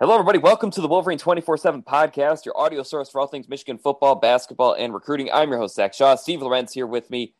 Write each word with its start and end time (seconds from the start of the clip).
Hello, 0.00 0.14
everybody. 0.14 0.38
Welcome 0.38 0.70
to 0.70 0.80
the 0.80 0.86
Wolverine 0.86 1.18
24 1.18 1.56
7 1.56 1.82
podcast, 1.82 2.44
your 2.44 2.56
audio 2.56 2.84
source 2.84 3.10
for 3.10 3.20
all 3.20 3.26
things 3.26 3.48
Michigan 3.48 3.78
football, 3.78 4.14
basketball, 4.14 4.74
and 4.74 4.94
recruiting. 4.94 5.28
I'm 5.32 5.50
your 5.50 5.58
host, 5.58 5.74
Zach 5.74 5.92
Shaw. 5.92 6.14
Steve 6.14 6.40
Lorenz 6.40 6.72
here 6.72 6.86
with 6.86 7.10
me. 7.10 7.34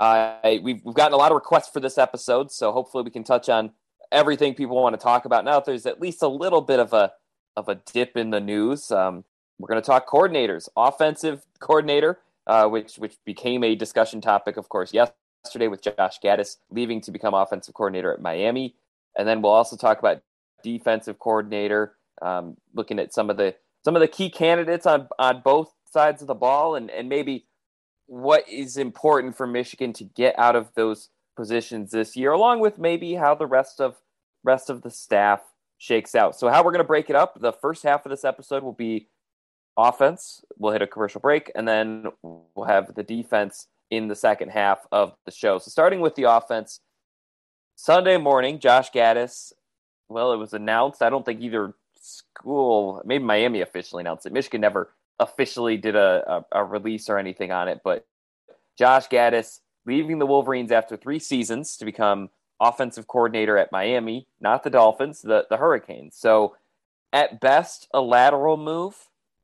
Uh, 0.00 0.34
we've, 0.64 0.84
we've 0.84 0.96
gotten 0.96 1.12
a 1.12 1.16
lot 1.16 1.30
of 1.30 1.36
requests 1.36 1.68
for 1.68 1.78
this 1.78 1.98
episode, 1.98 2.50
so 2.50 2.72
hopefully 2.72 3.04
we 3.04 3.12
can 3.12 3.22
touch 3.22 3.48
on 3.48 3.70
everything 4.10 4.52
people 4.52 4.82
want 4.82 4.94
to 4.94 5.00
talk 5.00 5.26
about. 5.26 5.44
Now, 5.44 5.60
there's 5.60 5.86
at 5.86 6.00
least 6.00 6.22
a 6.22 6.26
little 6.26 6.60
bit 6.60 6.80
of 6.80 6.92
a 6.92 7.12
of 7.56 7.68
a 7.68 7.76
dip 7.76 8.16
in 8.16 8.30
the 8.30 8.40
news, 8.40 8.90
um, 8.90 9.22
we're 9.60 9.68
going 9.68 9.80
to 9.80 9.86
talk 9.86 10.08
coordinators, 10.08 10.68
offensive 10.76 11.46
coordinator, 11.60 12.18
uh, 12.48 12.66
which 12.66 12.96
which 12.96 13.14
became 13.24 13.62
a 13.62 13.76
discussion 13.76 14.20
topic, 14.20 14.56
of 14.56 14.68
course, 14.68 14.92
yesterday 14.92 15.68
with 15.68 15.80
Josh 15.80 16.18
Gattis 16.18 16.56
leaving 16.68 17.00
to 17.02 17.12
become 17.12 17.32
offensive 17.32 17.74
coordinator 17.74 18.12
at 18.12 18.20
Miami, 18.20 18.74
and 19.16 19.28
then 19.28 19.40
we'll 19.40 19.52
also 19.52 19.76
talk 19.76 20.00
about 20.00 20.20
defensive 20.62 21.18
coordinator, 21.18 21.96
um, 22.20 22.56
looking 22.74 22.98
at 22.98 23.12
some 23.12 23.30
of 23.30 23.36
the 23.36 23.54
some 23.84 23.96
of 23.96 24.00
the 24.00 24.08
key 24.08 24.30
candidates 24.30 24.86
on 24.86 25.08
on 25.18 25.42
both 25.42 25.72
sides 25.90 26.22
of 26.22 26.28
the 26.28 26.34
ball, 26.34 26.74
and 26.74 26.90
and 26.90 27.08
maybe 27.08 27.46
what 28.06 28.48
is 28.48 28.76
important 28.76 29.36
for 29.36 29.46
Michigan 29.46 29.92
to 29.94 30.04
get 30.04 30.38
out 30.38 30.56
of 30.56 30.70
those 30.74 31.08
positions 31.36 31.90
this 31.90 32.16
year, 32.16 32.32
along 32.32 32.60
with 32.60 32.78
maybe 32.78 33.14
how 33.14 33.34
the 33.34 33.46
rest 33.46 33.80
of 33.80 33.96
rest 34.44 34.70
of 34.70 34.82
the 34.82 34.90
staff 34.90 35.40
shakes 35.78 36.14
out. 36.14 36.38
So 36.38 36.48
how 36.48 36.62
we're 36.62 36.72
going 36.72 36.84
to 36.84 36.84
break 36.84 37.10
it 37.10 37.16
up? 37.16 37.40
The 37.40 37.52
first 37.52 37.82
half 37.82 38.06
of 38.06 38.10
this 38.10 38.24
episode 38.24 38.62
will 38.62 38.72
be 38.72 39.08
offense. 39.76 40.42
We'll 40.58 40.72
hit 40.72 40.82
a 40.82 40.86
commercial 40.86 41.20
break, 41.20 41.50
and 41.54 41.66
then 41.66 42.06
we'll 42.22 42.66
have 42.66 42.94
the 42.94 43.02
defense 43.02 43.66
in 43.90 44.08
the 44.08 44.14
second 44.14 44.50
half 44.50 44.86
of 44.92 45.14
the 45.26 45.32
show. 45.32 45.58
So 45.58 45.70
starting 45.70 46.00
with 46.00 46.14
the 46.14 46.24
offense, 46.24 46.80
Sunday 47.76 48.16
morning, 48.16 48.58
Josh 48.58 48.90
Gattis. 48.90 49.52
Well, 50.12 50.32
it 50.32 50.36
was 50.36 50.54
announced. 50.54 51.02
I 51.02 51.10
don't 51.10 51.24
think 51.24 51.40
either 51.40 51.74
school, 52.00 53.02
maybe 53.04 53.24
Miami 53.24 53.60
officially 53.60 54.02
announced 54.02 54.26
it. 54.26 54.32
Michigan 54.32 54.60
never 54.60 54.90
officially 55.18 55.76
did 55.76 55.96
a, 55.96 56.44
a, 56.52 56.60
a 56.60 56.64
release 56.64 57.08
or 57.08 57.18
anything 57.18 57.52
on 57.52 57.68
it, 57.68 57.80
but 57.84 58.06
Josh 58.78 59.08
Gattis 59.08 59.60
leaving 59.86 60.18
the 60.18 60.26
Wolverines 60.26 60.72
after 60.72 60.96
three 60.96 61.18
seasons 61.18 61.76
to 61.76 61.84
become 61.84 62.30
offensive 62.60 63.06
coordinator 63.06 63.58
at 63.58 63.72
Miami, 63.72 64.26
not 64.40 64.62
the 64.62 64.70
Dolphins, 64.70 65.22
the, 65.22 65.46
the 65.50 65.56
Hurricanes. 65.56 66.16
So, 66.16 66.56
at 67.12 67.40
best, 67.40 67.88
a 67.92 68.00
lateral 68.00 68.56
move. 68.56 68.94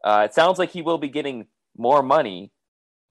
Uh, 0.03 0.23
it 0.25 0.35
sounds 0.35 0.59
like 0.59 0.71
he 0.71 0.83
will 0.83 0.99
be 0.99 1.09
getting 1.09 1.47
more 1.77 2.03
money, 2.03 2.51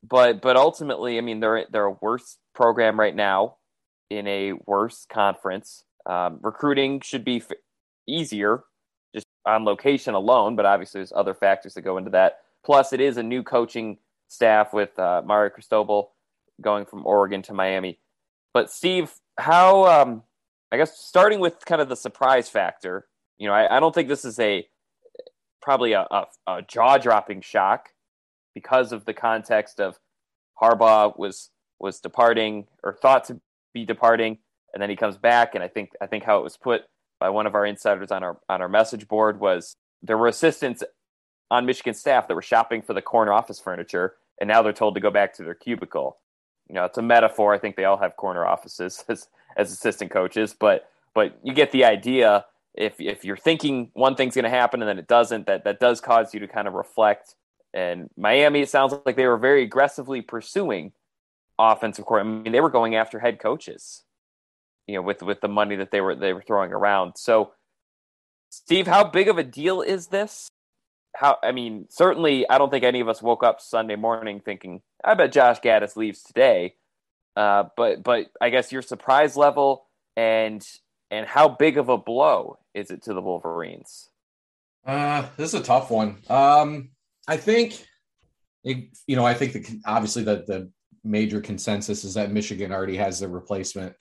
but 0.08 0.42
but 0.42 0.56
ultimately, 0.56 1.18
I 1.18 1.22
mean, 1.22 1.40
they're 1.40 1.66
they're 1.70 1.86
a 1.86 1.98
worse 2.02 2.38
program 2.56 3.00
right 3.00 3.16
now 3.16 3.58
in 4.10 4.26
a 4.28 4.54
worse 4.66 5.06
conference. 5.10 5.84
Um, 6.08 6.40
recruiting 6.42 7.02
should 7.02 7.26
be 7.26 7.38
f- 7.38 7.52
easier 8.08 8.64
just 9.14 9.28
on 9.46 9.66
location 9.66 10.14
alone, 10.14 10.56
but 10.56 10.66
obviously 10.66 11.00
there's 11.00 11.14
other 11.16 11.34
factors 11.34 11.74
that 11.74 11.82
go 11.82 11.98
into 11.98 12.12
that. 12.12 12.40
Plus, 12.66 12.94
it 12.94 13.02
is 13.02 13.18
a 13.18 13.24
new 13.24 13.44
coaching 13.44 13.98
staff 14.28 14.74
with 14.74 14.98
uh, 14.98 15.22
Mario 15.26 15.50
Cristobal 15.50 16.12
going 16.62 16.86
from 16.86 17.06
Oregon 17.06 17.42
to 17.44 17.54
Miami. 17.54 18.00
But 18.54 18.72
Steve, 18.72 19.14
how? 19.38 19.86
Um, 19.86 20.24
I 20.72 20.78
guess 20.78 20.98
starting 20.98 21.40
with 21.40 21.66
kind 21.66 21.82
of 21.82 21.90
the 21.90 21.96
surprise 21.96 22.50
factor. 22.50 23.08
You 23.38 23.48
know, 23.48 23.54
I, 23.54 23.78
I 23.78 23.80
don't 23.80 23.94
think 23.94 24.08
this 24.10 24.26
is 24.26 24.40
a 24.40 24.68
probably 25.62 25.94
a, 25.94 26.08
a, 26.10 26.26
a 26.48 26.62
jaw 26.62 26.98
dropping 26.98 27.42
shock 27.42 27.90
because 28.54 28.92
of 28.92 29.06
the 29.06 29.14
context 29.14 29.80
of 29.80 30.00
Harbaugh 30.62 31.18
was 31.18 31.52
was 31.80 32.00
departing 32.00 32.68
or 32.84 32.94
thought 32.94 33.26
to 33.26 33.40
be 33.74 33.86
departing, 33.86 34.40
and 34.74 34.82
then 34.82 34.90
he 34.90 34.96
comes 34.96 35.18
back. 35.18 35.56
And 35.56 35.64
I 35.64 35.68
think 35.68 35.92
I 36.02 36.08
think 36.08 36.24
how 36.24 36.38
it 36.38 36.44
was 36.44 36.58
put 36.58 36.84
by 37.20 37.30
one 37.30 37.48
of 37.48 37.56
our 37.56 37.66
insiders 37.66 38.12
on 38.12 38.24
our 38.24 38.38
on 38.50 38.62
our 38.62 38.70
message 38.70 39.08
board 39.08 39.40
was 39.40 39.76
there 40.02 40.18
were 40.18 40.28
assistants 40.28 40.84
on 41.50 41.66
Michigan 41.66 41.94
staff 41.94 42.28
that 42.28 42.36
were 42.36 42.42
shopping 42.42 42.82
for 42.82 42.94
the 42.94 43.02
corner 43.02 43.34
office 43.34 43.60
furniture, 43.60 44.16
and 44.40 44.48
now 44.48 44.62
they're 44.62 44.74
told 44.74 44.96
to 44.96 45.02
go 45.02 45.10
back 45.10 45.34
to 45.36 45.44
their 45.44 45.56
cubicle. 45.56 46.18
You 46.68 46.76
know, 46.76 46.86
it's 46.86 46.98
a 46.98 47.02
metaphor. 47.02 47.54
I 47.54 47.60
think 47.60 47.76
they 47.76 47.86
all 47.86 47.98
have 47.98 48.18
corner 48.18 48.46
offices 48.46 49.04
as, 49.10 49.28
as 49.56 49.72
assistant 49.72 50.12
coaches, 50.12 50.56
but 50.58 50.90
but 51.14 51.38
you 51.44 51.54
get 51.54 51.72
the 51.72 51.86
idea. 51.86 52.46
If 52.74 53.00
if 53.00 53.26
you're 53.26 53.38
thinking 53.38 53.90
one 53.94 54.16
thing's 54.16 54.36
going 54.36 54.44
to 54.44 54.50
happen 54.50 54.82
and 54.82 54.90
then 54.90 55.00
it 55.00 55.08
doesn't, 55.08 55.48
that 55.48 55.64
that 55.64 55.80
does 55.80 56.00
cause 56.00 56.34
you 56.34 56.40
to 56.42 56.48
kind 56.48 56.68
of 56.68 56.76
reflect. 56.76 57.36
And 57.74 58.10
Miami, 58.16 58.62
it 58.62 58.70
sounds 58.70 58.94
like 59.06 59.16
they 59.16 59.26
were 59.28 59.38
very 59.38 59.64
aggressively 59.64 60.22
pursuing 60.22 60.94
offensive 61.60 62.06
court. 62.06 62.22
I 62.22 62.24
mean, 62.24 62.52
they 62.52 62.62
were 62.62 62.70
going 62.70 62.96
after 62.96 63.20
head 63.20 63.40
coaches, 63.40 64.04
you 64.88 64.96
know, 64.96 65.02
with 65.02 65.22
with 65.22 65.42
the 65.42 65.48
money 65.48 65.76
that 65.76 65.92
they 65.92 66.02
were 66.02 66.16
they 66.16 66.34
were 66.34 66.42
throwing 66.42 66.72
around. 66.72 67.14
So, 67.18 67.52
Steve, 68.50 68.88
how 68.88 69.04
big 69.04 69.28
of 69.28 69.38
a 69.38 69.44
deal 69.44 69.82
is 69.82 70.08
this? 70.08 70.50
how 71.18 71.38
I 71.42 71.52
mean, 71.52 71.88
certainly 71.90 72.48
I 72.48 72.58
don't 72.58 72.70
think 72.70 72.84
any 72.84 73.00
of 73.00 73.10
us 73.10 73.22
woke 73.22 73.44
up 73.44 73.60
Sunday 73.60 73.96
morning 73.96 74.40
thinking, 74.40 74.82
I 75.04 75.16
bet 75.16 75.32
Josh 75.32 75.60
Gattis 75.60 75.96
leaves 75.96 76.22
today. 76.22 76.76
Uh, 77.36 77.66
but 77.76 78.04
but 78.04 78.28
I 78.40 78.50
guess 78.50 78.72
your 78.72 78.84
surprise 78.84 79.36
level 79.36 79.88
and 80.16 80.66
and 81.10 81.26
how 81.26 81.50
big 81.50 81.78
of 81.78 81.90
a 81.90 81.98
blow 81.98 82.60
is 82.76 82.92
it 82.92 83.04
to 83.04 83.14
the 83.14 83.22
Wolverines? 83.22 84.10
Uh, 84.86 85.26
this 85.38 85.54
is 85.54 85.62
a 85.62 85.64
tough 85.64 85.90
one. 85.90 86.18
Um, 86.30 86.90
I 87.28 87.38
think, 87.38 87.86
it, 88.64 88.90
you 89.06 89.16
know, 89.16 89.26
I 89.26 89.34
think 89.34 89.54
the 89.54 89.82
obviously 89.86 90.24
the 90.24 90.44
the 90.48 90.72
major 91.04 91.42
consensus 91.42 92.04
is 92.04 92.14
that 92.14 92.32
Michigan 92.32 92.72
already 92.72 92.98
has 92.98 93.20
the 93.20 93.28
replacement 93.28 93.96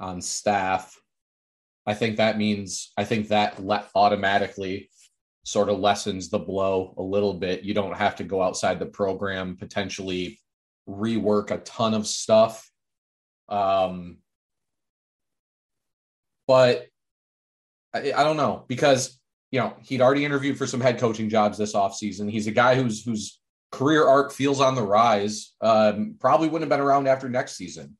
on 0.00 0.20
staff. 0.20 0.98
I 1.86 1.94
think 1.94 2.16
that 2.16 2.38
means 2.38 2.92
I 2.96 3.04
think 3.04 3.28
that 3.28 3.62
le- 3.64 3.86
automatically 3.94 4.90
sort 5.44 5.68
of 5.68 5.78
lessens 5.78 6.28
the 6.28 6.38
blow 6.38 6.94
a 6.96 7.02
little 7.02 7.34
bit. 7.34 7.62
You 7.62 7.74
don't 7.74 7.96
have 7.96 8.16
to 8.16 8.24
go 8.24 8.42
outside 8.42 8.78
the 8.78 8.86
program, 8.86 9.56
potentially 9.56 10.38
rework 10.88 11.50
a 11.50 11.58
ton 11.58 11.94
of 11.94 12.06
stuff. 12.06 12.70
Um, 13.48 14.18
but 16.46 16.86
I, 17.94 18.12
I 18.12 18.24
don't 18.24 18.36
know 18.36 18.64
because 18.68 19.18
you 19.50 19.60
know 19.60 19.74
he'd 19.82 20.00
already 20.00 20.24
interviewed 20.24 20.58
for 20.58 20.66
some 20.66 20.80
head 20.80 20.98
coaching 20.98 21.28
jobs 21.28 21.58
this 21.58 21.74
offseason. 21.74 22.30
He's 22.30 22.46
a 22.46 22.52
guy 22.52 22.74
who's 22.74 23.04
whose 23.04 23.40
career 23.72 24.06
arc 24.06 24.32
feels 24.32 24.60
on 24.60 24.74
the 24.74 24.82
rise. 24.82 25.52
Um, 25.60 26.16
probably 26.18 26.48
wouldn't 26.48 26.70
have 26.70 26.78
been 26.78 26.84
around 26.84 27.08
after 27.08 27.28
next 27.28 27.56
season, 27.56 27.96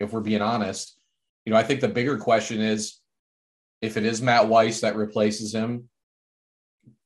if 0.00 0.12
we're 0.12 0.20
being 0.20 0.42
honest. 0.42 0.97
You 1.48 1.54
know, 1.54 1.60
I 1.60 1.62
think 1.62 1.80
the 1.80 1.88
bigger 1.88 2.18
question 2.18 2.60
is 2.60 3.00
if 3.80 3.96
it 3.96 4.04
is 4.04 4.20
Matt 4.20 4.48
Weiss 4.48 4.82
that 4.82 4.96
replaces 4.96 5.54
him, 5.54 5.88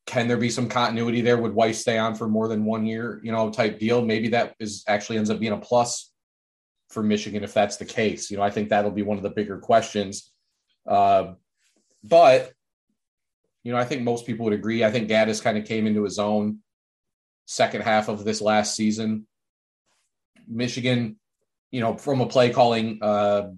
can 0.05 0.27
there 0.27 0.37
be 0.37 0.51
some 0.51 0.69
continuity 0.69 1.21
there? 1.21 1.39
Would 1.39 1.55
Weiss 1.55 1.79
stay 1.79 1.97
on 1.97 2.17
for 2.17 2.27
more 2.27 2.49
than 2.49 2.65
one 2.65 2.85
year, 2.85 3.21
you 3.23 3.31
know, 3.31 3.51
type 3.51 3.79
deal? 3.79 4.05
Maybe 4.05 4.31
that 4.31 4.57
is 4.59 4.83
actually 4.89 5.19
ends 5.19 5.31
up 5.31 5.39
being 5.39 5.53
a 5.53 5.59
plus 5.59 6.11
for 6.91 7.05
Michigan 7.05 7.45
if 7.45 7.55
that's 7.55 7.77
the 7.77 7.85
case. 7.85 8.33
You 8.33 8.37
know, 8.37 8.43
I 8.43 8.51
think 8.51 8.71
that'll 8.71 8.91
be 8.91 9.03
one 9.03 9.17
of 9.17 9.23
the 9.23 9.31
bigger 9.31 9.59
questions. 9.59 10.33
Uh, 10.89 11.35
but 12.03 12.53
you 13.63 13.71
know, 13.71 13.79
I 13.79 13.85
think 13.85 14.03
most 14.03 14.27
people 14.27 14.47
would 14.47 14.55
agree. 14.55 14.83
I 14.83 14.91
think 14.91 15.09
Gattis 15.09 15.41
kind 15.41 15.57
of 15.57 15.67
came 15.67 15.87
into 15.87 16.03
his 16.03 16.19
own 16.19 16.59
second 17.47 17.83
half 17.83 18.09
of 18.09 18.25
this 18.25 18.41
last 18.41 18.75
season. 18.75 19.29
Michigan, 20.49 21.21
you 21.71 21.81
know, 21.81 21.97
from 21.97 22.21
a 22.21 22.27
play 22.27 22.51
calling 22.51 22.99
uh, 23.03 23.51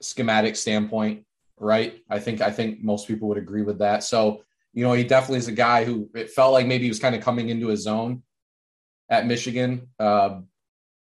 schematic 0.00 0.56
standpoint, 0.56 1.24
right? 1.58 2.02
I 2.08 2.18
think 2.18 2.40
I 2.40 2.50
think 2.50 2.82
most 2.82 3.06
people 3.08 3.28
would 3.28 3.38
agree 3.38 3.62
with 3.62 3.78
that. 3.78 4.04
So 4.04 4.42
you 4.72 4.84
know, 4.84 4.92
he 4.92 5.04
definitely 5.04 5.38
is 5.38 5.48
a 5.48 5.52
guy 5.52 5.84
who 5.84 6.08
it 6.14 6.30
felt 6.30 6.52
like 6.52 6.66
maybe 6.66 6.84
he 6.84 6.90
was 6.90 7.00
kind 7.00 7.14
of 7.14 7.22
coming 7.22 7.48
into 7.48 7.68
his 7.68 7.82
zone 7.82 8.22
at 9.08 9.26
Michigan. 9.26 9.88
Uh, 9.98 10.40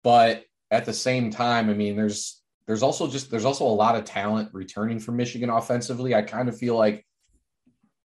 but 0.03 0.45
at 0.71 0.87
the 0.87 0.93
same 0.93 1.31
time, 1.31 1.69
I 1.69 1.75
mean, 1.75 1.97
there's 1.97 2.41
there's 2.67 2.83
also 2.83 3.09
just 3.09 3.31
there's 3.31 3.45
also 3.45 3.67
a 3.67 3.69
lot 3.69 3.97
of 3.97 4.05
talent 4.05 4.51
returning 4.53 4.99
from 4.99 5.17
Michigan 5.17 5.51
offensively. 5.51 6.15
I 6.15 6.23
kind 6.23 6.49
of 6.49 6.57
feel 6.57 6.77
like 6.77 7.05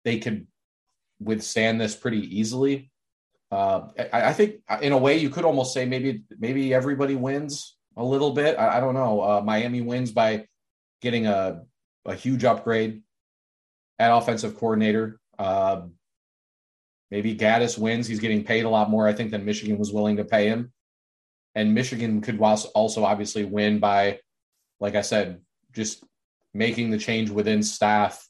they 0.05 0.19
could 0.19 0.46
withstand 1.20 1.81
this 1.81 1.94
pretty 1.94 2.38
easily. 2.38 2.90
Uh, 3.50 3.88
I, 4.12 4.28
I, 4.28 4.32
think 4.32 4.56
in 4.81 4.93
a 4.93 4.99
way 4.99 5.19
you 5.19 5.28
could 5.28 5.44
almost 5.44 5.75
say 5.75 5.85
maybe 5.85 6.23
maybe 6.38 6.73
everybody 6.73 7.17
wins 7.17 7.76
a 7.99 8.05
little 8.05 8.32
bit. 8.32 8.58
I, 8.58 8.78
I 8.78 8.81
don't 8.81 8.94
know. 8.94 9.20
Uh, 9.20 9.43
Miami 9.44 9.82
wins 9.82 10.11
by 10.11 10.46
getting 11.02 11.26
a 11.26 11.62
a 12.06 12.14
huge 12.14 12.44
upgrade 12.44 13.02
at 13.99 14.16
offensive 14.16 14.56
coordinator 14.56 15.20
Uh, 15.38 15.82
maybe 17.10 17.34
Gattis 17.34 17.76
wins. 17.76 18.06
He's 18.06 18.20
getting 18.20 18.44
paid 18.44 18.64
a 18.64 18.70
lot 18.70 18.88
more, 18.88 19.06
I 19.06 19.12
think, 19.12 19.31
than 19.31 19.44
Michigan 19.44 19.78
was 19.78 19.93
willing 19.93 20.16
to 20.16 20.25
pay 20.25 20.46
him. 20.49 20.72
And 21.54 21.75
Michigan 21.75 22.20
could 22.20 22.40
also 22.40 23.04
obviously 23.04 23.44
win 23.44 23.78
by, 23.78 24.20
like 24.81 24.94
I 24.94 25.02
said, 25.02 25.43
just 25.72 26.04
making 26.54 26.90
the 26.90 26.99
change 26.99 27.28
within 27.31 27.62
staff 27.62 28.26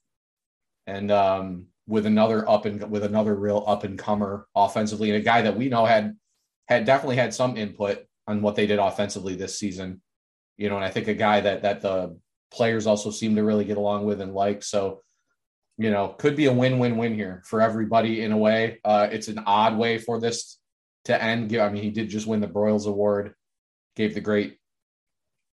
and 0.86 1.10
um, 1.10 1.66
with 1.86 2.06
another 2.06 2.48
up 2.48 2.66
and 2.66 2.90
with 2.90 3.04
another 3.04 3.34
real 3.34 3.62
up 3.66 3.84
and 3.84 3.98
comer 3.98 4.46
offensively 4.54 5.10
and 5.10 5.18
a 5.18 5.24
guy 5.24 5.42
that 5.42 5.56
we 5.56 5.68
know 5.68 5.84
had 5.84 6.16
had 6.66 6.84
definitely 6.84 7.16
had 7.16 7.34
some 7.34 7.56
input 7.56 8.04
on 8.26 8.42
what 8.42 8.56
they 8.56 8.66
did 8.66 8.78
offensively 8.78 9.36
this 9.36 9.58
season. 9.58 10.00
You 10.56 10.68
know, 10.68 10.76
and 10.76 10.84
I 10.84 10.90
think 10.90 11.08
a 11.08 11.14
guy 11.14 11.40
that 11.40 11.62
that 11.62 11.80
the 11.80 12.18
players 12.52 12.86
also 12.86 13.10
seem 13.10 13.34
to 13.36 13.42
really 13.42 13.64
get 13.64 13.78
along 13.78 14.04
with 14.04 14.20
and 14.20 14.34
like. 14.34 14.62
So, 14.62 15.02
you 15.78 15.90
know, 15.90 16.08
could 16.18 16.36
be 16.36 16.46
a 16.46 16.52
win-win-win 16.52 17.14
here 17.14 17.42
for 17.46 17.60
everybody 17.60 18.22
in 18.22 18.32
a 18.32 18.36
way. 18.36 18.78
Uh, 18.84 19.08
it's 19.10 19.28
an 19.28 19.42
odd 19.46 19.76
way 19.76 19.98
for 19.98 20.20
this 20.20 20.58
to 21.06 21.20
end. 21.20 21.56
I 21.56 21.70
mean, 21.70 21.82
he 21.82 21.90
did 21.90 22.08
just 22.10 22.26
win 22.26 22.40
the 22.40 22.46
Broyles 22.46 22.86
Award, 22.86 23.34
gave 23.96 24.14
the 24.14 24.20
great, 24.20 24.58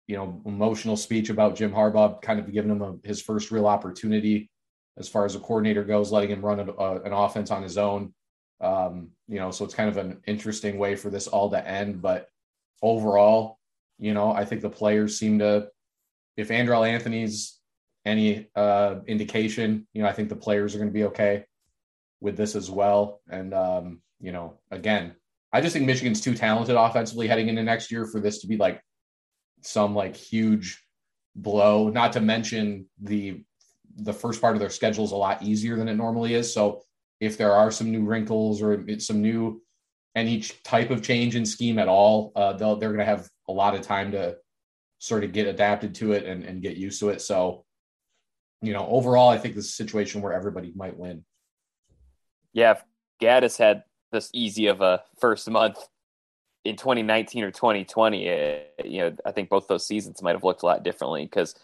you 0.07 0.17
know, 0.17 0.41
emotional 0.45 0.97
speech 0.97 1.29
about 1.29 1.55
Jim 1.55 1.71
Harbaugh, 1.71 2.21
kind 2.21 2.39
of 2.39 2.51
giving 2.51 2.71
him 2.71 2.81
a, 2.81 2.95
his 3.03 3.21
first 3.21 3.51
real 3.51 3.67
opportunity 3.67 4.49
as 4.97 5.07
far 5.07 5.25
as 5.25 5.35
a 5.35 5.39
coordinator 5.39 5.83
goes, 5.83 6.11
letting 6.11 6.31
him 6.31 6.43
run 6.43 6.59
a, 6.59 6.71
a, 6.71 7.01
an 7.03 7.13
offense 7.13 7.51
on 7.51 7.61
his 7.61 7.77
own. 7.77 8.13
Um, 8.59 9.09
you 9.27 9.37
know, 9.37 9.51
so 9.51 9.63
it's 9.65 9.75
kind 9.75 9.89
of 9.89 9.97
an 9.97 10.19
interesting 10.25 10.79
way 10.79 10.95
for 10.95 11.11
this 11.11 11.27
all 11.27 11.51
to 11.51 11.67
end. 11.67 12.01
But 12.01 12.27
overall, 12.81 13.59
you 13.99 14.15
know, 14.15 14.31
I 14.31 14.45
think 14.45 14.61
the 14.61 14.69
players 14.69 15.19
seem 15.19 15.39
to, 15.39 15.67
if 16.37 16.49
Andrel 16.49 16.87
Anthony's 16.87 17.59
any 18.05 18.47
uh, 18.55 18.99
indication, 19.07 19.85
you 19.93 20.01
know, 20.01 20.07
I 20.07 20.13
think 20.13 20.29
the 20.29 20.35
players 20.35 20.73
are 20.73 20.77
going 20.77 20.89
to 20.89 20.93
be 20.93 21.05
okay 21.05 21.43
with 22.21 22.37
this 22.37 22.55
as 22.55 22.71
well. 22.71 23.21
And, 23.29 23.53
um, 23.53 24.01
you 24.19 24.31
know, 24.31 24.59
again, 24.71 25.15
I 25.51 25.61
just 25.61 25.73
think 25.73 25.85
Michigan's 25.85 26.21
too 26.21 26.33
talented 26.33 26.75
offensively 26.75 27.27
heading 27.27 27.49
into 27.49 27.63
next 27.63 27.91
year 27.91 28.05
for 28.05 28.19
this 28.19 28.39
to 28.39 28.47
be 28.47 28.57
like 28.57 28.81
some 29.61 29.95
like 29.95 30.15
huge 30.15 30.83
blow, 31.35 31.89
not 31.89 32.13
to 32.13 32.21
mention 32.21 32.87
the 33.01 33.43
the 33.99 34.13
first 34.13 34.41
part 34.41 34.55
of 34.55 34.59
their 34.59 34.69
schedule 34.69 35.05
is 35.05 35.11
a 35.11 35.15
lot 35.15 35.41
easier 35.41 35.75
than 35.75 35.87
it 35.87 35.95
normally 35.95 36.35
is. 36.35 36.53
So 36.53 36.83
if 37.19 37.35
there 37.35 37.51
are 37.53 37.71
some 37.71 37.91
new 37.91 38.03
wrinkles 38.05 38.61
or 38.61 38.85
some 38.99 39.23
new 39.23 39.61
any 40.15 40.41
type 40.63 40.91
of 40.91 41.01
change 41.01 41.35
in 41.35 41.45
scheme 41.45 41.79
at 41.79 41.87
all, 41.87 42.31
uh, 42.35 42.53
they're 42.53 42.75
going 42.75 42.97
to 42.97 43.05
have 43.05 43.27
a 43.47 43.51
lot 43.51 43.73
of 43.73 43.81
time 43.81 44.11
to 44.11 44.35
sort 44.99 45.23
of 45.23 45.31
get 45.31 45.47
adapted 45.47 45.93
to 45.95 46.13
it 46.13 46.25
and, 46.25 46.43
and 46.43 46.61
get 46.61 46.77
used 46.77 46.99
to 46.99 47.09
it. 47.09 47.21
So, 47.21 47.65
you 48.61 48.73
know, 48.73 48.87
overall, 48.87 49.29
I 49.29 49.37
think 49.37 49.55
this 49.55 49.65
is 49.65 49.71
a 49.71 49.75
situation 49.75 50.21
where 50.21 50.33
everybody 50.33 50.73
might 50.75 50.97
win. 50.97 51.23
Yeah, 52.53 52.71
if 52.71 52.83
Gattis 53.21 53.57
had 53.57 53.83
this 54.11 54.29
easy 54.33 54.67
of 54.67 54.81
a 54.81 55.03
first 55.19 55.49
month 55.49 55.77
in 56.65 56.75
2019 56.75 57.43
or 57.43 57.51
2020, 57.51 58.25
it, 58.25 58.73
eh, 58.79 58.83
you 58.85 59.01
know, 59.01 59.15
I 59.25 59.31
think 59.31 59.49
both 59.49 59.67
those 59.67 59.85
seasons 59.85 60.21
might 60.21 60.33
have 60.35 60.43
looked 60.43 60.63
a 60.63 60.65
lot 60.65 60.83
differently 60.83 61.25
because 61.25 61.55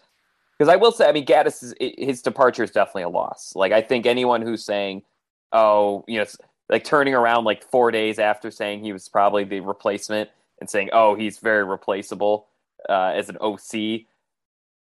because 0.56 0.72
I 0.72 0.76
will 0.76 0.92
say, 0.92 1.08
I 1.08 1.12
mean, 1.12 1.26
Gattis 1.26 1.64
is, 1.64 1.74
his 1.80 2.22
departure 2.22 2.62
is 2.62 2.70
definitely 2.70 3.02
a 3.02 3.08
loss. 3.08 3.54
Like 3.56 3.72
I 3.72 3.82
think 3.82 4.06
anyone 4.06 4.40
who's 4.40 4.64
saying, 4.64 5.02
oh, 5.50 6.04
you 6.06 6.20
know, 6.20 6.26
like 6.68 6.84
turning 6.84 7.12
around 7.12 7.42
like 7.42 7.68
four 7.70 7.90
days 7.90 8.20
after 8.20 8.52
saying 8.52 8.84
he 8.84 8.92
was 8.92 9.08
probably 9.08 9.42
the 9.42 9.60
replacement 9.60 10.30
and 10.60 10.70
saying, 10.70 10.90
oh, 10.92 11.16
he's 11.16 11.38
very 11.38 11.64
replaceable 11.64 12.46
uh, 12.88 13.12
as 13.14 13.28
an 13.28 13.38
OC, 13.40 14.06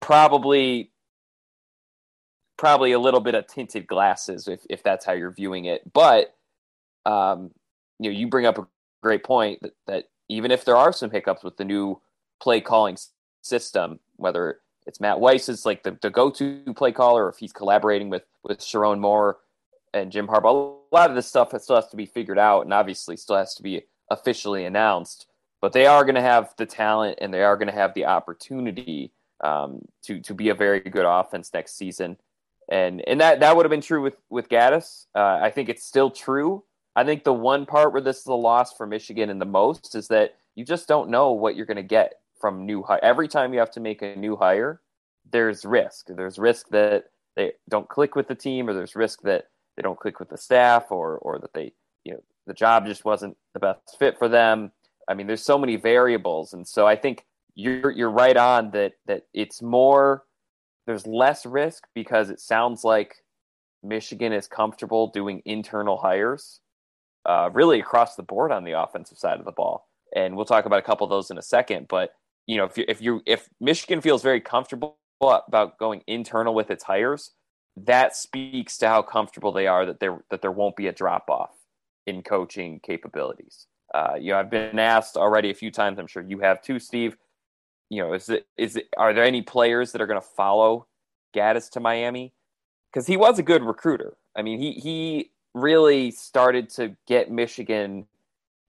probably 0.00 0.90
probably 2.56 2.92
a 2.92 2.98
little 2.98 3.20
bit 3.20 3.34
of 3.34 3.46
tinted 3.46 3.86
glasses 3.86 4.46
if 4.46 4.60
if 4.70 4.82
that's 4.82 5.04
how 5.04 5.12
you're 5.12 5.32
viewing 5.32 5.64
it. 5.64 5.92
But 5.92 6.34
um, 7.06 7.50
you 7.98 8.10
know, 8.10 8.16
you 8.16 8.28
bring 8.28 8.46
up 8.46 8.58
a 8.58 8.66
great 9.02 9.24
point 9.24 9.60
that, 9.62 9.72
that 9.86 10.04
even 10.28 10.50
if 10.50 10.64
there 10.64 10.76
are 10.76 10.92
some 10.92 11.10
hiccups 11.10 11.44
with 11.44 11.56
the 11.56 11.64
new 11.64 12.00
play 12.40 12.60
calling 12.60 12.96
system, 13.42 14.00
whether 14.16 14.60
it's 14.86 15.00
Matt 15.00 15.20
Weiss 15.20 15.48
is 15.48 15.66
like 15.66 15.82
the, 15.82 15.96
the 16.02 16.10
go-to 16.10 16.62
play 16.74 16.92
caller, 16.92 17.26
or 17.26 17.28
if 17.28 17.38
he's 17.38 17.52
collaborating 17.52 18.10
with 18.10 18.24
with 18.42 18.60
Sherrone 18.60 19.00
Moore 19.00 19.38
and 19.92 20.12
Jim 20.12 20.26
Harbaugh. 20.26 20.76
A 20.92 20.94
lot 20.94 21.10
of 21.10 21.16
this 21.16 21.26
stuff 21.26 21.58
still 21.60 21.76
has 21.76 21.88
to 21.88 21.96
be 21.96 22.06
figured 22.06 22.38
out, 22.38 22.62
and 22.62 22.74
obviously 22.74 23.16
still 23.16 23.36
has 23.36 23.54
to 23.54 23.62
be 23.62 23.82
officially 24.10 24.64
announced. 24.64 25.26
But 25.64 25.72
they 25.72 25.86
are 25.86 26.04
going 26.04 26.16
to 26.16 26.20
have 26.20 26.52
the 26.58 26.66
talent, 26.66 27.20
and 27.22 27.32
they 27.32 27.42
are 27.42 27.56
going 27.56 27.68
to 27.68 27.72
have 27.72 27.94
the 27.94 28.04
opportunity 28.04 29.12
um, 29.42 29.80
to 30.02 30.20
to 30.20 30.34
be 30.34 30.50
a 30.50 30.54
very 30.54 30.80
good 30.80 31.06
offense 31.06 31.50
next 31.54 31.78
season. 31.78 32.18
And 32.68 33.00
and 33.08 33.18
that 33.22 33.40
that 33.40 33.56
would 33.56 33.64
have 33.64 33.70
been 33.70 33.80
true 33.80 34.02
with 34.02 34.18
with 34.28 34.50
Gattis. 34.50 35.06
Uh, 35.14 35.38
I 35.40 35.48
think 35.48 35.70
it's 35.70 35.82
still 35.82 36.10
true. 36.10 36.64
I 36.94 37.04
think 37.04 37.24
the 37.24 37.32
one 37.32 37.64
part 37.64 37.94
where 37.94 38.02
this 38.02 38.18
is 38.18 38.26
a 38.26 38.34
loss 38.34 38.76
for 38.76 38.86
Michigan 38.86 39.30
and 39.30 39.40
the 39.40 39.46
most 39.46 39.94
is 39.94 40.08
that 40.08 40.34
you 40.54 40.66
just 40.66 40.86
don't 40.86 41.08
know 41.08 41.32
what 41.32 41.56
you're 41.56 41.64
going 41.64 41.78
to 41.78 41.82
get 41.82 42.20
from 42.38 42.66
new 42.66 42.82
hire. 42.82 43.00
Every 43.02 43.26
time 43.26 43.54
you 43.54 43.58
have 43.60 43.70
to 43.70 43.80
make 43.80 44.02
a 44.02 44.14
new 44.16 44.36
hire, 44.36 44.82
there's 45.32 45.64
risk. 45.64 46.08
There's 46.08 46.38
risk 46.38 46.68
that 46.72 47.04
they 47.36 47.52
don't 47.70 47.88
click 47.88 48.16
with 48.16 48.28
the 48.28 48.34
team, 48.34 48.68
or 48.68 48.74
there's 48.74 48.96
risk 48.96 49.22
that 49.22 49.48
they 49.78 49.82
don't 49.82 49.98
click 49.98 50.20
with 50.20 50.28
the 50.28 50.36
staff, 50.36 50.90
or 50.90 51.16
or 51.16 51.38
that 51.38 51.54
they 51.54 51.72
you 52.04 52.12
know 52.12 52.22
the 52.46 52.52
job 52.52 52.84
just 52.84 53.06
wasn't 53.06 53.34
the 53.54 53.60
best 53.60 53.98
fit 53.98 54.18
for 54.18 54.28
them. 54.28 54.70
I 55.08 55.14
mean, 55.14 55.26
there's 55.26 55.44
so 55.44 55.58
many 55.58 55.76
variables, 55.76 56.52
and 56.52 56.66
so 56.66 56.86
I 56.86 56.96
think 56.96 57.24
you're 57.54 57.90
you're 57.90 58.10
right 58.10 58.36
on 58.36 58.70
that 58.72 58.92
that 59.06 59.26
it's 59.32 59.62
more 59.62 60.24
there's 60.86 61.06
less 61.06 61.46
risk 61.46 61.84
because 61.94 62.30
it 62.30 62.40
sounds 62.40 62.84
like 62.84 63.16
Michigan 63.82 64.32
is 64.32 64.46
comfortable 64.46 65.08
doing 65.08 65.42
internal 65.44 65.96
hires, 65.96 66.60
uh, 67.26 67.50
really 67.52 67.80
across 67.80 68.16
the 68.16 68.22
board 68.22 68.52
on 68.52 68.64
the 68.64 68.72
offensive 68.72 69.18
side 69.18 69.38
of 69.38 69.44
the 69.44 69.52
ball. 69.52 69.88
And 70.14 70.36
we'll 70.36 70.44
talk 70.44 70.64
about 70.64 70.78
a 70.78 70.82
couple 70.82 71.04
of 71.04 71.10
those 71.10 71.30
in 71.30 71.38
a 71.38 71.42
second. 71.42 71.86
But 71.88 72.12
you 72.46 72.56
know, 72.56 72.64
if 72.64 72.78
you 72.78 72.84
if 72.88 73.00
you 73.00 73.22
if 73.26 73.48
Michigan 73.60 74.00
feels 74.00 74.22
very 74.22 74.40
comfortable 74.40 74.98
about 75.20 75.78
going 75.78 76.02
internal 76.06 76.54
with 76.54 76.70
its 76.70 76.84
hires, 76.84 77.32
that 77.76 78.16
speaks 78.16 78.76
to 78.78 78.88
how 78.88 79.02
comfortable 79.02 79.52
they 79.52 79.66
are 79.66 79.86
that 79.86 80.00
there 80.00 80.24
that 80.30 80.42
there 80.42 80.52
won't 80.52 80.76
be 80.76 80.86
a 80.86 80.92
drop 80.92 81.28
off 81.28 81.50
in 82.06 82.22
coaching 82.22 82.80
capabilities. 82.82 83.66
Uh, 83.94 84.16
you 84.18 84.32
know, 84.32 84.38
I've 84.40 84.50
been 84.50 84.78
asked 84.80 85.16
already 85.16 85.50
a 85.50 85.54
few 85.54 85.70
times. 85.70 86.00
I'm 86.00 86.08
sure 86.08 86.22
you 86.22 86.40
have 86.40 86.60
too, 86.60 86.80
Steve. 86.80 87.16
You 87.90 88.02
know, 88.02 88.12
is 88.12 88.28
it 88.28 88.46
is 88.56 88.74
it 88.74 88.88
are 88.96 89.14
there 89.14 89.24
any 89.24 89.40
players 89.40 89.92
that 89.92 90.02
are 90.02 90.06
going 90.06 90.20
to 90.20 90.26
follow 90.26 90.86
Gattis 91.32 91.70
to 91.70 91.80
Miami? 91.80 92.32
Because 92.92 93.06
he 93.06 93.16
was 93.16 93.38
a 93.38 93.42
good 93.42 93.62
recruiter. 93.62 94.16
I 94.34 94.42
mean, 94.42 94.58
he 94.58 94.72
he 94.72 95.30
really 95.54 96.10
started 96.10 96.68
to 96.70 96.96
get 97.06 97.30
Michigan 97.30 98.06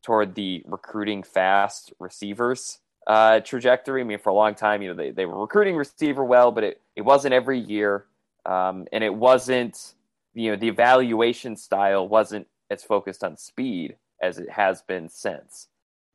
toward 0.04 0.36
the 0.36 0.62
recruiting 0.68 1.24
fast 1.24 1.92
receivers 2.00 2.80
uh, 3.08 3.40
trajectory. 3.40 4.02
I 4.02 4.04
mean, 4.04 4.20
for 4.20 4.30
a 4.30 4.34
long 4.34 4.54
time, 4.54 4.84
you 4.84 4.90
know, 4.90 4.94
they, 4.94 5.10
they 5.10 5.26
were 5.26 5.40
recruiting 5.40 5.76
receiver 5.76 6.24
well, 6.24 6.52
but 6.52 6.64
it, 6.64 6.82
it 6.96 7.02
wasn't 7.02 7.34
every 7.34 7.60
year. 7.60 8.06
Um, 8.46 8.88
and 8.92 9.04
it 9.04 9.14
wasn't, 9.14 9.96
you 10.36 10.52
know, 10.52 10.56
the 10.56 10.68
evaluation 10.68 11.56
style 11.56 12.08
wasn't 12.08 12.48
as 12.70 12.84
focused 12.84 13.24
on 13.24 13.38
speed 13.38 13.96
as 14.22 14.40
it 14.40 14.50
has 14.50 14.82
been 14.82 15.10
since. 15.10 15.68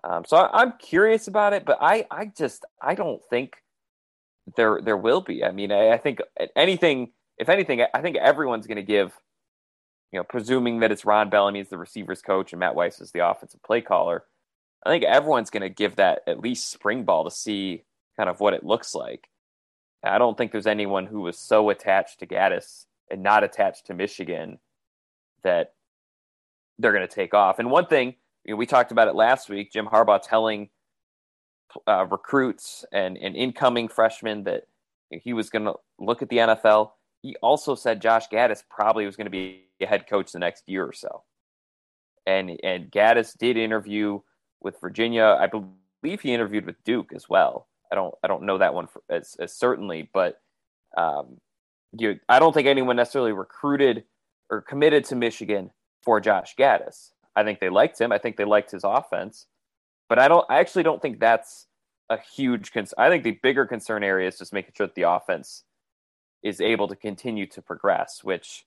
Um, 0.03 0.25
so 0.27 0.37
I, 0.37 0.63
am 0.63 0.75
curious 0.79 1.29
about 1.29 1.53
it, 1.53 1.65
but 1.65 1.79
I, 1.81 2.07
I 2.11 2.27
just, 2.27 2.65
I 2.81 2.95
don't 2.95 3.23
think 3.29 3.57
there, 4.57 4.81
there 4.83 4.97
will 4.97 5.21
be. 5.21 5.45
I 5.45 5.51
mean, 5.51 5.71
I, 5.73 5.91
I 5.91 5.99
think 5.99 6.21
anything, 6.57 7.13
if 7.39 7.49
anything, 7.49 7.85
I 7.93 8.01
think 8.01 8.17
everyone's 8.17 8.67
going 8.67 8.77
to 8.77 8.83
give, 8.83 9.13
you 10.11 10.19
know, 10.19 10.25
presuming 10.25 10.81
that 10.81 10.91
it's 10.91 11.05
Ron 11.05 11.29
Bellamy 11.29 11.61
as 11.61 11.69
the 11.69 11.79
receivers 11.79 12.23
coach 12.23 12.53
and 12.53 12.61
Matt 12.61 12.75
Weiss 12.75 13.01
is 13.01 13.13
the 13.13 13.27
offensive 13.29 13.63
play 13.63 13.81
caller 13.83 14.25
I 14.85 14.89
think 14.89 15.05
everyone's 15.05 15.51
going 15.51 15.63
to 15.63 15.69
give 15.69 15.97
that 15.97 16.23
at 16.27 16.41
least 16.41 16.71
spring 16.71 17.05
ball 17.05 17.25
to 17.25 17.31
see 17.31 17.85
kind 18.17 18.31
of 18.31 18.41
what 18.41 18.55
it 18.55 18.65
looks 18.65 18.95
like. 18.95 19.29
I 20.03 20.17
don't 20.17 20.39
think 20.39 20.53
there's 20.53 20.67
anyone 20.67 21.07
who 21.07 21.21
was 21.21 21.37
so 21.37 21.69
attached 21.69 22.21
to 22.21 22.27
Gattis 22.27 22.87
and 23.11 23.23
not 23.23 23.45
attached 23.45 23.87
to 23.87 23.95
Michigan 23.95 24.59
that 25.43 25.75
they're 26.81 26.93
going 26.93 27.07
to 27.07 27.15
take 27.15 27.35
off. 27.35 27.59
And 27.59 27.71
one 27.71 27.87
thing 27.87 28.15
you 28.45 28.53
know, 28.53 28.57
we 28.57 28.67
talked 28.67 28.93
about 28.93 29.09
it 29.09 29.15
last 29.15 29.49
week, 29.49 29.73
Jim 29.73 29.87
Harbaugh 29.87 30.21
telling 30.23 30.71
uh, 31.87 32.07
recruits 32.07 32.85
and, 32.93 33.17
and 33.19 33.37
incoming 33.37 33.89
freshmen 33.89 34.45
that 34.45 34.65
he 35.11 35.33
was 35.33 35.51
going 35.51 35.65
to 35.67 35.75
look 35.99 36.23
at 36.23 36.29
the 36.29 36.39
NFL. 36.39 36.93
He 37.23 37.37
also 37.43 37.75
said 37.75 38.01
Josh 38.01 38.29
Gattis 38.29 38.63
probably 38.69 39.07
was 39.07 39.17
going 39.17 39.27
to 39.27 39.31
be 39.31 39.65
a 39.81 39.87
head 39.87 40.09
coach 40.09 40.33
the 40.33 40.39
next 40.39 40.65
year 40.67 40.85
or 40.85 40.93
so. 40.93 41.23
And 42.27 42.59
and 42.63 42.91
Gattis 42.91 43.37
did 43.37 43.57
interview 43.57 44.21
with 44.61 44.81
Virginia. 44.81 45.37
I 45.41 45.47
believe 45.47 46.21
he 46.21 46.33
interviewed 46.33 46.67
with 46.67 46.83
Duke 46.85 47.13
as 47.15 47.29
well. 47.29 47.67
I 47.91 47.95
don't 47.95 48.15
I 48.23 48.29
don't 48.29 48.45
know 48.45 48.59
that 48.59 48.75
one 48.75 48.87
for, 48.87 49.03
as, 49.09 49.37
as 49.41 49.55
certainly, 49.55 50.09
but 50.13 50.41
um, 50.97 51.39
you 51.99 52.21
I 52.29 52.39
don't 52.39 52.53
think 52.53 52.69
anyone 52.69 52.97
necessarily 52.97 53.33
recruited 53.33 54.05
or 54.51 54.61
committed 54.61 55.05
to 55.07 55.17
Michigan 55.17 55.71
for 56.03 56.21
Josh 56.21 56.55
Gattis. 56.57 57.11
I 57.37 57.45
think 57.45 57.61
they 57.61 57.69
liked 57.69 58.01
him. 58.01 58.13
I 58.13 58.19
think 58.19 58.37
they 58.37 58.45
liked 58.45 58.71
his 58.71 58.85
offense, 58.85 59.47
but 60.09 60.19
I 60.19 60.29
don't. 60.29 60.45
I 60.51 60.59
actually 60.61 60.83
don't 60.83 61.01
think 61.01 61.21
that's 61.21 61.67
a 62.11 62.19
huge 62.19 62.73
concern. 62.73 62.97
I 62.99 63.09
think 63.09 63.25
the 63.25 63.39
bigger 63.43 63.67
concern 63.67 64.03
area 64.03 64.29
is 64.29 64.39
just 64.39 64.53
making 64.53 64.73
sure 64.77 64.87
that 64.87 64.97
the 64.97 65.09
offense 65.09 65.65
is 66.43 66.61
able 66.61 66.89
to 66.89 66.97
continue 66.97 67.47
to 67.47 67.63
progress, 67.63 68.25
which 68.25 68.65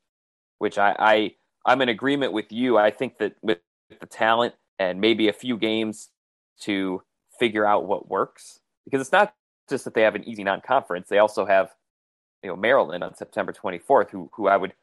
which 0.59 0.77
I, 0.77 0.95
I 0.97 1.35
I'm 1.65 1.81
in 1.81 1.89
agreement 1.89 2.33
with 2.33 2.51
you. 2.51 2.77
I 2.77 2.91
think 2.91 3.17
that 3.19 3.35
with 3.41 3.59
the 3.99 4.05
talent 4.05 4.55
and 4.79 5.01
maybe 5.01 5.27
a 5.27 5.33
few 5.33 5.57
games 5.57 6.09
to 6.61 7.03
figure 7.39 7.65
out 7.65 7.85
what 7.85 8.09
works, 8.09 8.59
because 8.85 9.01
it's 9.01 9.11
not 9.11 9.33
just 9.69 9.85
that 9.85 9.93
they 9.93 10.01
have 10.03 10.15
an 10.15 10.23
easy 10.27 10.43
non-conference; 10.43 11.09
they 11.09 11.19
also 11.19 11.45
have 11.45 11.71
you 12.43 12.49
know 12.49 12.55
Maryland 12.55 13.03
on 13.03 13.15
September 13.15 13.53
24th, 13.53 14.09
who 14.11 14.29
who 14.33 14.47
I 14.47 14.57
would 14.57 14.73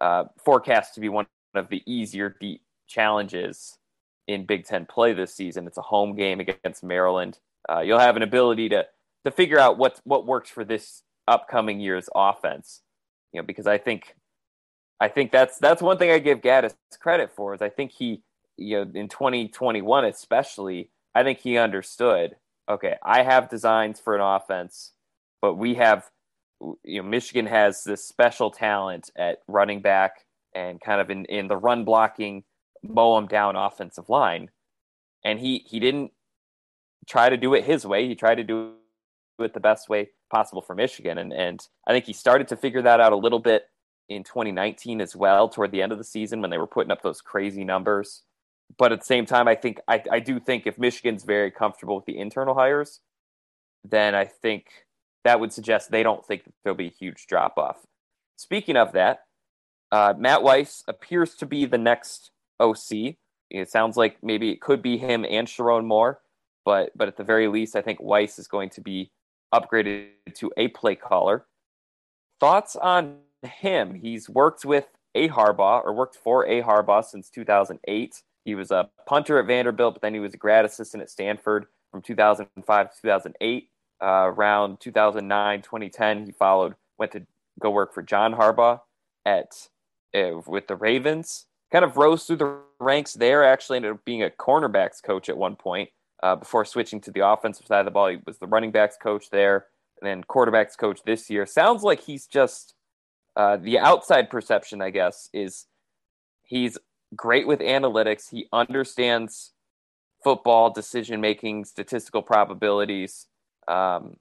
uh, 0.00 0.24
forecast 0.44 0.94
to 0.94 1.00
be 1.00 1.08
one 1.08 1.26
of 1.58 1.68
the 1.68 1.82
easier 1.86 2.34
deep 2.40 2.62
challenges 2.86 3.78
in 4.26 4.46
Big 4.46 4.64
Ten 4.64 4.86
play 4.86 5.12
this 5.12 5.34
season. 5.34 5.66
It's 5.66 5.78
a 5.78 5.82
home 5.82 6.16
game 6.16 6.40
against 6.40 6.82
Maryland. 6.82 7.38
Uh, 7.68 7.80
you'll 7.80 7.98
have 7.98 8.16
an 8.16 8.22
ability 8.22 8.68
to 8.70 8.86
to 9.24 9.30
figure 9.30 9.58
out 9.58 9.78
what 9.78 10.00
what 10.04 10.26
works 10.26 10.50
for 10.50 10.64
this 10.64 11.02
upcoming 11.28 11.80
year's 11.80 12.08
offense. 12.14 12.82
You 13.32 13.40
know, 13.40 13.46
because 13.46 13.66
I 13.66 13.78
think 13.78 14.14
I 15.00 15.08
think 15.08 15.32
that's 15.32 15.58
that's 15.58 15.82
one 15.82 15.98
thing 15.98 16.10
I 16.10 16.18
give 16.18 16.40
Gattis 16.40 16.74
credit 17.00 17.30
for 17.34 17.54
is 17.54 17.62
I 17.62 17.68
think 17.68 17.92
he 17.92 18.22
you 18.56 18.84
know 18.84 18.90
in 18.94 19.08
2021 19.08 20.04
especially 20.06 20.90
I 21.14 21.22
think 21.22 21.40
he 21.40 21.58
understood 21.58 22.36
okay 22.68 22.96
I 23.02 23.22
have 23.22 23.50
designs 23.50 24.00
for 24.00 24.14
an 24.14 24.22
offense 24.22 24.92
but 25.42 25.54
we 25.54 25.74
have 25.74 26.08
you 26.82 27.02
know 27.02 27.08
Michigan 27.08 27.46
has 27.46 27.84
this 27.84 28.04
special 28.04 28.50
talent 28.50 29.10
at 29.16 29.40
running 29.46 29.82
back 29.82 30.24
and 30.56 30.80
kind 30.80 31.00
of 31.00 31.10
in 31.10 31.24
in 31.26 31.46
the 31.48 31.56
run 31.56 31.84
blocking 31.84 32.42
mow 32.82 33.16
him 33.18 33.26
down 33.26 33.56
offensive 33.56 34.08
line 34.08 34.50
and 35.24 35.38
he 35.38 35.64
he 35.66 35.78
didn't 35.78 36.10
try 37.06 37.28
to 37.28 37.36
do 37.36 37.54
it 37.54 37.64
his 37.64 37.86
way 37.86 38.08
he 38.08 38.14
tried 38.14 38.36
to 38.36 38.44
do 38.44 38.72
it 39.38 39.54
the 39.54 39.60
best 39.60 39.88
way 39.88 40.08
possible 40.30 40.62
for 40.62 40.74
Michigan 40.74 41.18
and 41.18 41.32
and 41.32 41.60
I 41.86 41.92
think 41.92 42.06
he 42.06 42.12
started 42.12 42.48
to 42.48 42.56
figure 42.56 42.82
that 42.82 43.00
out 43.00 43.12
a 43.12 43.16
little 43.16 43.38
bit 43.38 43.66
in 44.08 44.22
2019 44.22 45.00
as 45.00 45.16
well, 45.16 45.48
toward 45.48 45.72
the 45.72 45.82
end 45.82 45.92
of 45.92 45.98
the 45.98 46.04
season 46.04 46.40
when 46.40 46.50
they 46.50 46.58
were 46.58 46.66
putting 46.66 46.92
up 46.92 47.02
those 47.02 47.20
crazy 47.20 47.64
numbers. 47.64 48.22
But 48.78 48.92
at 48.92 49.00
the 49.00 49.06
same 49.06 49.26
time, 49.26 49.48
I 49.48 49.54
think 49.54 49.80
I, 49.88 50.02
I 50.10 50.20
do 50.20 50.40
think 50.40 50.66
if 50.66 50.78
Michigan's 50.78 51.24
very 51.24 51.50
comfortable 51.50 51.96
with 51.96 52.04
the 52.04 52.18
internal 52.18 52.54
hires, 52.54 53.00
then 53.84 54.14
I 54.14 54.24
think 54.24 54.66
that 55.24 55.40
would 55.40 55.52
suggest 55.52 55.90
they 55.90 56.02
don't 56.02 56.24
think 56.24 56.42
there'll 56.62 56.76
be 56.76 56.88
a 56.88 56.90
huge 56.98 57.26
drop 57.26 57.58
off. 57.58 57.78
Speaking 58.36 58.76
of 58.76 58.92
that, 58.92 59.20
uh, 59.92 60.14
Matt 60.18 60.42
Weiss 60.42 60.82
appears 60.88 61.34
to 61.36 61.46
be 61.46 61.64
the 61.64 61.78
next 61.78 62.30
OC. 62.60 63.16
It 63.50 63.70
sounds 63.70 63.96
like 63.96 64.22
maybe 64.22 64.50
it 64.50 64.60
could 64.60 64.82
be 64.82 64.98
him 64.98 65.24
and 65.28 65.46
Sherrone 65.46 65.86
Moore, 65.86 66.20
but 66.64 66.90
but 66.96 67.08
at 67.08 67.16
the 67.16 67.24
very 67.24 67.48
least, 67.48 67.76
I 67.76 67.82
think 67.82 68.00
Weiss 68.00 68.38
is 68.38 68.48
going 68.48 68.70
to 68.70 68.80
be 68.80 69.10
upgraded 69.54 70.08
to 70.34 70.52
a 70.56 70.68
play 70.68 70.96
caller. 70.96 71.46
Thoughts 72.40 72.76
on 72.76 73.18
him. 73.42 73.94
He's 73.94 74.28
worked 74.28 74.64
with 74.64 74.86
a 75.14 75.28
Harbaugh 75.28 75.84
or 75.84 75.94
worked 75.94 76.16
for 76.16 76.46
a 76.46 76.62
Harbaugh 76.62 77.04
since 77.04 77.30
2008. 77.30 78.22
He 78.44 78.54
was 78.54 78.70
a 78.70 78.90
punter 79.06 79.38
at 79.38 79.46
Vanderbilt, 79.46 79.94
but 79.94 80.02
then 80.02 80.14
he 80.14 80.20
was 80.20 80.34
a 80.34 80.36
grad 80.36 80.64
assistant 80.64 81.02
at 81.02 81.10
Stanford 81.10 81.66
from 81.90 82.02
2005 82.02 82.94
to 82.94 83.02
2008. 83.02 83.70
Uh, 84.02 84.06
around 84.06 84.78
2009, 84.80 85.62
2010, 85.62 86.26
he 86.26 86.32
followed, 86.32 86.74
went 86.98 87.12
to 87.12 87.26
go 87.58 87.70
work 87.70 87.94
for 87.94 88.02
John 88.02 88.34
Harbaugh 88.34 88.80
at 89.24 89.68
with 90.12 90.66
the 90.66 90.76
Ravens. 90.76 91.46
Kind 91.72 91.84
of 91.84 91.96
rose 91.96 92.24
through 92.24 92.36
the 92.36 92.60
ranks 92.78 93.14
there. 93.14 93.44
Actually, 93.44 93.76
ended 93.76 93.92
up 93.92 94.04
being 94.04 94.22
a 94.22 94.30
cornerbacks 94.30 95.02
coach 95.02 95.28
at 95.28 95.36
one 95.36 95.56
point 95.56 95.90
uh, 96.22 96.36
before 96.36 96.64
switching 96.64 97.00
to 97.02 97.10
the 97.10 97.26
offensive 97.26 97.66
side 97.66 97.80
of 97.80 97.84
the 97.84 97.90
ball. 97.90 98.08
He 98.08 98.18
was 98.26 98.38
the 98.38 98.46
running 98.46 98.70
backs 98.70 98.96
coach 99.00 99.30
there, 99.30 99.66
and 100.00 100.08
then 100.08 100.24
quarterbacks 100.24 100.78
coach 100.78 101.00
this 101.04 101.28
year. 101.28 101.44
Sounds 101.44 101.82
like 101.82 102.00
he's 102.00 102.26
just 102.26 102.74
uh, 103.36 103.56
the 103.56 103.78
outside 103.78 104.30
perception, 104.30 104.80
I 104.80 104.90
guess, 104.90 105.28
is 105.32 105.66
he's 106.42 106.78
great 107.14 107.46
with 107.46 107.60
analytics. 107.60 108.30
He 108.30 108.46
understands 108.52 109.52
football 110.24 110.70
decision 110.70 111.20
making, 111.20 111.64
statistical 111.66 112.22
probabilities. 112.22 113.26
Um, 113.68 114.16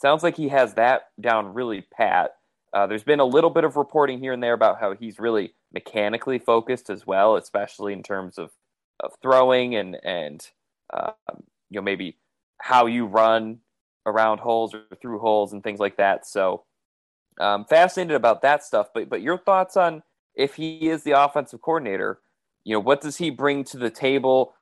sounds 0.00 0.22
like 0.22 0.36
he 0.36 0.48
has 0.48 0.74
that 0.74 1.08
down 1.20 1.54
really 1.54 1.82
pat. 1.92 2.35
Uh, 2.76 2.86
there's 2.86 3.02
been 3.02 3.20
a 3.20 3.24
little 3.24 3.48
bit 3.48 3.64
of 3.64 3.74
reporting 3.74 4.18
here 4.18 4.34
and 4.34 4.42
there 4.42 4.52
about 4.52 4.78
how 4.78 4.94
he's 4.94 5.18
really 5.18 5.54
mechanically 5.72 6.38
focused 6.38 6.90
as 6.90 7.06
well, 7.06 7.36
especially 7.36 7.94
in 7.94 8.02
terms 8.02 8.36
of, 8.36 8.50
of 9.00 9.12
throwing 9.22 9.74
and 9.74 9.96
and 10.04 10.50
uh, 10.92 11.12
you 11.70 11.76
know 11.76 11.80
maybe 11.80 12.18
how 12.60 12.84
you 12.84 13.06
run 13.06 13.60
around 14.04 14.40
holes 14.40 14.74
or 14.74 14.82
through 15.00 15.18
holes 15.18 15.54
and 15.54 15.64
things 15.64 15.80
like 15.80 15.96
that. 15.96 16.26
So 16.26 16.64
um, 17.40 17.64
fascinated 17.64 18.14
about 18.14 18.42
that 18.42 18.62
stuff. 18.62 18.88
But 18.92 19.08
but 19.08 19.22
your 19.22 19.38
thoughts 19.38 19.78
on 19.78 20.02
if 20.34 20.56
he 20.56 20.90
is 20.90 21.02
the 21.02 21.12
offensive 21.12 21.62
coordinator, 21.62 22.20
you 22.64 22.74
know, 22.74 22.80
what 22.80 23.00
does 23.00 23.16
he 23.16 23.30
bring 23.30 23.64
to 23.64 23.78
the 23.78 23.88
table? 23.88 24.52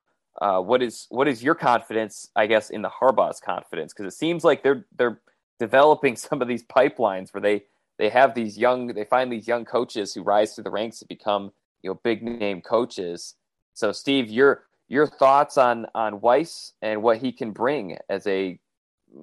Uh, 0.40 0.60
what 0.60 0.84
is 0.84 1.08
what 1.08 1.26
is 1.26 1.42
your 1.42 1.56
confidence? 1.56 2.30
I 2.36 2.46
guess 2.46 2.70
in 2.70 2.82
the 2.82 2.90
Harbaugh's 2.90 3.40
confidence 3.40 3.92
because 3.92 4.06
it 4.06 4.16
seems 4.16 4.44
like 4.44 4.62
they're 4.62 4.86
they're 4.96 5.20
developing 5.58 6.14
some 6.16 6.40
of 6.40 6.46
these 6.46 6.62
pipelines 6.62 7.34
where 7.34 7.40
they 7.40 7.64
they 7.98 8.08
have 8.08 8.34
these 8.34 8.58
young 8.58 8.88
they 8.88 9.04
find 9.04 9.32
these 9.32 9.48
young 9.48 9.64
coaches 9.64 10.14
who 10.14 10.22
rise 10.22 10.54
through 10.54 10.64
the 10.64 10.70
ranks 10.70 10.98
to 11.00 11.06
become 11.06 11.52
you 11.82 11.90
know 11.90 12.00
big 12.02 12.22
name 12.22 12.60
coaches. 12.60 13.34
So 13.74 13.92
Steve, 13.92 14.28
your 14.30 14.64
your 14.88 15.06
thoughts 15.06 15.58
on 15.58 15.86
on 15.94 16.20
Weiss 16.20 16.72
and 16.82 17.02
what 17.02 17.18
he 17.18 17.32
can 17.32 17.52
bring 17.52 17.98
as 18.08 18.26
a 18.26 18.58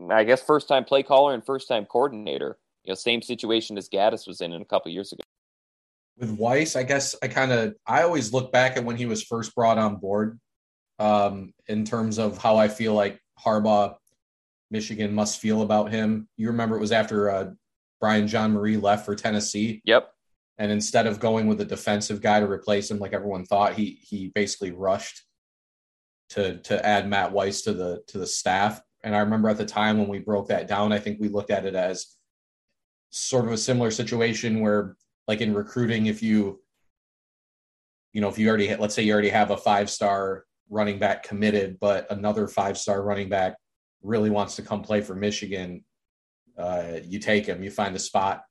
I 0.09 0.23
guess 0.23 0.41
first 0.41 0.67
time 0.67 0.85
play 0.85 1.03
caller 1.03 1.33
and 1.33 1.45
first 1.45 1.67
time 1.67 1.85
coordinator 1.85 2.57
you 2.83 2.91
know, 2.91 2.95
same 2.95 3.21
situation 3.21 3.77
as 3.77 3.89
Gattis 3.89 4.27
was 4.27 4.41
in, 4.41 4.53
in 4.53 4.61
a 4.61 4.65
couple 4.65 4.91
years 4.91 5.11
ago. 5.11 5.21
With 6.17 6.31
Weiss, 6.31 6.75
I 6.75 6.83
guess 6.83 7.15
I 7.21 7.27
kind 7.27 7.51
of 7.51 7.75
I 7.85 8.03
always 8.03 8.33
look 8.33 8.51
back 8.51 8.77
at 8.77 8.83
when 8.83 8.95
he 8.95 9.05
was 9.05 9.23
first 9.23 9.55
brought 9.55 9.77
on 9.77 9.97
board, 9.97 10.39
um, 10.99 11.53
in 11.67 11.85
terms 11.85 12.19
of 12.19 12.37
how 12.37 12.57
I 12.57 12.67
feel 12.67 12.93
like 12.93 13.19
Harbaugh, 13.43 13.95
Michigan 14.69 15.13
must 15.13 15.39
feel 15.39 15.61
about 15.61 15.91
him. 15.91 16.27
You 16.37 16.47
remember 16.47 16.75
it 16.75 16.81
was 16.81 16.91
after 16.91 17.29
uh, 17.29 17.51
Brian 18.01 18.27
Jean-Mary 18.27 18.75
left 18.75 19.05
for 19.05 19.15
Tennessee. 19.15 19.81
Yep. 19.85 20.11
And 20.57 20.71
instead 20.71 21.07
of 21.07 21.19
going 21.19 21.47
with 21.47 21.61
a 21.61 21.65
defensive 21.65 22.21
guy 22.21 22.39
to 22.41 22.49
replace 22.49 22.91
him, 22.91 22.99
like 22.99 23.13
everyone 23.13 23.45
thought, 23.45 23.75
he 23.75 23.99
he 24.01 24.27
basically 24.35 24.71
rushed 24.71 25.23
to 26.31 26.57
to 26.57 26.85
add 26.85 27.07
Matt 27.07 27.31
Weiss 27.31 27.61
to 27.61 27.73
the 27.73 28.03
to 28.07 28.17
the 28.17 28.27
staff. 28.27 28.81
And 29.03 29.15
I 29.15 29.19
remember 29.19 29.49
at 29.49 29.57
the 29.57 29.65
time 29.65 29.97
when 29.97 30.09
we 30.09 30.19
broke 30.19 30.49
that 30.49 30.67
down, 30.67 30.91
I 30.91 30.99
think 30.99 31.19
we 31.19 31.29
looked 31.29 31.51
at 31.51 31.65
it 31.65 31.75
as 31.75 32.17
sort 33.11 33.45
of 33.45 33.51
a 33.51 33.57
similar 33.57 33.91
situation 33.91 34.61
where 34.61 34.95
like 35.27 35.41
in 35.41 35.53
recruiting 35.53 36.05
if 36.05 36.23
you 36.23 36.61
you 38.13 38.21
know 38.21 38.29
if 38.29 38.37
you 38.37 38.47
already 38.47 38.73
let's 38.75 38.95
say 38.95 39.03
you 39.03 39.13
already 39.13 39.29
have 39.29 39.51
a 39.51 39.57
five 39.57 39.89
star 39.89 40.45
running 40.69 40.97
back 40.97 41.23
committed 41.23 41.77
but 41.79 42.09
another 42.09 42.47
five 42.47 42.77
star 42.77 43.03
running 43.03 43.27
back 43.27 43.55
really 44.01 44.29
wants 44.29 44.55
to 44.55 44.61
come 44.61 44.81
play 44.81 45.01
for 45.01 45.13
michigan 45.13 45.83
uh, 46.57 46.99
you 47.03 47.19
take 47.19 47.45
him 47.45 47.63
you 47.63 47.71
find 47.71 47.95
a 47.95 47.99
spot 47.99 48.43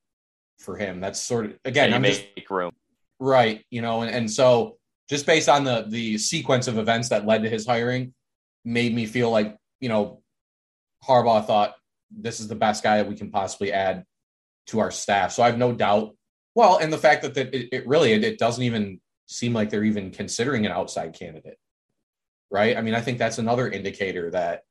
for 0.59 0.77
him 0.77 1.01
that's 1.01 1.21
sort 1.21 1.47
of 1.47 1.59
again 1.65 1.93
i'm 1.95 2.03
just 2.03 2.25
room 2.51 2.73
right 3.19 3.65
you 3.71 3.81
know 3.83 4.03
and, 4.03 4.15
and 4.15 4.31
so 4.31 4.77
just 5.09 5.27
based 5.27 5.49
on 5.49 5.65
the 5.65 5.85
the 5.89 6.19
sequence 6.19 6.69
of 6.69 6.79
events 6.79 7.09
that 7.09 7.27
led 7.27 7.43
to 7.43 7.49
his 7.49 7.67
hiring 7.67 8.13
made 8.65 8.95
me 8.95 9.07
feel 9.07 9.31
like 9.31 9.57
you 9.81 9.89
know 9.89 10.21
harbaugh 11.07 11.45
thought 11.47 11.75
this 12.11 12.41
is 12.41 12.49
the 12.49 12.55
best 12.55 12.83
guy 12.83 12.99
that 12.99 13.09
we 13.09 13.15
can 13.15 13.31
possibly 13.31 13.73
add 13.73 14.05
to 14.67 14.81
our 14.81 14.91
staff. 14.91 15.33
So 15.33 15.43
I 15.43 15.47
have 15.47 15.59
no 15.59 15.73
doubt. 15.73 16.15
Well, 16.55 16.79
and 16.79 16.93
the 16.93 16.99
fact 16.99 17.23
that, 17.23 17.35
that 17.35 17.55
it, 17.55 17.69
it 17.73 17.87
really 17.87 18.13
it, 18.13 18.25
it 18.25 18.39
doesn't 18.39 18.63
even 18.63 19.01
seem 19.27 19.53
like 19.53 19.71
they're 19.71 19.85
even 19.85 20.11
considering 20.11 20.67
an 20.67 20.73
outside 20.73 21.17
candidate, 21.19 21.59
right? 22.51 22.77
I 22.77 22.81
mean, 22.81 22.95
I 22.95 23.01
think 23.01 23.19
that's 23.19 23.39
another 23.39 23.69
indicator 23.69 24.31
that 24.31 24.63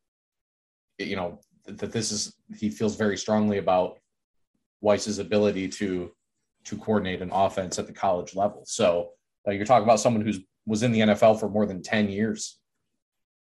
you 0.97 1.15
know 1.15 1.39
that 1.77 1.91
this 1.91 2.11
is 2.11 2.35
he 2.57 2.69
feels 2.69 2.95
very 2.95 3.17
strongly 3.17 3.57
about 3.57 3.99
Weiss's 4.81 5.19
ability 5.19 5.67
to 5.69 6.11
to 6.65 6.77
coordinate 6.77 7.21
an 7.21 7.31
offense 7.31 7.79
at 7.79 7.87
the 7.87 7.93
college 7.93 8.35
level. 8.35 8.63
So 8.65 9.11
uh, 9.47 9.51
you're 9.51 9.65
talking 9.65 9.83
about 9.83 9.99
someone 9.99 10.23
who's 10.23 10.39
was 10.65 10.83
in 10.83 10.91
the 10.91 10.99
NFL 10.99 11.39
for 11.39 11.49
more 11.49 11.65
than 11.65 11.81
10 11.81 12.09
years 12.09 12.59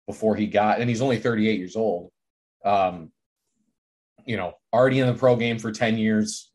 before 0.05 0.35
he 0.35 0.47
got, 0.47 0.79
and 0.79 0.89
he's 0.89 1.01
only 1.01 1.17
38 1.17 1.57
years 1.57 1.75
old. 1.75 2.11
Um, 2.63 3.11
you 4.25 4.37
know, 4.37 4.53
already 4.73 4.99
in 4.99 5.07
the 5.07 5.13
pro 5.13 5.35
game 5.35 5.57
for 5.57 5.71
10 5.71 5.97
years 5.97 6.51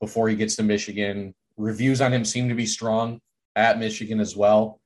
before 0.00 0.28
he 0.28 0.36
gets 0.36 0.54
to 0.56 0.62
Michigan. 0.62 1.34
Reviews 1.56 2.00
on 2.00 2.12
him 2.12 2.24
seem 2.24 2.48
to 2.48 2.54
be 2.54 2.66
strong 2.66 3.20
at 3.56 3.78
Michigan 3.78 4.20
as 4.20 4.36
well. 4.36 4.80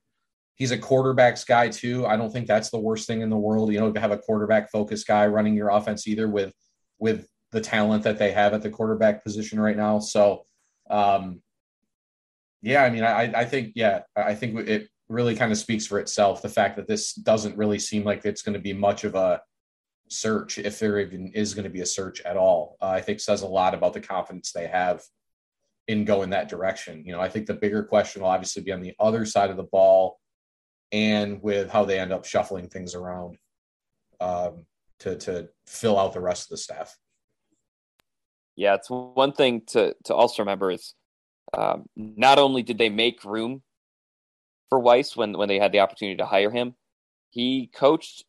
He's 0.54 0.70
a 0.70 0.78
quarterbacks 0.78 1.46
guy 1.46 1.68
too. 1.68 2.06
I 2.06 2.16
don't 2.16 2.32
think 2.32 2.46
that's 2.46 2.70
the 2.70 2.78
worst 2.78 3.06
thing 3.06 3.20
in 3.20 3.30
the 3.30 3.36
world, 3.36 3.72
you 3.72 3.80
know, 3.80 3.92
to 3.92 4.00
have 4.00 4.12
a 4.12 4.18
quarterback 4.18 4.70
focused 4.70 5.06
guy 5.06 5.26
running 5.26 5.54
your 5.54 5.70
offense 5.70 6.06
either 6.06 6.28
with 6.28 6.52
with 6.98 7.26
the 7.50 7.60
talent 7.60 8.04
that 8.04 8.18
they 8.18 8.32
have 8.32 8.54
at 8.54 8.62
the 8.62 8.70
quarterback 8.70 9.24
position 9.24 9.58
right 9.58 9.76
now. 9.76 9.98
So 9.98 10.44
um 10.88 11.42
yeah, 12.62 12.84
I 12.84 12.90
mean, 12.90 13.02
I, 13.02 13.40
I 13.40 13.44
think, 13.44 13.72
yeah, 13.74 14.02
I 14.16 14.34
think 14.34 14.68
it 14.68 14.88
really 15.08 15.34
kind 15.34 15.50
of 15.50 15.58
speaks 15.58 15.84
for 15.86 15.98
itself. 15.98 16.42
The 16.42 16.48
fact 16.48 16.76
that 16.76 16.86
this 16.86 17.12
doesn't 17.12 17.56
really 17.56 17.80
seem 17.80 18.04
like 18.04 18.24
it's 18.24 18.42
going 18.42 18.54
to 18.54 18.60
be 18.60 18.72
much 18.72 19.02
of 19.02 19.16
a 19.16 19.42
search, 20.08 20.58
if 20.58 20.78
there 20.78 21.00
even 21.00 21.32
is 21.34 21.54
going 21.54 21.64
to 21.64 21.70
be 21.70 21.80
a 21.80 21.86
search 21.86 22.20
at 22.20 22.36
all, 22.36 22.76
uh, 22.80 22.86
I 22.86 23.00
think 23.00 23.18
says 23.18 23.42
a 23.42 23.48
lot 23.48 23.74
about 23.74 23.94
the 23.94 24.00
confidence 24.00 24.52
they 24.52 24.68
have 24.68 25.02
in 25.88 26.04
going 26.04 26.30
that 26.30 26.48
direction. 26.48 27.02
You 27.04 27.12
know, 27.12 27.20
I 27.20 27.28
think 27.28 27.46
the 27.46 27.54
bigger 27.54 27.82
question 27.82 28.22
will 28.22 28.28
obviously 28.28 28.62
be 28.62 28.72
on 28.72 28.80
the 28.80 28.94
other 29.00 29.26
side 29.26 29.50
of 29.50 29.56
the 29.56 29.64
ball 29.64 30.18
and 30.92 31.42
with 31.42 31.70
how 31.70 31.84
they 31.84 31.98
end 31.98 32.12
up 32.12 32.24
shuffling 32.24 32.68
things 32.68 32.94
around 32.94 33.38
um, 34.20 34.66
to 35.00 35.16
to 35.16 35.48
fill 35.66 35.98
out 35.98 36.12
the 36.12 36.20
rest 36.20 36.44
of 36.44 36.50
the 36.50 36.56
staff. 36.58 36.96
Yeah, 38.54 38.74
it's 38.74 38.90
one 38.90 39.32
thing 39.32 39.62
to 39.68 39.94
to 40.04 40.14
also 40.14 40.42
remember 40.42 40.70
is 40.70 40.94
um, 41.56 41.86
not 41.96 42.38
only 42.38 42.62
did 42.62 42.78
they 42.78 42.90
make 42.90 43.24
room 43.24 43.62
for 44.68 44.78
Weiss 44.78 45.16
when 45.16 45.32
when 45.32 45.48
they 45.48 45.58
had 45.58 45.72
the 45.72 45.80
opportunity 45.80 46.16
to 46.18 46.26
hire 46.26 46.50
him, 46.50 46.74
he 47.30 47.70
coached. 47.74 48.24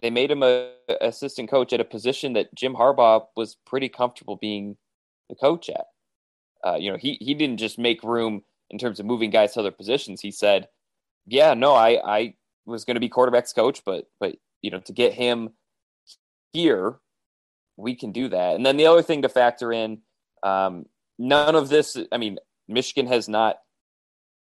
They 0.00 0.10
made 0.10 0.30
him 0.30 0.44
a, 0.44 0.70
assistant 1.00 1.50
coach 1.50 1.72
at 1.72 1.80
a 1.80 1.84
position 1.84 2.34
that 2.34 2.54
Jim 2.54 2.74
Harbaugh 2.74 3.26
was 3.36 3.56
pretty 3.66 3.88
comfortable 3.88 4.36
being 4.36 4.76
the 5.28 5.34
coach 5.34 5.68
at. 5.68 5.86
Uh, 6.64 6.76
you 6.76 6.90
know, 6.90 6.96
he 6.96 7.18
he 7.20 7.34
didn't 7.34 7.58
just 7.58 7.78
make 7.78 8.04
room 8.04 8.42
in 8.70 8.78
terms 8.78 9.00
of 9.00 9.06
moving 9.06 9.30
guys 9.30 9.54
to 9.54 9.60
other 9.60 9.72
positions. 9.72 10.20
He 10.20 10.30
said, 10.30 10.68
"Yeah, 11.28 11.54
no, 11.54 11.74
I 11.74 12.00
I 12.04 12.34
was 12.66 12.84
going 12.84 12.96
to 12.96 13.00
be 13.00 13.08
quarterbacks 13.08 13.54
coach, 13.54 13.82
but 13.84 14.06
but 14.20 14.36
you 14.62 14.70
know, 14.70 14.80
to 14.80 14.92
get 14.92 15.14
him 15.14 15.50
here, 16.52 16.96
we 17.76 17.94
can 17.94 18.12
do 18.12 18.28
that." 18.28 18.56
And 18.56 18.64
then 18.64 18.76
the 18.76 18.86
other 18.86 19.02
thing 19.02 19.22
to 19.22 19.28
factor 19.28 19.72
in, 19.72 20.00
um, 20.42 20.86
none 21.18 21.54
of 21.54 21.68
this. 21.68 21.96
I 22.12 22.18
mean, 22.18 22.38
Michigan 22.68 23.06
has 23.06 23.28
not 23.28 23.58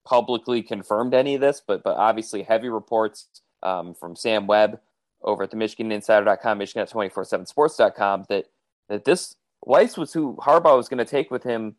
publicly 0.06 0.62
confirmed 0.62 1.14
any 1.14 1.34
of 1.34 1.40
this, 1.40 1.62
but 1.66 1.82
but 1.82 1.96
obviously 1.96 2.42
heavy 2.42 2.68
reports 2.68 3.28
um, 3.62 3.94
from 3.94 4.16
Sam 4.16 4.46
Webb 4.46 4.80
over 5.22 5.42
at 5.42 5.50
the 5.50 5.56
MichiganInsider.com, 5.56 6.58
Michigan 6.58 6.82
at 6.82 6.90
247sports.com 6.90 8.24
that 8.28 8.46
that 8.88 9.04
this 9.04 9.36
Weiss 9.62 9.96
was 9.96 10.12
who 10.12 10.36
Harbaugh 10.36 10.76
was 10.76 10.88
going 10.88 10.98
to 10.98 11.04
take 11.04 11.30
with 11.30 11.42
him 11.42 11.76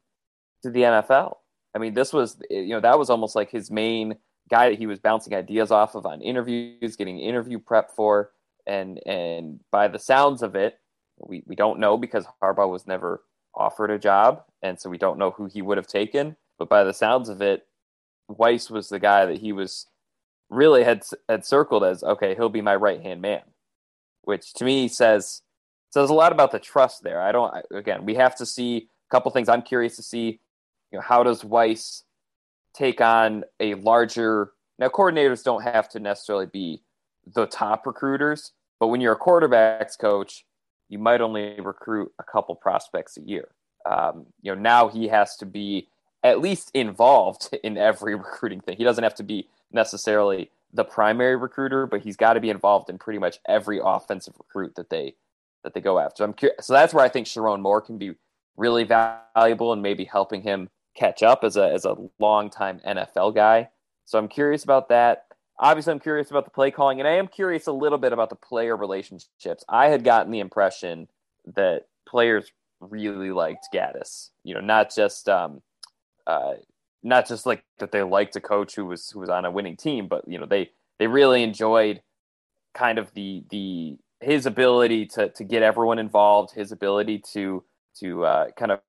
to 0.64 0.70
the 0.70 0.82
NFL. 0.82 1.38
I 1.74 1.80
mean, 1.80 1.94
this 1.94 2.14
was 2.14 2.40
you 2.50 2.70
know 2.70 2.82
that 2.82 3.00
was 3.00 3.10
almost 3.10 3.36
like 3.36 3.50
his 3.50 3.72
main 3.72 4.16
guy 4.50 4.70
that 4.70 4.80
he 4.80 4.88
was 4.88 5.00
bouncing 5.00 5.34
ideas 5.34 5.72
off 5.72 5.96
of 5.96 6.06
on 6.06 6.22
interviews, 6.22 6.96
getting 6.96 7.20
interview 7.20 7.60
prep 7.60 7.92
for, 7.92 8.32
and 8.68 9.00
and 9.06 9.60
by 9.72 9.88
the 9.88 10.00
sounds 10.00 10.42
of 10.42 10.56
it, 10.56 10.80
we 11.20 11.44
we 11.46 11.56
don't 11.56 11.80
know 11.80 11.98
because 11.98 12.26
Harbaugh 12.42 12.70
was 12.70 12.88
never 12.88 13.24
offered 13.56 13.92
a 13.92 14.00
job, 14.00 14.44
and 14.62 14.80
so 14.80 14.90
we 14.90 14.98
don't 14.98 15.20
know 15.20 15.32
who 15.32 15.46
he 15.46 15.62
would 15.62 15.78
have 15.78 15.88
taken. 15.88 16.36
But 16.58 16.70
by 16.70 16.84
the 16.84 16.94
sounds 16.94 17.30
of 17.30 17.42
it, 17.42 17.68
Weiss 18.28 18.70
was 18.70 18.90
the 18.90 19.00
guy 19.00 19.26
that 19.26 19.40
he 19.40 19.52
was 19.52 19.88
really 20.50 20.84
had 20.84 21.04
had 21.28 21.46
circled 21.46 21.84
as 21.84 22.04
okay, 22.04 22.36
he'll 22.36 22.50
be 22.50 22.62
my 22.62 22.76
right 22.76 23.02
hand 23.02 23.22
man, 23.22 23.42
which 24.24 24.54
to 24.54 24.66
me 24.66 24.88
says 24.88 25.42
says 25.92 26.10
a 26.10 26.14
lot 26.14 26.32
about 26.32 26.52
the 26.52 26.60
trust 26.60 27.04
there. 27.04 27.22
I 27.22 27.32
don't 27.32 27.54
again, 27.74 28.06
we 28.06 28.16
have 28.16 28.36
to 28.38 28.46
see 28.46 28.78
a 28.78 29.10
couple 29.12 29.32
things. 29.32 29.50
I'm 29.50 29.62
curious 29.62 29.96
to 29.98 30.04
see 30.04 30.40
you 30.92 30.98
know, 30.98 31.02
how 31.02 31.24
does 31.24 31.44
Weiss 31.44 32.04
take 32.80 33.02
on 33.02 33.44
a 33.60 33.74
larger 33.76 34.52
now 34.80 34.88
coordinators 34.88 35.44
don't 35.44 35.64
have 35.64 35.90
to 35.90 36.00
necessarily 36.00 36.46
be 36.46 36.82
the 37.34 37.46
top 37.46 37.86
recruiters, 37.86 38.54
but 38.80 38.88
when 38.88 39.02
you're 39.02 39.14
a 39.14 39.20
quarterbacks 39.20 40.00
coach, 40.00 40.46
you 40.88 40.98
might 40.98 41.22
only 41.22 41.60
recruit 41.60 42.12
a 42.18 42.24
couple 42.24 42.56
prospects 42.56 43.18
a 43.18 43.22
year. 43.22 43.50
Um, 43.86 44.28
you 44.42 44.56
know, 44.56 44.60
now 44.60 44.88
he 44.88 45.10
has 45.10 45.36
to 45.38 45.46
be 45.46 45.90
at 46.24 46.40
least 46.40 46.72
involved 46.74 47.56
in 47.64 47.78
every 47.78 48.16
recruiting 48.26 48.62
thing. 48.62 48.78
He 48.78 48.84
doesn't 48.84 49.04
have 49.04 49.16
to 49.16 49.24
be 49.24 49.48
necessarily 49.72 50.50
the 50.74 50.86
primary 50.86 51.36
recruiter, 51.36 51.86
but 51.86 52.02
he's 52.02 52.16
got 52.16 52.34
to 52.34 52.40
be 52.40 52.50
involved 52.50 52.90
in 52.90 52.98
pretty 52.98 53.20
much 53.20 53.40
every 53.48 53.80
offensive 53.84 54.36
recruit 54.38 54.76
that 54.76 54.90
they 54.90 55.16
that 55.64 55.74
they 55.74 55.82
go 55.82 56.00
after. 56.00 56.24
I'm 56.24 56.36
so 56.62 56.74
that's 56.74 56.94
where 56.94 57.04
I 57.04 57.10
think 57.10 57.28
Sherrone 57.28 57.60
Moore 57.60 57.82
can 57.82 57.98
be 57.98 58.14
really 58.56 58.86
valuable 58.86 59.74
and 59.74 59.82
maybe 59.82 60.06
helping 60.06 60.42
him 60.42 60.70
catch 61.00 61.24
up 61.24 61.44
as 61.44 61.56
a 61.56 61.72
as 61.72 61.86
a 61.86 61.96
longtime 62.20 62.82
NFL 62.86 63.34
guy. 63.34 63.70
So 64.06 64.20
I'm 64.20 64.28
curious 64.28 64.64
about 64.64 64.90
that. 64.90 65.26
Obviously, 65.60 65.92
I'm 65.92 66.00
curious 66.00 66.30
about 66.30 66.46
the 66.46 66.52
play 66.52 66.72
calling, 66.72 67.00
and 67.00 67.08
I 67.08 67.14
am 67.14 67.28
curious 67.28 67.68
a 67.68 67.72
little 67.72 67.98
bit 67.98 68.14
about 68.14 68.30
the 68.30 68.36
player 68.36 68.76
relationships. 68.76 69.64
I 69.68 69.88
had 69.88 70.04
gotten 70.04 70.32
the 70.32 70.40
impression 70.40 71.08
that 71.56 71.88
players 72.08 72.52
really 72.80 73.32
liked 73.32 73.68
Gattis. 73.74 74.30
You 74.44 74.56
know, 74.56 74.62
not 74.62 74.94
just 74.94 75.28
um, 75.30 75.62
uh, 76.28 76.54
not 77.04 77.28
just 77.28 77.46
like 77.46 77.64
that 77.80 77.92
they 77.92 78.04
liked 78.04 78.36
a 78.36 78.42
coach 78.42 78.76
who 78.76 78.86
was 78.86 79.10
who 79.10 79.20
was 79.20 79.30
on 79.30 79.46
a 79.46 79.52
winning 79.52 79.78
team, 79.78 80.08
but 80.08 80.28
you 80.28 80.38
know 80.38 80.46
they 80.46 80.72
they 80.98 81.08
really 81.08 81.44
enjoyed 81.44 82.02
kind 82.74 82.98
of 82.98 83.14
the 83.14 83.44
the 83.50 83.98
his 84.22 84.46
ability 84.46 85.06
to 85.08 85.30
to 85.30 85.44
get 85.44 85.64
everyone 85.64 86.00
involved, 86.00 86.54
his 86.54 86.72
ability 86.72 87.24
to 87.34 87.64
to 88.00 88.26
uh, 88.26 88.52
kind 88.58 88.72
of 88.72 88.80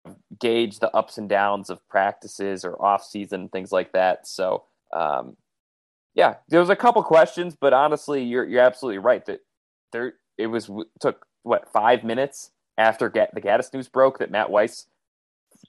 gauge 0.41 0.79
the 0.79 0.95
ups 0.97 1.19
and 1.19 1.29
downs 1.29 1.71
of 1.71 1.87
practices 1.89 2.65
or 2.65 2.81
off 2.83 3.05
season 3.05 3.49
things 3.49 3.73
like 3.73 3.93
that. 3.93 4.27
So 4.27 4.65
um, 4.93 5.37
yeah, 6.15 6.37
there 6.49 6.61
was 6.61 6.71
a 6.71 6.77
couple 6.77 7.03
questions, 7.03 7.57
but 7.59 7.73
honestly, 7.73 8.23
you're 8.23 8.45
you're 8.45 8.63
absolutely 8.63 8.99
right 8.99 9.25
that 9.27 9.41
there 9.93 10.15
it 10.39 10.47
was 10.49 10.71
took 11.01 11.27
what 11.43 11.73
five 11.73 12.05
minutes 12.05 12.51
after 12.79 13.09
the 13.09 13.41
Gattis 13.41 13.73
news 13.73 13.89
broke 13.89 14.19
that 14.19 14.31
Matt 14.31 14.51
Weiss 14.51 14.87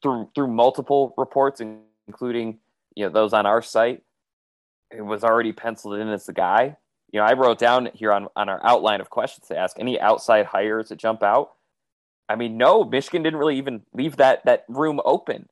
through 0.01 0.29
through 0.33 0.47
multiple 0.47 1.13
reports, 1.17 1.61
including 2.07 2.59
you 2.95 3.05
know 3.05 3.11
those 3.11 3.33
on 3.33 3.45
our 3.45 3.61
site, 3.61 4.03
it 4.89 5.01
was 5.01 5.23
already 5.23 5.51
penciled 5.51 5.99
in 5.99 6.09
as 6.09 6.25
the 6.25 6.33
guy. 6.33 6.75
You 7.11 7.19
know, 7.19 7.25
I 7.25 7.33
wrote 7.33 7.59
down 7.59 7.89
here 7.93 8.11
on 8.11 8.27
on 8.35 8.49
our 8.49 8.65
outline 8.65 9.01
of 9.01 9.09
questions 9.09 9.47
to 9.47 9.57
ask 9.57 9.77
any 9.79 9.99
outside 9.99 10.45
hires 10.45 10.89
that 10.89 10.97
jump 10.97 11.23
out. 11.23 11.51
I 12.31 12.35
mean, 12.35 12.57
no, 12.57 12.83
Michigan 12.83 13.23
didn't 13.23 13.39
really 13.39 13.57
even 13.57 13.81
leave 13.93 14.17
that 14.17 14.45
that 14.45 14.63
room 14.69 15.01
open. 15.03 15.49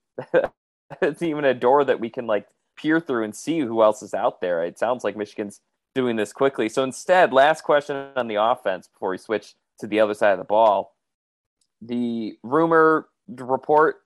it's 1.02 1.22
even 1.22 1.46
a 1.46 1.54
door 1.54 1.84
that 1.84 2.00
we 2.00 2.10
can 2.10 2.26
like 2.26 2.48
peer 2.78 3.00
through 3.00 3.26
and 3.26 3.36
see 3.36 3.60
who 3.60 3.84
else 3.84 4.02
is 4.02 4.14
out 4.14 4.40
there. 4.40 4.64
It 4.64 4.80
sounds 4.80 5.04
like 5.04 5.18
Michigan's 5.18 5.62
doing 5.94 6.16
this 6.16 6.32
quickly. 6.32 6.70
So 6.70 6.84
instead, 6.84 7.34
last 7.34 7.64
question 7.64 8.08
on 8.16 8.28
the 8.28 8.36
offense 8.36 8.88
before 8.88 9.10
we 9.10 9.18
switch 9.18 9.56
to 9.80 9.88
the 9.88 10.00
other 10.00 10.14
side 10.14 10.32
of 10.32 10.38
the 10.38 10.46
ball. 10.46 10.96
The 11.82 12.38
rumor 12.44 13.10
report 13.28 14.02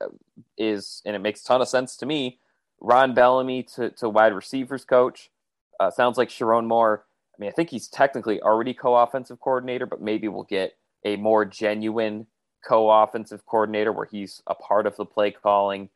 is, 0.58 1.02
and 1.04 1.14
it 1.14 1.20
makes 1.20 1.42
a 1.42 1.44
ton 1.44 1.62
of 1.62 1.68
sense 1.68 1.96
to 1.98 2.06
me, 2.06 2.40
Ron 2.80 3.14
Bellamy 3.14 3.62
to, 3.74 3.90
to 3.90 4.08
wide 4.08 4.34
receivers 4.34 4.84
coach. 4.84 5.30
Uh, 5.78 5.90
sounds 5.90 6.18
like 6.18 6.28
Sherrone 6.28 6.66
Moore. 6.66 7.04
I 7.36 7.40
mean, 7.40 7.48
I 7.48 7.52
think 7.52 7.70
he's 7.70 7.88
technically 7.88 8.40
already 8.42 8.74
co-offensive 8.74 9.40
coordinator, 9.40 9.86
but 9.86 10.00
maybe 10.00 10.28
we'll 10.28 10.44
get 10.44 10.76
a 11.04 11.16
more 11.16 11.44
genuine 11.44 12.26
co-offensive 12.66 13.46
coordinator 13.46 13.92
where 13.92 14.06
he's 14.06 14.42
a 14.46 14.54
part 14.54 14.86
of 14.86 14.96
the 14.96 15.04
play 15.04 15.30
calling. 15.30 15.88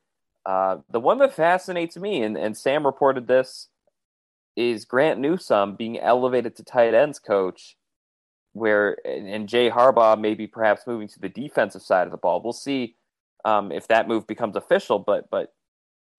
Uh, 0.46 0.78
the 0.90 1.00
one 1.00 1.18
that 1.18 1.34
fascinates 1.34 1.96
me, 1.96 2.22
and, 2.22 2.36
and 2.36 2.56
Sam 2.56 2.86
reported 2.86 3.26
this, 3.26 3.68
is 4.56 4.84
Grant 4.84 5.20
Newsome 5.20 5.76
being 5.76 5.98
elevated 5.98 6.56
to 6.56 6.64
tight 6.64 6.94
ends 6.94 7.18
coach, 7.18 7.76
where 8.52 8.96
and, 9.06 9.48
Jay 9.48 9.70
Harbaugh 9.70 10.20
maybe 10.20 10.46
perhaps 10.46 10.86
moving 10.86 11.06
to 11.08 11.20
the 11.20 11.28
defensive 11.28 11.82
side 11.82 12.06
of 12.06 12.10
the 12.10 12.16
ball. 12.16 12.42
We'll 12.42 12.52
see 12.52 12.96
um, 13.44 13.70
if 13.70 13.86
that 13.88 14.08
move 14.08 14.26
becomes 14.26 14.56
official. 14.56 14.98
But 14.98 15.30
but 15.30 15.52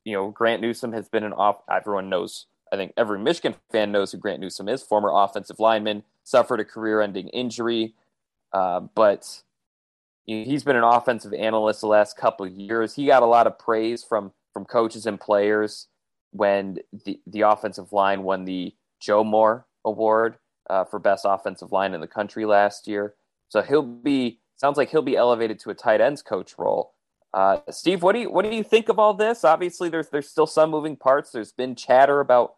you 0.05 0.13
know, 0.13 0.31
Grant 0.31 0.62
Newsome 0.62 0.93
has 0.93 1.09
been 1.09 1.23
an 1.23 1.33
off. 1.33 1.62
Everyone 1.69 2.09
knows. 2.09 2.45
I 2.71 2.77
think 2.77 2.93
every 2.95 3.19
Michigan 3.19 3.55
fan 3.71 3.91
knows 3.91 4.12
who 4.12 4.17
Grant 4.17 4.39
Newsome 4.39 4.69
is. 4.69 4.83
Former 4.83 5.09
offensive 5.12 5.59
lineman, 5.59 6.03
suffered 6.23 6.59
a 6.59 6.65
career-ending 6.65 7.29
injury, 7.29 7.95
uh, 8.53 8.81
but 8.93 9.41
he's 10.29 10.63
been 10.63 10.75
an 10.75 10.83
offensive 10.83 11.33
analyst 11.33 11.81
the 11.81 11.87
last 11.87 12.17
couple 12.17 12.45
of 12.45 12.51
years. 12.51 12.95
He 12.95 13.07
got 13.07 13.23
a 13.23 13.27
lot 13.27 13.47
of 13.47 13.57
praise 13.57 14.03
from 14.03 14.31
from 14.53 14.65
coaches 14.65 15.05
and 15.05 15.19
players 15.19 15.87
when 16.31 16.77
the 17.05 17.19
the 17.27 17.41
offensive 17.41 17.91
line 17.91 18.23
won 18.23 18.45
the 18.45 18.73
Joe 18.99 19.23
Moore 19.23 19.65
Award 19.85 20.37
uh, 20.69 20.85
for 20.85 20.99
best 20.99 21.25
offensive 21.27 21.71
line 21.71 21.93
in 21.93 22.01
the 22.01 22.07
country 22.07 22.45
last 22.45 22.87
year. 22.87 23.15
So 23.49 23.61
he'll 23.61 23.81
be 23.81 24.39
sounds 24.55 24.77
like 24.77 24.89
he'll 24.89 25.01
be 25.01 25.17
elevated 25.17 25.59
to 25.59 25.69
a 25.71 25.75
tight 25.75 26.01
ends 26.01 26.21
coach 26.21 26.55
role. 26.57 26.93
Uh, 27.33 27.57
Steve, 27.69 28.03
what 28.03 28.13
do 28.13 28.19
you 28.19 28.31
what 28.31 28.43
do 28.43 28.55
you 28.55 28.63
think 28.63 28.89
of 28.89 28.99
all 28.99 29.13
this? 29.13 29.43
Obviously, 29.43 29.89
there's 29.89 30.09
there's 30.09 30.29
still 30.29 30.47
some 30.47 30.69
moving 30.69 30.95
parts. 30.95 31.31
There's 31.31 31.51
been 31.51 31.75
chatter 31.75 32.19
about 32.19 32.55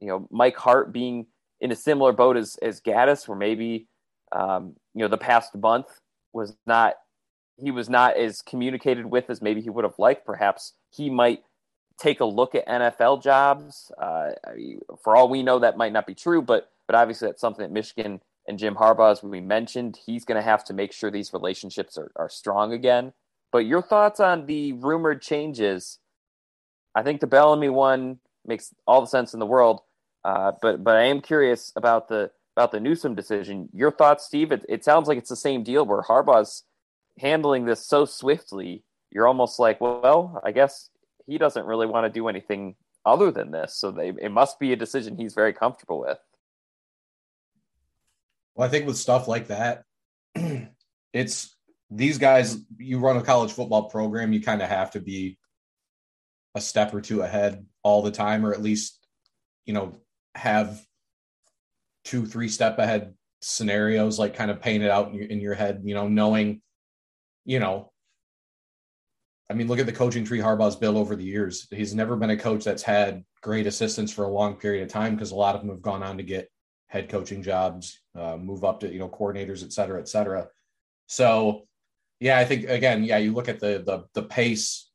you 0.00 0.08
know 0.08 0.28
Mike 0.30 0.56
Hart 0.56 0.92
being 0.92 1.26
in 1.60 1.70
a 1.70 1.76
similar 1.76 2.12
boat 2.12 2.36
as 2.36 2.56
as 2.62 2.80
Gattis, 2.80 3.28
where 3.28 3.38
maybe 3.38 3.88
um, 4.32 4.74
you 4.94 5.02
know 5.02 5.08
the 5.08 5.18
past 5.18 5.54
month 5.54 5.86
was 6.32 6.56
not 6.66 6.94
he 7.56 7.70
was 7.70 7.88
not 7.88 8.16
as 8.16 8.42
communicated 8.42 9.06
with 9.06 9.30
as 9.30 9.40
maybe 9.40 9.60
he 9.60 9.70
would 9.70 9.84
have 9.84 9.98
liked. 9.98 10.26
Perhaps 10.26 10.72
he 10.90 11.10
might 11.10 11.42
take 11.98 12.20
a 12.20 12.24
look 12.24 12.54
at 12.54 12.66
NFL 12.66 13.22
jobs. 13.22 13.92
Uh, 13.98 14.30
for 15.02 15.16
all 15.16 15.28
we 15.28 15.42
know, 15.42 15.58
that 15.58 15.76
might 15.76 15.92
not 15.92 16.06
be 16.06 16.14
true, 16.14 16.42
but 16.42 16.70
but 16.86 16.96
obviously 16.96 17.28
that's 17.28 17.40
something 17.40 17.62
that 17.62 17.72
Michigan 17.72 18.20
and 18.46 18.58
Jim 18.58 18.74
Harbaugh, 18.74 19.12
as 19.12 19.22
we 19.22 19.40
mentioned, 19.40 19.98
he's 20.04 20.24
going 20.24 20.36
to 20.36 20.42
have 20.42 20.64
to 20.64 20.74
make 20.74 20.92
sure 20.92 21.10
these 21.10 21.32
relationships 21.32 21.96
are, 21.96 22.12
are 22.16 22.28
strong 22.28 22.72
again. 22.72 23.14
But 23.50 23.64
your 23.64 23.80
thoughts 23.80 24.20
on 24.20 24.46
the 24.46 24.72
rumored 24.74 25.22
changes? 25.22 25.98
I 26.94 27.02
think 27.02 27.20
the 27.20 27.26
Bellamy 27.26 27.70
one 27.70 28.18
makes 28.44 28.74
all 28.86 29.00
the 29.00 29.06
sense 29.06 29.32
in 29.32 29.40
the 29.40 29.46
world. 29.46 29.80
Uh, 30.24 30.52
but 30.60 30.82
but 30.82 30.96
I 30.96 31.04
am 31.04 31.20
curious 31.20 31.72
about 31.76 32.08
the 32.08 32.30
about 32.56 32.72
the 32.72 32.80
Newsome 32.80 33.14
decision. 33.14 33.68
Your 33.72 33.90
thoughts, 33.90 34.26
Steve? 34.26 34.52
It, 34.52 34.64
it 34.68 34.84
sounds 34.84 35.08
like 35.08 35.18
it's 35.18 35.30
the 35.30 35.36
same 35.36 35.62
deal 35.62 35.84
where 35.84 36.02
Harbaugh's 36.02 36.64
handling 37.18 37.64
this 37.64 37.86
so 37.86 38.04
swiftly. 38.04 38.84
You're 39.10 39.28
almost 39.28 39.58
like, 39.58 39.80
well, 39.80 40.40
I 40.44 40.52
guess 40.52 40.90
he 41.26 41.38
doesn't 41.38 41.66
really 41.66 41.86
want 41.86 42.04
to 42.06 42.10
do 42.10 42.28
anything 42.28 42.76
other 43.06 43.30
than 43.30 43.50
this. 43.50 43.76
So 43.76 43.90
they, 43.90 44.08
it 44.08 44.32
must 44.32 44.58
be 44.58 44.72
a 44.72 44.76
decision 44.76 45.16
he's 45.16 45.34
very 45.34 45.52
comfortable 45.52 46.00
with. 46.00 46.18
Well, 48.54 48.66
I 48.66 48.70
think 48.70 48.86
with 48.86 48.96
stuff 48.96 49.28
like 49.28 49.48
that, 49.48 49.84
it's 51.12 51.56
these 51.90 52.18
guys. 52.18 52.56
You 52.78 52.98
run 52.98 53.16
a 53.16 53.22
college 53.22 53.52
football 53.52 53.88
program, 53.88 54.32
you 54.32 54.40
kind 54.40 54.62
of 54.62 54.68
have 54.68 54.92
to 54.92 55.00
be 55.00 55.38
a 56.54 56.60
step 56.60 56.94
or 56.94 57.00
two 57.00 57.22
ahead 57.22 57.66
all 57.82 58.02
the 58.02 58.10
time, 58.10 58.46
or 58.46 58.52
at 58.52 58.62
least, 58.62 59.04
you 59.66 59.74
know, 59.74 59.92
have 60.34 60.80
two, 62.04 62.26
three 62.26 62.48
step 62.48 62.78
ahead 62.78 63.14
scenarios, 63.42 64.18
like 64.18 64.34
kind 64.34 64.50
of 64.50 64.60
painted 64.60 64.90
out 64.90 65.08
in 65.08 65.14
your, 65.14 65.26
in 65.26 65.40
your 65.40 65.54
head, 65.54 65.82
you 65.84 65.94
know, 65.94 66.08
knowing, 66.08 66.62
you 67.44 67.58
know, 67.58 67.92
I 69.50 69.54
mean, 69.54 69.68
look 69.68 69.78
at 69.78 69.86
the 69.86 69.92
coaching 69.92 70.24
tree 70.24 70.38
Harbaugh's 70.38 70.76
built 70.76 70.96
over 70.96 71.16
the 71.16 71.24
years. 71.24 71.66
He's 71.70 71.94
never 71.94 72.16
been 72.16 72.30
a 72.30 72.36
coach 72.36 72.64
that's 72.64 72.82
had 72.82 73.24
great 73.42 73.66
assistants 73.66 74.12
for 74.12 74.24
a 74.24 74.30
long 74.30 74.56
period 74.56 74.82
of 74.82 74.88
time 74.88 75.14
because 75.14 75.32
a 75.32 75.36
lot 75.36 75.54
of 75.54 75.60
them 75.60 75.70
have 75.70 75.82
gone 75.82 76.02
on 76.02 76.16
to 76.16 76.22
get 76.22 76.50
head 76.86 77.08
coaching 77.08 77.42
jobs, 77.42 78.00
uh, 78.16 78.36
move 78.36 78.64
up 78.64 78.80
to 78.80 78.92
you 78.92 78.98
know 78.98 79.08
coordinators, 79.08 79.62
et 79.62 79.72
cetera, 79.72 80.00
et 80.00 80.08
cetera. 80.08 80.48
So, 81.06 81.66
yeah, 82.20 82.38
I 82.38 82.44
think 82.44 82.68
again, 82.68 83.04
yeah, 83.04 83.18
you 83.18 83.32
look 83.32 83.48
at 83.48 83.60
the 83.60 83.82
the 83.84 84.04
the 84.14 84.26
pace 84.26 84.90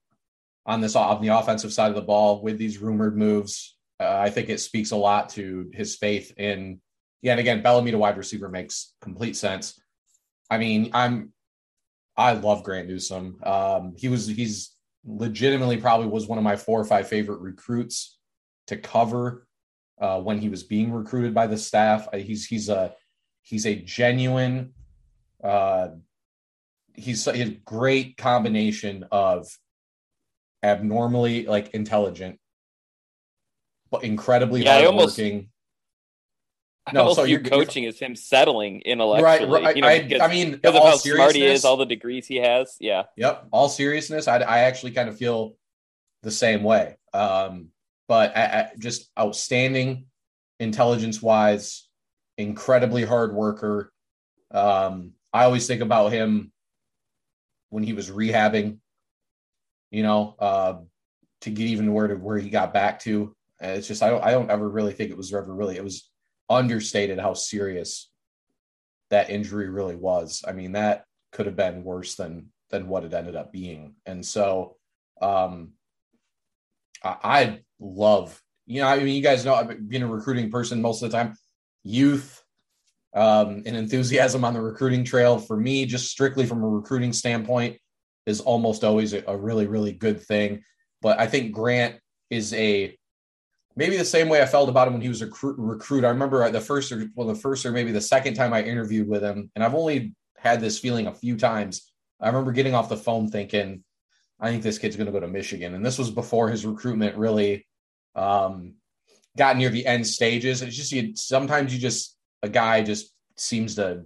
on 0.66 0.82
this 0.82 0.96
on 0.96 1.22
the 1.22 1.28
offensive 1.28 1.74
side 1.74 1.90
of 1.90 1.96
the 1.96 2.02
ball 2.02 2.42
with 2.42 2.58
these 2.58 2.80
rumored 2.80 3.16
moves. 3.16 3.76
Uh, 4.00 4.18
I 4.18 4.30
think 4.30 4.50
it 4.50 4.60
speaks 4.60 4.92
a 4.92 4.96
lot 4.96 5.30
to 5.30 5.70
his 5.74 5.96
faith 5.96 6.34
in. 6.38 6.82
Yeah, 7.22 7.34
and 7.34 7.40
again, 7.40 7.62
Bellamy 7.62 7.92
to 7.92 7.98
wide 7.98 8.18
receiver 8.18 8.48
makes 8.48 8.94
complete 9.02 9.36
sense. 9.36 9.80
I 10.50 10.58
mean, 10.58 10.92
I'm 10.94 11.34
I 12.19 12.34
love 12.34 12.63
Grant 12.63 12.89
Newsome. 12.89 13.39
Um, 13.43 13.95
he 13.97 14.10
was 14.10 14.27
he's 14.27 14.75
legitimately 15.05 15.77
probably 15.77 16.08
was 16.08 16.27
one 16.27 16.38
of 16.38 16.43
my 16.43 16.58
four 16.58 16.79
or 16.79 16.84
five 16.84 17.08
favorite 17.08 17.39
recruits 17.39 18.17
to 18.67 18.75
cover 18.75 19.47
uh, 20.01 20.19
when 20.19 20.38
he 20.38 20.49
was 20.49 20.63
being 20.63 20.91
recruited 20.91 21.34
by 21.34 21.47
the 21.47 21.58
staff. 21.58 22.10
He's 22.13 22.45
he's 22.45 22.67
a 22.67 22.93
he's 23.41 23.65
a 23.65 23.75
genuine. 23.75 24.73
Uh, 25.41 25.91
he's 26.93 27.25
a 27.25 27.51
great 27.63 28.17
combination 28.17 29.05
of 29.13 29.47
abnormally 30.62 31.45
like 31.45 31.69
intelligent, 31.69 32.38
but 33.89 34.03
incredibly 34.03 34.65
yeah, 34.65 34.82
hardworking. 34.82 35.51
No, 36.93 37.13
so 37.13 37.23
your 37.23 37.41
coaching 37.41 37.84
is 37.84 37.99
him 37.99 38.15
settling 38.15 38.82
intellectually. 38.82 39.52
Right, 39.52 39.63
right. 39.63 39.75
You 39.75 39.82
know, 39.82 39.88
I, 39.88 40.02
because, 40.02 40.21
I 40.21 40.28
mean, 40.28 40.52
because 40.52 40.75
of 40.75 40.84
how 40.84 40.97
smart 40.97 41.36
he 41.36 41.45
is, 41.45 41.65
all 41.65 41.78
the 41.78 41.86
degrees 41.86 42.28
he 42.28 42.38
has. 42.38 42.75
Yeah. 42.80 43.04
Yep. 43.17 43.47
All 43.52 43.69
seriousness, 43.69 44.28
I, 44.28 44.38
I 44.38 44.60
actually 44.60 44.91
kind 44.91 45.10
of 45.10 45.17
feel 45.17 45.56
the 46.23 46.32
same 46.32 46.63
way. 46.63 46.97
Um, 47.13 47.69
but 48.08 48.36
I, 48.36 48.41
I, 48.41 48.69
just 48.78 49.10
outstanding 49.17 50.06
intelligence 50.60 51.21
wise, 51.21 51.88
incredibly 52.38 53.06
hard 53.06 53.34
worker. 53.34 53.91
Um, 54.52 55.13
I 55.32 55.45
always 55.45 55.67
think 55.67 55.82
about 55.82 56.12
him 56.12 56.52
when 57.69 57.84
he 57.84 57.93
was 57.93 58.10
rehabbing, 58.10 58.80
you 59.91 60.04
know, 60.04 60.36
uh, 60.39 60.78
to 61.41 61.49
get 61.49 61.67
even 61.67 61.93
where 61.93 62.08
to 62.08 62.15
where 62.15 62.38
he 62.38 62.49
got 62.49 62.73
back 62.73 62.99
to. 63.02 63.36
And 63.62 63.78
it's 63.78 63.88
just 63.88 64.04
I 64.04 64.10
don't 64.10 64.23
I 64.23 64.32
don't 64.32 64.49
ever 64.49 64.67
really 64.67 64.93
think 64.93 65.12
it 65.12 65.17
was 65.17 65.34
ever 65.34 65.54
really 65.54 65.78
it 65.78 65.84
was 65.84 66.09
understated 66.50 67.20
how 67.20 67.34
serious 67.34 68.10
that 69.10 69.30
injury 69.30 69.70
really 69.70 69.96
was. 69.96 70.44
I 70.48 70.52
mean, 70.52 70.74
that 70.74 71.06
could 71.32 71.46
have 71.46 71.56
been 71.56 71.84
worse 71.84 72.16
than 72.16 72.48
than 72.70 72.88
what 72.88 73.04
it 73.04 73.14
ended 73.14 73.36
up 73.36 73.52
being. 73.52 73.96
And 74.06 74.26
so 74.26 74.78
um 75.22 75.74
I, 77.04 77.16
I 77.24 77.60
love, 77.80 78.42
you 78.66 78.82
know, 78.82 78.88
I 78.88 78.98
mean, 78.98 79.16
you 79.16 79.22
guys 79.22 79.46
know 79.46 79.56
I've 79.56 79.90
been 79.90 80.04
a 80.04 80.08
recruiting 80.08 80.52
person 80.52 80.82
most 80.82 81.02
of 81.02 81.12
the 81.12 81.18
time. 81.18 81.36
Youth 81.84 82.44
um, 83.14 83.64
and 83.66 83.76
enthusiasm 83.76 84.44
on 84.44 84.54
the 84.54 84.62
recruiting 84.62 85.04
trail 85.04 85.40
for 85.40 85.58
me, 85.58 85.86
just 85.86 86.12
strictly 86.12 86.46
from 86.46 86.64
a 86.64 86.68
recruiting 86.68 87.14
standpoint, 87.14 87.78
is 88.26 88.42
almost 88.42 88.84
always 88.84 89.14
a, 89.14 89.24
a 89.28 89.36
really, 89.36 89.66
really 89.66 89.94
good 89.94 90.22
thing. 90.22 90.62
But 91.02 91.20
I 91.20 91.26
think 91.28 91.54
Grant 91.54 91.96
is 92.30 92.54
a 92.54 92.98
maybe 93.80 93.96
the 93.96 94.04
same 94.04 94.28
way 94.28 94.42
I 94.42 94.46
felt 94.46 94.68
about 94.68 94.88
him 94.88 94.94
when 94.94 95.02
he 95.02 95.08
was 95.08 95.22
a 95.22 95.26
recruit. 95.26 95.56
recruit. 95.58 96.04
I 96.04 96.10
remember 96.10 96.52
the 96.52 96.60
first 96.60 96.92
or 96.92 97.10
well, 97.15 97.28
the 97.28 97.34
first 97.34 97.65
or 97.65 97.72
maybe 97.72 97.94
the 97.94 98.02
second 98.02 98.34
time 98.34 98.54
I 98.54 98.62
interviewed 98.62 99.08
with 99.08 99.24
him, 99.24 99.50
and 99.56 99.63
I've 99.63 99.74
only 99.74 100.13
had 100.38 100.60
this 100.60 100.78
feeling 100.78 101.08
a 101.08 101.13
few 101.13 101.38
times. 101.38 101.89
I 102.20 102.28
remember 102.28 102.52
getting 102.52 102.76
off 102.76 102.89
the 102.89 102.98
phone 102.98 103.30
thinking, 103.30 103.86
I 104.38 104.50
think 104.50 104.63
this 104.63 104.78
kid's 104.78 104.98
going 104.98 105.06
to 105.06 105.13
go 105.13 105.22
to 105.22 105.28
Michigan. 105.30 105.76
And 105.76 105.86
this 105.86 105.98
was 105.98 106.12
before 106.12 106.50
his 106.50 106.65
recruitment 106.65 107.15
really 107.15 107.65
um, 108.15 108.74
got 109.38 109.56
near 109.56 109.70
the 109.70 109.86
end 109.86 110.06
stages. 110.06 110.62
It's 110.62 110.76
just 110.76 110.92
you, 110.92 111.15
sometimes 111.15 111.74
you 111.74 111.80
just 111.80 112.18
a 112.44 112.50
guy 112.50 112.84
just 112.84 113.13
seems 113.38 113.76
to 113.76 114.04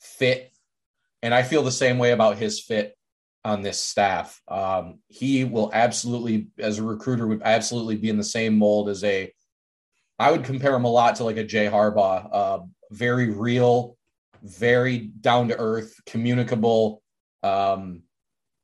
fit, 0.00 0.50
and 1.22 1.34
I 1.34 1.42
feel 1.42 1.62
the 1.62 1.70
same 1.70 1.98
way 1.98 2.12
about 2.12 2.38
his 2.38 2.60
fit 2.60 2.96
on 3.44 3.62
this 3.62 3.80
staff. 3.80 4.40
Um, 4.48 5.00
he 5.08 5.44
will 5.44 5.70
absolutely, 5.72 6.48
as 6.58 6.78
a 6.78 6.82
recruiter, 6.82 7.26
would 7.26 7.42
absolutely 7.42 7.96
be 7.96 8.08
in 8.08 8.16
the 8.16 8.24
same 8.24 8.58
mold 8.58 8.88
as 8.88 9.02
a. 9.04 9.32
I 10.18 10.30
would 10.30 10.44
compare 10.44 10.74
him 10.74 10.84
a 10.84 10.90
lot 10.90 11.16
to 11.16 11.24
like 11.24 11.36
a 11.36 11.44
Jay 11.44 11.66
Harbaugh. 11.66 12.28
Uh, 12.30 12.58
very 12.90 13.30
real, 13.30 13.96
very 14.42 14.98
down 14.98 15.48
to 15.48 15.58
earth, 15.58 15.94
communicable. 16.06 17.02
Um, 17.42 18.02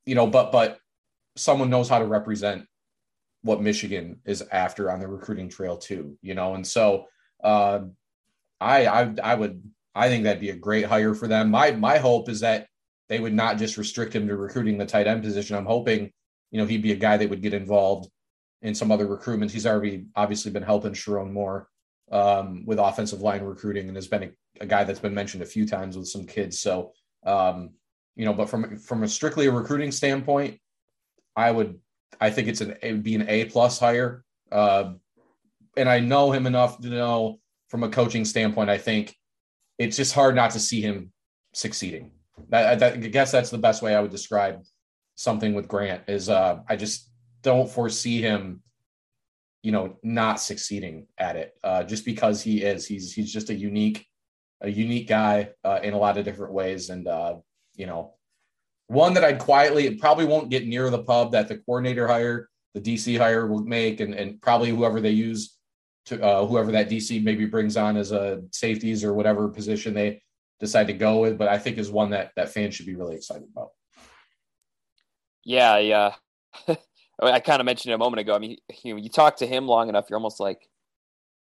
you 0.07 0.15
know, 0.15 0.27
but 0.27 0.53
but 0.53 0.79
someone 1.37 1.71
knows 1.71 1.89
how 1.89 1.99
to 1.99 2.07
represent 2.07 2.65
what 3.43 3.63
Michigan 3.63 4.21
is 4.25 4.43
after 4.53 4.91
on 4.91 5.01
the 5.01 5.09
recruiting 5.09 5.49
trail 5.49 5.77
too. 5.77 6.17
You 6.23 6.35
know, 6.35 6.55
and 6.55 6.67
so 6.67 7.07
uh, 7.43 7.81
I 8.61 8.87
I 8.87 9.15
I 9.23 9.35
would 9.35 9.63
I 9.95 10.09
think 10.09 10.25
that'd 10.25 10.41
be 10.41 10.51
a 10.51 10.57
great 10.57 10.85
hire 10.85 11.15
for 11.15 11.27
them. 11.27 11.51
My 11.51 11.73
my 11.73 11.99
hope 11.99 12.29
is 12.29 12.41
that 12.41 12.69
they 13.09 13.21
would 13.21 13.35
not 13.35 13.59
just 13.59 13.77
restrict 13.77 14.15
him 14.15 14.29
to 14.29 14.37
recruiting 14.37 14.79
the 14.79 14.87
tight 14.87 15.07
end 15.07 15.23
position. 15.23 15.57
I'm 15.57 15.67
hoping, 15.67 16.11
you 16.51 16.61
know, 16.61 16.67
he'd 16.67 16.83
be 16.83 16.93
a 16.93 16.97
guy 16.97 17.17
that 17.17 17.31
would 17.31 17.43
get 17.43 17.55
involved 17.55 18.11
in 18.63 18.75
some 18.75 18.91
other 18.91 19.07
recruitments. 19.07 19.51
He's 19.51 19.67
already 19.67 20.07
obviously 20.15 20.51
been 20.51 20.63
helping 20.63 20.93
Sherrone 20.93 21.33
Moore 21.33 21.69
um, 22.11 22.65
with 22.67 22.79
offensive 22.79 23.21
line 23.21 23.43
recruiting 23.43 23.89
and 23.89 23.97
has 23.97 24.09
been 24.09 24.25
a, 24.25 24.31
a, 24.63 24.67
guy 24.67 24.85
that's 24.85 25.01
been 25.01 25.15
mentioned 25.15 25.43
a 25.43 25.47
few 25.47 25.67
times 25.67 25.97
with 25.97 26.09
some 26.09 26.27
kids. 26.27 26.59
So, 26.59 26.93
um, 27.25 27.71
you 28.17 28.25
know, 28.25 28.33
but 28.33 28.49
from 28.49 28.79
from 28.79 29.03
a 29.03 29.09
strictly 29.09 29.47
a 29.47 29.53
recruiting 29.53 29.93
standpoint, 29.93 30.59
I 31.37 31.51
would 31.51 31.79
I 32.21 32.31
think 32.31 32.49
it's 32.49 32.61
an 32.61 32.77
it 32.83 32.93
would 32.93 33.03
be 33.03 33.15
an 33.15 33.29
A 33.29 33.45
plus 33.45 33.79
hire. 33.79 34.25
Uh, 34.51 34.95
and 35.77 35.89
I 35.89 36.01
know 36.01 36.33
him 36.33 36.47
enough 36.47 36.81
to 36.81 36.89
know 36.89 37.39
from 37.69 37.85
a 37.85 37.89
coaching 37.89 38.25
standpoint, 38.25 38.71
I 38.71 38.79
think 38.79 39.15
it's 39.79 39.97
just 39.97 40.15
hard 40.15 40.35
not 40.35 40.51
to 40.53 40.61
see 40.61 40.81
him 40.81 41.13
succeeding. 41.53 42.11
That, 42.51 42.79
that, 42.79 42.93
I 42.95 42.97
guess 42.97 43.33
that's 43.33 43.51
the 43.51 43.59
best 43.59 43.83
way 43.83 43.95
I 43.95 44.01
would 44.01 44.11
describe 44.11 44.63
something 45.15 45.55
with 45.55 45.69
Grant 45.69 46.03
is 46.07 46.29
uh, 46.29 46.61
I 46.69 46.77
just 46.77 47.11
don't 47.43 47.69
foresee 47.69 48.21
him, 48.21 48.63
you 49.63 49.73
know, 49.73 49.97
not 50.03 50.41
succeeding 50.41 51.07
at 51.19 51.37
it 51.37 51.55
uh, 51.65 51.83
just 51.83 52.05
because 52.05 52.43
he 52.43 52.63
is. 52.63 52.87
He's 52.87 53.13
he's 53.13 53.33
just 53.33 53.51
a 53.51 53.55
unique, 53.55 54.07
a 54.61 54.71
unique 54.71 55.09
guy 55.09 55.51
uh, 55.65 55.81
in 55.83 55.93
a 55.93 55.99
lot 55.99 56.19
of 56.19 56.25
different 56.25 56.53
ways, 56.53 56.91
and 56.91 57.07
uh, 57.09 57.37
you 57.75 57.87
know, 57.87 58.15
one 58.87 59.15
that 59.15 59.25
I'd 59.25 59.39
quietly 59.39 59.87
it 59.87 60.01
probably 60.01 60.25
won't 60.25 60.51
get 60.51 60.67
near 60.67 60.89
the 60.89 61.03
pub 61.03 61.33
that 61.33 61.49
the 61.49 61.59
coordinator 61.59 62.07
hire, 62.07 62.49
the 62.75 62.81
DC 62.81 63.19
hire 63.19 63.47
will 63.47 63.65
make, 63.65 64.01
and 64.01 64.15
and 64.15 64.41
probably 64.41 64.71
whoever 64.71 65.01
they 65.01 65.11
use 65.11 65.59
to 66.07 66.23
uh, 66.23 66.47
whoever 66.47 66.73
that 66.73 66.89
DC 66.89 67.23
maybe 67.23 67.45
brings 67.45 67.77
on 67.77 67.97
as 67.97 68.13
a 68.13 68.41
safeties 68.53 69.05
or 69.05 69.13
whatever 69.15 69.49
position 69.49 69.95
they 69.95 70.23
decide 70.61 70.89
to 70.89 70.93
go 70.93 71.21
with, 71.21 71.39
but 71.39 71.49
I 71.49 71.59
think 71.59 71.79
is 71.79 71.91
one 71.91 72.11
that 72.11 72.33
that 72.37 72.51
fans 72.51 72.75
should 72.75 72.87
be 72.87 72.97
really 72.97 73.17
excited 73.17 73.49
about. 73.51 73.71
Yeah, 75.45 75.79
yeah. 75.79 76.15
I 77.23 77.41
kind 77.41 77.61
of 77.61 77.67
mentioned 77.67 77.93
it 77.93 77.95
a 77.95 77.99
moment 77.99 78.21
ago. 78.21 78.35
I 78.35 78.39
mean, 78.39 78.59
you 78.83 78.97
you 78.97 79.09
talk 79.09 79.37
to 79.37 79.47
him 79.47 79.67
long 79.67 79.89
enough, 79.89 80.07
you're 80.09 80.19
almost 80.19 80.41
like, 80.41 80.69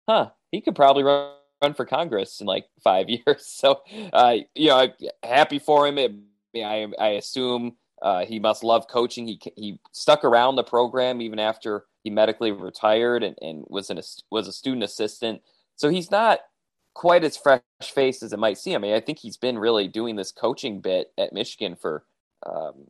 huh, 0.08 0.30
he 0.52 0.62
could 0.62 0.76
probably 0.76 1.04
run, 1.04 1.34
run 1.62 1.74
for 1.74 1.86
Congress 1.86 2.42
in 2.42 2.48
like 2.48 2.66
five 2.84 3.10
years. 3.10 3.22
So, 3.62 3.82
uh, 4.14 4.38
you 4.56 4.70
know, 4.70 4.78
I 4.78 4.94
happy 5.24 5.60
for 5.60 5.88
him. 5.88 5.98
It, 5.98 6.14
I, 6.56 6.88
I 7.00 7.08
assume 7.10 7.78
uh, 8.02 8.26
he 8.26 8.40
must 8.40 8.64
love 8.64 8.88
coaching. 8.88 9.28
He 9.28 9.40
he 9.56 9.80
stuck 9.92 10.24
around 10.24 10.56
the 10.56 10.64
program 10.64 11.22
even 11.22 11.40
after 11.40 11.86
he 12.04 12.10
medically 12.10 12.52
retired 12.52 13.24
and, 13.24 13.38
and 13.42 13.64
was 13.70 13.90
an 13.90 14.00
was 14.32 14.48
a 14.48 14.54
student 14.54 14.84
assistant. 14.84 15.42
So 15.76 15.90
he's 15.90 16.12
not 16.12 16.40
quite 16.94 17.24
as 17.24 17.38
fresh 17.38 17.62
faced 17.82 18.24
as 18.24 18.34
it 18.34 18.40
might 18.40 18.58
seem. 18.58 18.76
I 18.76 18.80
mean, 18.80 18.94
I 18.94 19.00
think 19.00 19.20
he's 19.20 19.38
been 19.38 19.58
really 19.58 19.88
doing 19.88 20.16
this 20.16 20.32
coaching 20.32 20.82
bit 20.82 21.12
at 21.18 21.34
Michigan 21.34 21.76
for 21.76 22.04
um, 22.46 22.86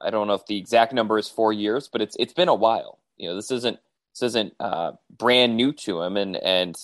I 0.00 0.10
don't 0.10 0.26
know 0.26 0.34
if 0.34 0.46
the 0.46 0.58
exact 0.58 0.92
number 0.92 1.18
is 1.18 1.28
four 1.28 1.52
years, 1.52 1.88
but 1.88 2.02
it's 2.02 2.16
it's 2.18 2.32
been 2.32 2.48
a 2.48 2.54
while. 2.54 2.98
You 3.16 3.28
know, 3.28 3.36
this 3.36 3.50
isn't 3.50 3.78
this 4.14 4.22
isn't 4.22 4.54
uh, 4.60 4.92
brand 5.16 5.56
new 5.56 5.72
to 5.72 6.02
him, 6.02 6.16
and 6.16 6.36
and 6.36 6.76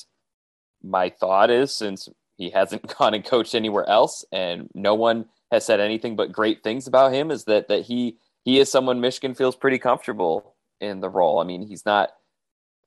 my 0.82 1.10
thought 1.10 1.50
is 1.50 1.74
since 1.74 2.08
he 2.36 2.50
hasn't 2.50 2.86
gone 2.98 3.14
and 3.14 3.24
coached 3.24 3.54
anywhere 3.54 3.88
else, 3.88 4.24
and 4.32 4.68
no 4.74 4.94
one 4.94 5.26
has 5.50 5.64
said 5.64 5.80
anything 5.80 6.16
but 6.16 6.32
great 6.32 6.62
things 6.62 6.86
about 6.86 7.12
him, 7.12 7.30
is 7.30 7.44
that 7.44 7.68
that 7.68 7.82
he 7.82 8.16
he 8.44 8.58
is 8.58 8.70
someone 8.70 9.00
Michigan 9.00 9.34
feels 9.34 9.56
pretty 9.56 9.78
comfortable 9.78 10.54
in 10.80 11.00
the 11.00 11.10
role. 11.10 11.38
I 11.38 11.44
mean, 11.44 11.66
he's 11.66 11.86
not 11.86 12.10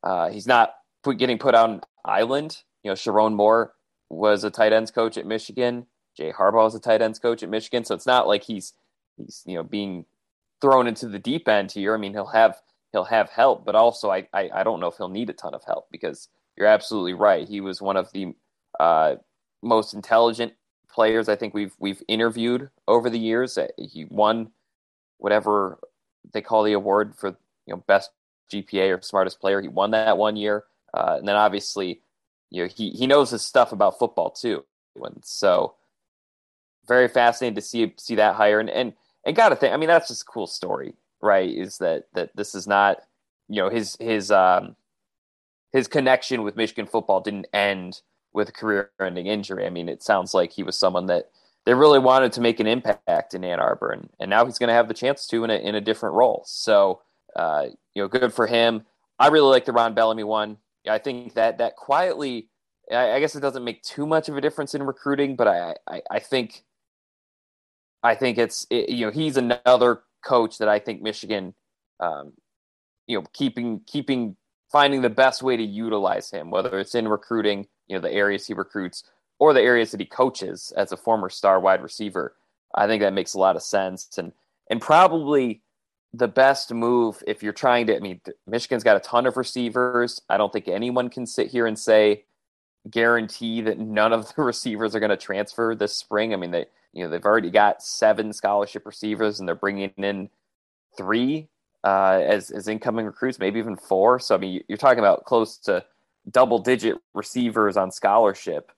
uh, 0.03 0.29
he's 0.29 0.47
not 0.47 0.73
getting 1.17 1.37
put 1.37 1.55
on 1.55 1.71
an 1.71 1.81
island. 2.03 2.63
You 2.85 2.91
know, 2.91 2.95
Sherrone 2.95 3.33
Moore 3.33 3.73
was 4.11 4.43
a 4.43 4.51
tight 4.51 4.71
ends 4.71 4.91
coach 4.91 5.17
at 5.17 5.25
Michigan. 5.25 5.87
Jay 6.15 6.31
Harbaugh 6.31 6.65
was 6.65 6.75
a 6.75 6.79
tight 6.79 7.01
ends 7.01 7.17
coach 7.17 7.41
at 7.41 7.49
Michigan. 7.49 7.83
So 7.83 7.95
it's 7.95 8.05
not 8.05 8.27
like 8.27 8.43
he's 8.43 8.73
he's 9.17 9.41
you 9.47 9.55
know 9.55 9.63
being 9.63 10.05
thrown 10.61 10.85
into 10.85 11.07
the 11.07 11.17
deep 11.17 11.47
end 11.47 11.71
here. 11.71 11.95
I 11.95 11.97
mean, 11.97 12.13
he'll 12.13 12.27
have 12.27 12.61
he'll 12.91 13.05
have 13.05 13.31
help, 13.31 13.65
but 13.65 13.73
also 13.73 14.11
I 14.11 14.27
I, 14.33 14.51
I 14.53 14.63
don't 14.63 14.79
know 14.79 14.85
if 14.85 14.97
he'll 14.97 15.09
need 15.09 15.31
a 15.31 15.33
ton 15.33 15.55
of 15.55 15.63
help 15.63 15.87
because 15.91 16.29
you're 16.55 16.67
absolutely 16.67 17.15
right. 17.15 17.47
He 17.47 17.59
was 17.59 17.81
one 17.81 17.97
of 17.97 18.11
the 18.11 18.35
uh, 18.79 19.15
most 19.63 19.95
intelligent 19.95 20.53
players 20.87 21.27
I 21.27 21.35
think 21.35 21.55
we've 21.55 21.73
we've 21.79 22.03
interviewed 22.07 22.69
over 22.87 23.09
the 23.09 23.17
years. 23.17 23.57
He 23.79 24.05
won 24.11 24.51
whatever 25.17 25.79
they 26.33 26.41
call 26.43 26.61
the 26.61 26.73
award 26.73 27.15
for 27.15 27.29
you 27.65 27.73
know 27.73 27.83
best 27.87 28.11
GPA 28.53 28.95
or 28.95 29.01
smartest 29.01 29.41
player. 29.41 29.59
He 29.59 29.69
won 29.69 29.89
that 29.89 30.19
one 30.19 30.35
year, 30.35 30.65
uh, 30.93 31.15
and 31.17 31.27
then 31.27 31.35
obviously 31.35 32.01
you 32.49 32.63
know 32.63 32.69
he 32.73 32.91
he 32.91 33.07
knows 33.07 33.31
his 33.31 33.41
stuff 33.41 33.71
about 33.71 33.99
football 33.99 34.29
too, 34.29 34.65
and 34.95 35.23
so 35.23 35.75
very 36.87 37.07
fascinating 37.07 37.55
to 37.55 37.61
see 37.61 37.93
see 37.97 38.15
that 38.15 38.35
hire 38.35 38.59
and 38.59 38.69
and 38.69 38.93
and 39.25 39.35
got 39.35 39.49
to 39.49 39.55
think. 39.55 39.73
I 39.73 39.77
mean, 39.77 39.89
that's 39.89 40.07
just 40.07 40.21
a 40.21 40.25
cool 40.25 40.47
story, 40.47 40.93
right? 41.21 41.49
Is 41.49 41.77
that 41.79 42.05
that 42.13 42.35
this 42.35 42.55
is 42.55 42.67
not 42.67 43.01
you 43.49 43.61
know 43.61 43.69
his 43.69 43.97
his 43.99 44.31
um 44.31 44.75
his 45.73 45.87
connection 45.87 46.43
with 46.43 46.55
Michigan 46.55 46.85
football 46.85 47.19
didn't 47.19 47.47
end 47.53 48.01
with 48.33 48.49
a 48.49 48.53
career-ending 48.53 49.27
injury. 49.27 49.65
I 49.65 49.69
mean, 49.69 49.89
it 49.89 50.03
sounds 50.03 50.33
like 50.33 50.51
he 50.51 50.63
was 50.63 50.77
someone 50.77 51.07
that 51.07 51.29
they 51.65 51.73
really 51.73 51.99
wanted 51.99 52.31
to 52.33 52.41
make 52.41 52.59
an 52.59 52.67
impact 52.67 53.33
in 53.33 53.43
Ann 53.43 53.59
Arbor, 53.59 53.91
and, 53.91 54.09
and 54.19 54.29
now 54.29 54.45
he's 54.45 54.59
going 54.59 54.67
to 54.67 54.73
have 54.73 54.87
the 54.87 54.93
chance 54.93 55.25
to 55.27 55.43
in 55.43 55.49
a 55.49 55.55
in 55.55 55.75
a 55.75 55.81
different 55.81 56.15
role. 56.15 56.43
So, 56.45 57.01
uh, 57.35 57.67
you 57.93 58.03
know, 58.03 58.07
good 58.07 58.33
for 58.33 58.47
him. 58.47 58.85
I 59.17 59.27
really 59.27 59.49
like 59.49 59.65
the 59.65 59.73
Ron 59.73 59.93
Bellamy 59.93 60.23
one. 60.23 60.57
I 60.87 60.99
think 60.99 61.33
that 61.33 61.57
that 61.57 61.75
quietly, 61.75 62.49
I, 62.91 63.19
guess 63.19 63.35
it 63.35 63.41
doesn't 63.41 63.63
make 63.63 63.83
too 63.83 64.05
much 64.05 64.29
of 64.29 64.37
a 64.37 64.41
difference 64.41 64.75
in 64.75 64.83
recruiting, 64.83 65.35
but 65.35 65.47
I 65.47 65.75
I, 65.87 66.01
I 66.11 66.19
think 66.19 66.63
I 68.03 68.15
think 68.15 68.37
it's 68.37 68.67
it, 68.69 68.89
you 68.89 69.05
know 69.05 69.11
he's 69.11 69.37
another 69.37 70.03
coach 70.25 70.57
that 70.57 70.67
I 70.67 70.79
think 70.79 71.01
Michigan, 71.01 71.53
um, 71.99 72.33
you 73.07 73.19
know, 73.19 73.25
keeping 73.33 73.81
keeping 73.85 74.35
finding 74.71 75.01
the 75.01 75.09
best 75.09 75.41
way 75.41 75.55
to 75.55 75.63
utilize 75.63 76.29
him, 76.29 76.51
whether 76.51 76.79
it's 76.79 76.95
in 76.95 77.07
recruiting, 77.07 77.67
you 77.87 77.95
know, 77.95 78.01
the 78.01 78.11
areas 78.11 78.47
he 78.47 78.53
recruits 78.53 79.03
or 79.39 79.53
the 79.53 79.61
areas 79.61 79.91
that 79.91 79.99
he 79.99 80.05
coaches 80.05 80.73
as 80.75 80.91
a 80.91 80.97
former 80.97 81.29
star 81.29 81.59
wide 81.59 81.81
receiver. 81.81 82.35
I 82.73 82.87
think 82.87 83.01
that 83.01 83.13
makes 83.13 83.33
a 83.33 83.39
lot 83.39 83.55
of 83.55 83.63
sense, 83.63 84.17
and 84.17 84.33
and 84.69 84.81
probably 84.81 85.61
the 86.17 86.27
best 86.27 86.73
move 86.73 87.21
if 87.27 87.43
you're 87.43 87.53
trying 87.53 87.87
to. 87.87 87.95
I 87.95 87.99
mean, 87.99 88.21
Michigan's 88.47 88.83
got 88.83 88.97
a 88.97 89.01
ton 89.01 89.25
of 89.25 89.37
receivers. 89.37 90.21
I 90.29 90.37
don't 90.37 90.51
think 90.53 90.67
anyone 90.67 91.09
can 91.09 91.25
sit 91.25 91.47
here 91.47 91.67
and 91.67 91.77
say 91.77 92.25
guarantee 92.89 93.61
that 93.61 93.79
none 93.79 94.13
of 94.13 94.33
the 94.35 94.41
receivers 94.43 94.95
are 94.95 94.99
going 94.99 95.09
to 95.09 95.17
transfer 95.17 95.75
this 95.75 95.95
spring. 95.95 96.33
I 96.33 96.37
mean, 96.37 96.51
they 96.51 96.65
you 96.93 97.03
know 97.03 97.09
they've 97.09 97.25
already 97.25 97.51
got 97.51 97.83
seven 97.83 98.33
scholarship 98.33 98.85
receivers, 98.85 99.39
and 99.39 99.47
they're 99.47 99.55
bringing 99.55 99.91
in 99.97 100.29
three 100.97 101.49
uh, 101.83 102.21
as 102.25 102.51
as 102.51 102.67
incoming 102.67 103.05
recruits, 103.05 103.39
maybe 103.39 103.59
even 103.59 103.75
four. 103.75 104.19
So 104.19 104.35
I 104.35 104.37
mean, 104.37 104.63
you're 104.67 104.77
talking 104.77 104.99
about 104.99 105.25
close 105.25 105.57
to 105.59 105.85
double 106.29 106.59
digit 106.59 106.97
receivers 107.13 107.77
on 107.77 107.91
scholarship. 107.91 108.71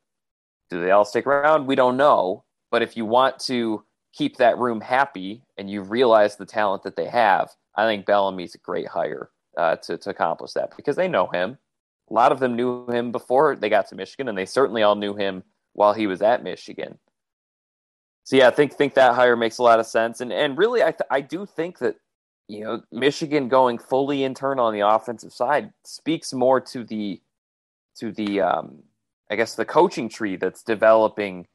Do 0.69 0.81
they 0.81 0.91
all 0.91 1.05
stick 1.05 1.27
around? 1.27 1.67
We 1.67 1.75
don't 1.75 1.97
know. 1.97 2.43
But 2.71 2.81
if 2.81 2.97
you 2.97 3.05
want 3.05 3.39
to 3.41 3.83
keep 4.17 4.37
that 4.37 4.57
room 4.57 4.81
happy 4.81 5.43
and 5.57 5.69
you 5.69 5.81
realize 5.81 6.35
the 6.35 6.45
talent 6.45 6.83
that 6.83 6.95
they 6.95 7.07
have, 7.07 7.49
I 7.75 7.85
think 7.85 8.05
Bellamy's 8.05 8.55
a 8.55 8.59
great 8.59 8.87
hire 8.87 9.29
uh, 9.57 9.75
to 9.77 9.97
to 9.97 10.09
accomplish 10.09 10.53
that 10.53 10.75
because 10.75 10.95
they 10.95 11.07
know 11.07 11.27
him. 11.27 11.57
A 12.09 12.13
lot 12.13 12.31
of 12.31 12.39
them 12.39 12.55
knew 12.55 12.87
him 12.87 13.11
before 13.11 13.55
they 13.55 13.69
got 13.69 13.87
to 13.89 13.95
Michigan, 13.95 14.29
and 14.29 14.37
they 14.37 14.45
certainly 14.45 14.83
all 14.83 14.95
knew 14.95 15.13
him 15.13 15.43
while 15.73 15.93
he 15.93 16.07
was 16.07 16.21
at 16.21 16.43
Michigan 16.43 16.97
so 18.27 18.35
yeah, 18.35 18.49
I 18.49 18.51
think 18.51 18.73
think 18.73 18.95
that 18.95 19.15
hire 19.15 19.37
makes 19.37 19.57
a 19.57 19.63
lot 19.63 19.79
of 19.79 19.85
sense, 19.85 20.19
and 20.19 20.33
and 20.33 20.57
really, 20.57 20.83
I 20.83 20.91
th- 20.91 21.07
I 21.09 21.21
do 21.21 21.45
think 21.45 21.79
that 21.79 21.95
you 22.49 22.61
know 22.61 22.81
Michigan 22.91 23.47
going 23.47 23.77
fully 23.77 24.25
internal 24.25 24.65
on 24.65 24.73
the 24.73 24.85
offensive 24.85 25.31
side 25.31 25.71
speaks 25.85 26.33
more 26.33 26.59
to 26.59 26.83
the 26.83 27.21
to 27.99 28.11
the 28.11 28.41
um, 28.41 28.83
I 29.31 29.37
guess 29.37 29.55
the 29.55 29.63
coaching 29.63 30.09
tree 30.09 30.35
that's 30.35 30.61
developing 30.61 31.47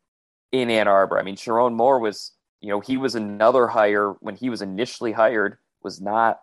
in 0.50 0.70
Ann 0.70 0.88
Arbor. 0.88 1.18
I 1.18 1.22
mean, 1.22 1.36
Sherrone 1.36 1.74
Moore 1.74 1.98
was 1.98 2.32
you 2.62 2.68
know 2.68 2.80
he 2.80 2.96
was 2.96 3.14
another 3.14 3.66
hire 3.66 4.12
when 4.20 4.36
he 4.36 4.48
was 4.48 4.62
initially 4.62 5.12
hired 5.12 5.58
was 5.82 6.00
not. 6.00 6.40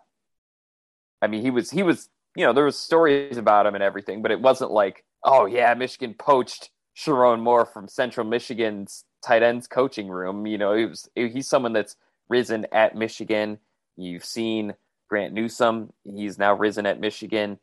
I 1.22 1.26
mean, 1.26 1.42
he 1.42 1.50
was 1.50 1.70
he 1.70 1.82
was 1.82 2.10
you 2.36 2.44
know 2.44 2.52
there 2.52 2.64
was 2.64 2.78
stories 2.78 3.38
about 3.38 3.66
him 3.66 3.74
and 3.74 3.82
everything, 3.82 4.22
but 4.22 4.30
it 4.30 4.40
wasn't 4.40 4.70
like 4.70 5.04
oh 5.24 5.46
yeah, 5.46 5.72
Michigan 5.74 6.14
poached 6.14 6.70
Sherrone 6.96 7.40
Moore 7.40 7.64
from 7.64 7.88
Central 7.88 8.26
Michigan's 8.26 9.04
tight 9.24 9.42
ends 9.42 9.66
coaching 9.66 10.08
room. 10.08 10.46
You 10.46 10.58
know, 10.58 10.74
he 10.74 10.86
was, 10.86 11.08
he's 11.14 11.48
someone 11.48 11.72
that's 11.72 11.96
risen 12.28 12.66
at 12.70 12.94
Michigan. 12.94 13.58
You've 13.96 14.24
seen 14.24 14.74
Grant 15.08 15.32
Newsome; 15.32 15.92
he's 16.04 16.38
now 16.38 16.54
risen 16.54 16.84
at 16.84 17.00
Michigan, 17.00 17.58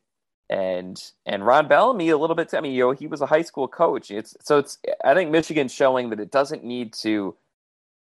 and 0.49 0.99
and 1.27 1.45
Ron 1.45 1.67
Bellamy 1.67 2.09
a 2.09 2.17
little 2.17 2.35
bit. 2.35 2.55
I 2.55 2.61
mean, 2.61 2.73
you 2.73 2.85
know, 2.85 2.91
he 2.91 3.05
was 3.05 3.21
a 3.21 3.27
high 3.27 3.43
school 3.43 3.67
coach. 3.67 4.09
It's 4.09 4.35
so 4.41 4.57
it's. 4.57 4.79
I 5.05 5.13
think 5.13 5.29
Michigan's 5.29 5.73
showing 5.73 6.09
that 6.09 6.19
it 6.19 6.31
doesn't 6.31 6.63
need 6.63 6.93
to 7.01 7.35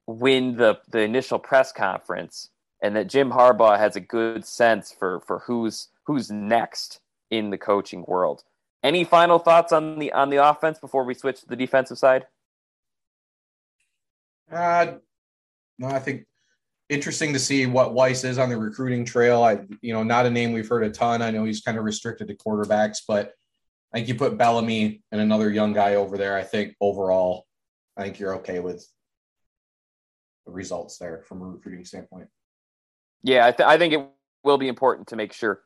win 0.07 0.57
the 0.57 0.79
the 0.89 0.99
initial 0.99 1.39
press 1.39 1.71
conference, 1.71 2.49
and 2.81 2.95
that 2.95 3.07
Jim 3.07 3.31
Harbaugh 3.31 3.77
has 3.77 3.95
a 3.95 4.01
good 4.01 4.45
sense 4.45 4.91
for 4.91 5.21
for 5.21 5.39
who's 5.39 5.89
who's 6.05 6.29
next 6.31 6.99
in 7.29 7.49
the 7.49 7.57
coaching 7.57 8.03
world. 8.07 8.43
Any 8.83 9.03
final 9.03 9.39
thoughts 9.39 9.71
on 9.71 9.99
the 9.99 10.11
on 10.11 10.29
the 10.29 10.45
offense 10.45 10.79
before 10.79 11.03
we 11.03 11.13
switch 11.13 11.41
to 11.41 11.47
the 11.47 11.55
defensive 11.55 11.97
side? 11.97 12.25
Uh, 14.51 14.93
no, 15.79 15.87
I 15.87 15.99
think 15.99 16.25
interesting 16.89 17.33
to 17.33 17.39
see 17.39 17.65
what 17.65 17.93
Weiss 17.93 18.23
is 18.23 18.37
on 18.37 18.49
the 18.49 18.57
recruiting 18.57 19.05
trail. 19.05 19.43
I, 19.43 19.59
you 19.81 19.93
know, 19.93 20.03
not 20.03 20.25
a 20.25 20.29
name 20.29 20.51
we've 20.51 20.67
heard 20.67 20.83
a 20.83 20.89
ton. 20.89 21.21
I 21.21 21.31
know 21.31 21.43
he's 21.45 21.61
kind 21.61 21.77
of 21.77 21.85
restricted 21.85 22.27
to 22.27 22.35
quarterbacks, 22.35 22.99
but 23.07 23.33
I 23.91 23.97
think 23.97 24.07
you 24.07 24.15
put 24.15 24.37
Bellamy 24.37 25.01
and 25.11 25.21
another 25.21 25.49
young 25.49 25.73
guy 25.73 25.95
over 25.95 26.17
there. 26.17 26.35
I 26.37 26.43
think 26.43 26.75
overall, 26.81 27.45
I 27.97 28.03
think 28.03 28.19
you're 28.19 28.35
okay 28.35 28.59
with 28.59 28.85
results 30.51 30.97
there 30.97 31.23
from 31.27 31.41
a 31.41 31.45
recruiting 31.45 31.86
standpoint. 31.86 32.27
Yeah, 33.23 33.45
I, 33.47 33.51
th- 33.51 33.67
I 33.67 33.77
think 33.77 33.93
it 33.93 34.06
will 34.43 34.58
be 34.58 34.67
important 34.67 35.08
to 35.10 35.15
make 35.15 35.34
sure 35.34 35.62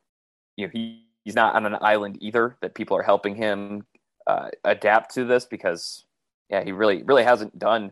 you 0.55 0.67
know 0.67 0.71
he, 0.73 1.05
he's 1.23 1.35
not 1.35 1.55
on 1.55 1.65
an 1.65 1.77
island 1.81 2.17
either. 2.21 2.57
That 2.61 2.75
people 2.75 2.97
are 2.97 3.03
helping 3.03 3.35
him 3.35 3.85
uh, 4.27 4.49
adapt 4.63 5.13
to 5.15 5.25
this 5.25 5.45
because 5.45 6.05
yeah, 6.49 6.63
he 6.63 6.71
really 6.71 7.03
really 7.03 7.23
hasn't 7.23 7.57
done 7.57 7.91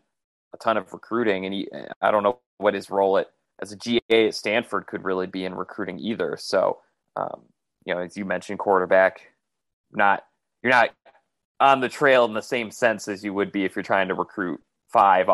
a 0.54 0.58
ton 0.58 0.78
of 0.78 0.94
recruiting, 0.94 1.46
and 1.46 1.54
he, 1.54 1.68
I 2.02 2.12
don't 2.12 2.24
know 2.24 2.40
what 2.58 2.74
his 2.74 2.90
role 2.90 3.18
at 3.18 3.28
as 3.62 3.72
a 3.72 3.76
GA 3.76 4.02
at 4.10 4.36
Stanford 4.36 4.88
could 4.88 5.04
really 5.04 5.28
be 5.28 5.46
in 5.46 5.56
recruiting 5.56 6.00
either. 6.00 6.36
So, 6.38 6.80
um, 7.16 7.42
you 7.86 7.94
know, 7.94 8.02
as 8.02 8.18
you 8.18 8.26
mentioned, 8.26 8.60
quarterback, 8.60 9.22
not 9.92 10.24
you're 10.62 10.72
not 10.72 10.90
on 11.60 11.80
the 11.80 11.90
trail 11.90 12.26
in 12.26 12.34
the 12.34 12.42
same 12.42 12.72
sense 12.72 13.08
as 13.08 13.24
you 13.24 13.34
would 13.34 13.52
be 13.52 13.64
if 13.64 13.76
you're 13.76 13.84
trying 13.84 14.10
to 14.10 14.14
recruit 14.14 14.62
five 14.92 15.30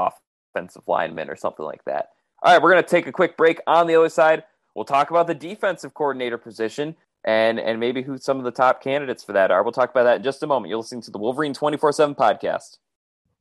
offensive 0.54 0.84
linemen 0.88 1.30
or 1.30 1.36
something 1.36 1.66
like 1.66 1.84
that. 1.86 2.10
All 2.44 2.54
right, 2.54 2.62
we're 2.62 2.72
going 2.72 2.84
to 2.84 2.90
take 2.90 3.08
a 3.08 3.12
quick 3.12 3.38
break. 3.38 3.60
On 3.68 3.88
the 3.88 3.96
other 3.96 4.10
side, 4.10 4.44
we'll 4.76 4.86
talk 4.86 5.12
about 5.12 5.28
the 5.28 5.36
defensive 5.36 5.94
coordinator 5.94 6.38
position 6.38 6.96
and 7.24 7.60
and 7.60 7.80
maybe 7.80 8.02
who 8.02 8.18
some 8.18 8.40
of 8.40 8.44
the 8.44 8.52
top 8.52 8.82
candidates 8.82 9.24
for 9.24 9.34
that 9.34 9.52
are. 9.52 9.62
We'll 9.64 9.72
talk 9.72 9.92
about 9.92 10.04
that 10.04 10.18
in 10.18 10.24
just 10.24 10.42
a 10.44 10.48
moment. 10.48 10.70
You're 10.70 10.80
listening 10.80 11.04
to 11.04 11.12
the 11.12 11.20
Wolverine 11.20 11.54
24 11.54 11.92
7 11.92 12.16
podcast. 12.16 12.78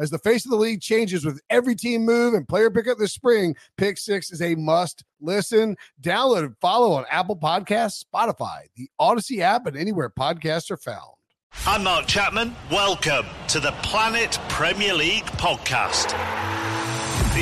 As 0.00 0.08
the 0.08 0.18
face 0.18 0.46
of 0.46 0.50
the 0.50 0.56
league 0.56 0.80
changes 0.80 1.26
with 1.26 1.42
every 1.50 1.76
team 1.76 2.06
move 2.06 2.32
and 2.32 2.48
player 2.48 2.70
pickup 2.70 2.96
this 2.96 3.12
spring, 3.12 3.54
Pick 3.76 3.98
Six 3.98 4.32
is 4.32 4.40
a 4.40 4.54
must 4.54 5.04
listen, 5.20 5.76
download, 6.00 6.44
and 6.46 6.56
follow 6.58 6.92
on 6.92 7.04
Apple 7.10 7.36
Podcasts, 7.36 8.02
Spotify, 8.02 8.60
the 8.76 8.88
Odyssey 8.98 9.42
app, 9.42 9.66
and 9.66 9.76
anywhere 9.76 10.08
podcasts 10.08 10.70
are 10.70 10.78
found. 10.78 11.12
I'm 11.66 11.84
Mark 11.84 12.06
Chapman. 12.06 12.54
Welcome 12.70 13.26
to 13.48 13.60
the 13.60 13.72
Planet 13.82 14.38
Premier 14.48 14.94
League 14.94 15.26
podcast. 15.26 16.16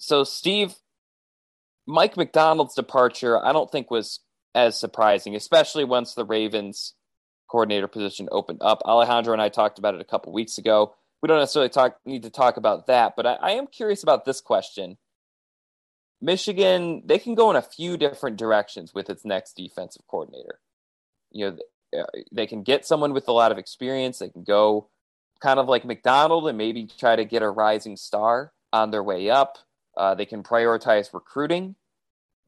So, 0.00 0.24
Steve, 0.24 0.74
Mike 1.86 2.16
Macdonald's 2.16 2.74
departure, 2.74 3.38
I 3.44 3.52
don't 3.52 3.70
think 3.70 3.90
was 3.90 4.20
as 4.54 4.80
surprising, 4.80 5.36
especially 5.36 5.84
once 5.84 6.14
the 6.14 6.24
Ravens 6.24 6.94
coordinator 7.50 7.86
position 7.86 8.26
opened 8.32 8.60
up. 8.62 8.80
Alejandro 8.86 9.34
and 9.34 9.42
I 9.42 9.50
talked 9.50 9.78
about 9.78 9.94
it 9.94 10.00
a 10.00 10.06
couple 10.06 10.32
weeks 10.32 10.56
ago. 10.56 10.94
We 11.22 11.26
don't 11.26 11.38
necessarily 11.38 11.68
talk 11.68 11.98
need 12.06 12.22
to 12.22 12.30
talk 12.30 12.56
about 12.56 12.86
that, 12.86 13.12
but 13.14 13.26
I, 13.26 13.34
I 13.34 13.50
am 13.52 13.66
curious 13.66 14.02
about 14.02 14.24
this 14.24 14.40
question. 14.40 14.96
Michigan, 16.22 17.02
they 17.04 17.18
can 17.18 17.34
go 17.34 17.50
in 17.50 17.56
a 17.56 17.62
few 17.62 17.98
different 17.98 18.38
directions 18.38 18.94
with 18.94 19.10
its 19.10 19.26
next 19.26 19.52
defensive 19.54 20.06
coordinator. 20.08 20.60
You 21.30 21.58
know, 21.92 22.00
uh, 22.00 22.20
they 22.32 22.46
can 22.46 22.62
get 22.62 22.86
someone 22.86 23.12
with 23.12 23.28
a 23.28 23.32
lot 23.32 23.52
of 23.52 23.58
experience. 23.58 24.18
They 24.18 24.30
can 24.30 24.44
go 24.44 24.88
kind 25.42 25.58
of 25.58 25.68
like 25.68 25.84
Macdonald 25.84 26.48
and 26.48 26.56
maybe 26.56 26.86
try 26.86 27.16
to 27.16 27.24
get 27.26 27.42
a 27.42 27.50
rising 27.50 27.98
star 27.98 28.52
on 28.72 28.90
their 28.90 29.02
way 29.02 29.28
up. 29.28 29.58
Uh, 30.00 30.14
they 30.14 30.24
can 30.24 30.42
prioritize 30.42 31.12
recruiting. 31.12 31.74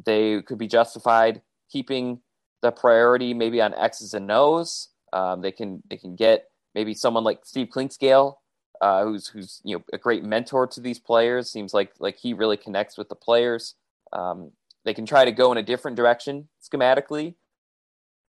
They 0.07 0.41
could 0.41 0.57
be 0.57 0.67
justified 0.67 1.43
keeping 1.71 2.21
the 2.62 2.73
priority 2.73 3.35
maybe 3.35 3.61
on 3.61 3.75
X's 3.75 4.15
and 4.15 4.31
O's. 4.31 4.88
Um, 5.12 5.43
they 5.43 5.53
can 5.53 5.83
they 5.91 5.99
can 5.99 6.17
get 6.17 6.47
maybe 6.75 6.95
someone 6.95 7.25
like 7.25 7.41
Steve 7.45 7.69
Clinkscale, 7.69 8.37
uh, 8.81 9.05
who's 9.05 9.27
who's 9.27 9.61
you 9.65 9.77
know 9.77 9.85
a 9.93 9.99
great 9.99 10.25
mentor 10.25 10.67
to 10.69 10.81
these 10.81 10.99
players. 10.99 11.51
Seems 11.51 11.75
like 11.75 11.93
like 11.99 12.17
he 12.17 12.33
really 12.33 12.57
connects 12.57 12.97
with 12.97 13.11
the 13.11 13.15
players. 13.15 13.75
Um, 14.15 14.53
they 14.87 14.95
can 14.95 15.05
try 15.05 15.27
to 15.27 15.33
go 15.33 15.53
in 15.53 15.59
a 15.59 15.62
different 15.62 15.99
direction 15.99 16.49
schematically, 16.62 17.35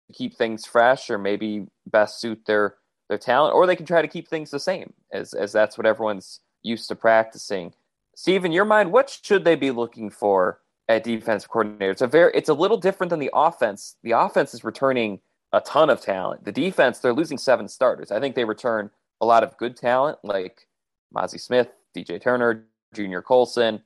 to 0.08 0.14
keep 0.14 0.36
things 0.36 0.66
fresh, 0.66 1.10
or 1.10 1.18
maybe 1.18 1.68
best 1.88 2.20
suit 2.20 2.42
their 2.46 2.76
their 3.08 3.18
talent, 3.18 3.56
or 3.56 3.68
they 3.68 3.78
can 3.78 3.86
try 3.86 4.02
to 4.02 4.08
keep 4.10 4.28
things 4.28 4.52
the 4.52 4.60
same 4.60 4.92
as 5.14 5.34
as 5.34 5.54
that's 5.54 5.78
what 5.78 5.88
everyone's 5.88 6.42
used 6.62 6.90
to 6.90 6.96
practicing. 6.96 7.74
Steve, 8.16 8.46
in 8.46 8.52
your 8.52 8.66
mind, 8.66 8.92
what 8.92 9.20
should 9.24 9.44
they 9.44 9.56
be 9.56 9.72
looking 9.72 10.10
for 10.10 10.60
at 10.88 11.04
defensive 11.04 11.50
coordinator? 11.50 11.92
It's 11.92 12.02
a 12.02 12.08
very 12.08 12.32
it's 12.34 12.50
a 12.50 12.54
little 12.54 12.78
different 12.78 13.10
than 13.10 13.20
the 13.20 13.32
offense. 13.34 13.96
The 14.04 14.12
offense 14.12 14.54
is 14.54 14.64
returning 14.64 15.20
a 15.52 15.62
ton 15.62 15.90
of 15.90 16.02
talent. 16.02 16.46
The 16.46 16.52
defense, 16.52 17.00
they're 17.00 17.14
losing 17.14 17.38
seven 17.38 17.68
starters. 17.68 18.12
I 18.12 18.20
think 18.20 18.36
they 18.36 18.46
return 18.46 18.90
a 19.22 19.26
lot 19.26 19.44
of 19.44 19.58
good 19.58 19.78
talent 19.78 20.20
like 20.24 20.68
Mazi 21.16 21.40
Smith, 21.40 21.70
DJ 21.96 22.22
Turner, 22.22 22.66
Junior 22.94 23.22
Colson, 23.22 23.82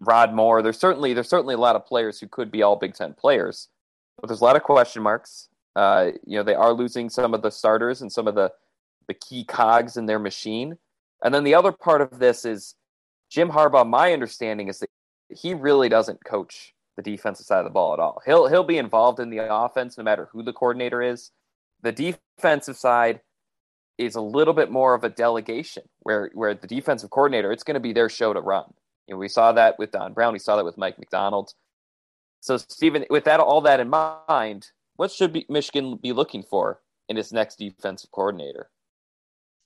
Rod 0.00 0.34
Moore. 0.34 0.62
There's 0.62 0.78
certainly 0.78 1.14
there's 1.14 1.28
certainly 1.28 1.54
a 1.54 1.58
lot 1.58 1.76
of 1.76 1.86
players 1.86 2.20
who 2.20 2.28
could 2.28 2.50
be 2.50 2.62
all 2.62 2.76
Big 2.76 2.94
Ten 2.94 3.14
players, 3.14 3.68
but 4.20 4.28
there's 4.28 4.40
a 4.40 4.44
lot 4.44 4.56
of 4.56 4.62
question 4.62 5.02
marks. 5.02 5.48
Uh, 5.76 6.10
you 6.26 6.36
know, 6.36 6.42
they 6.42 6.54
are 6.54 6.72
losing 6.72 7.08
some 7.08 7.34
of 7.34 7.42
the 7.42 7.50
starters 7.50 8.02
and 8.02 8.10
some 8.10 8.26
of 8.26 8.34
the 8.34 8.52
the 9.06 9.14
key 9.14 9.44
cogs 9.44 9.96
in 9.96 10.06
their 10.06 10.18
machine. 10.18 10.76
And 11.24 11.34
then 11.34 11.44
the 11.44 11.54
other 11.54 11.72
part 11.72 12.00
of 12.00 12.18
this 12.18 12.44
is 12.44 12.74
Jim 13.30 13.50
Harbaugh. 13.50 13.88
My 13.88 14.12
understanding 14.12 14.68
is 14.68 14.78
that 14.80 14.90
he 15.30 15.54
really 15.54 15.88
doesn't 15.88 16.24
coach 16.24 16.74
the 16.96 17.02
defensive 17.02 17.46
side 17.46 17.58
of 17.58 17.64
the 17.64 17.70
ball 17.70 17.92
at 17.92 18.00
all. 18.00 18.20
He'll 18.26 18.48
he'll 18.48 18.64
be 18.64 18.78
involved 18.78 19.20
in 19.20 19.30
the 19.30 19.52
offense 19.52 19.96
no 19.96 20.04
matter 20.04 20.28
who 20.32 20.42
the 20.42 20.52
coordinator 20.52 21.02
is. 21.02 21.30
The 21.82 21.92
defensive 21.92 22.76
side 22.76 23.20
is 23.98 24.14
a 24.14 24.20
little 24.20 24.54
bit 24.54 24.70
more 24.70 24.94
of 24.94 25.04
a 25.04 25.08
delegation 25.08 25.84
where 26.00 26.30
where 26.34 26.54
the 26.54 26.66
defensive 26.66 27.10
coordinator 27.10 27.52
it's 27.52 27.62
going 27.62 27.74
to 27.74 27.80
be 27.80 27.92
their 27.92 28.08
show 28.08 28.32
to 28.32 28.40
run. 28.40 28.64
You 29.06 29.14
know, 29.14 29.18
we 29.18 29.28
saw 29.28 29.52
that 29.52 29.78
with 29.78 29.92
Don 29.92 30.12
Brown, 30.12 30.32
we 30.32 30.38
saw 30.38 30.56
that 30.56 30.64
with 30.64 30.78
Mike 30.78 30.98
Macdonald. 30.98 31.52
So 32.40 32.56
Stephen, 32.56 33.04
with 33.10 33.24
that 33.24 33.40
all 33.40 33.60
that 33.62 33.80
in 33.80 33.88
mind, 33.88 34.68
what 34.96 35.10
should 35.10 35.32
be, 35.32 35.46
Michigan 35.48 35.96
be 35.96 36.12
looking 36.12 36.42
for 36.42 36.80
in 37.08 37.16
its 37.16 37.32
next 37.32 37.58
defensive 37.58 38.10
coordinator? 38.10 38.70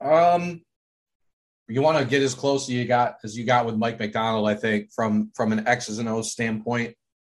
Um, 0.00 0.62
you 1.68 1.82
want 1.82 1.98
to 1.98 2.04
get 2.04 2.22
as 2.22 2.34
close 2.34 2.64
as 2.64 2.70
you 2.70 2.84
got 2.84 3.16
as 3.24 3.36
you 3.36 3.44
got 3.44 3.66
with 3.66 3.76
Mike 3.76 3.98
Macdonald, 3.98 4.48
I 4.48 4.54
think 4.54 4.92
from 4.92 5.30
from 5.34 5.52
an 5.52 5.66
X's 5.66 5.98
and 5.98 6.08
O's 6.08 6.32
standpoint. 6.32 6.94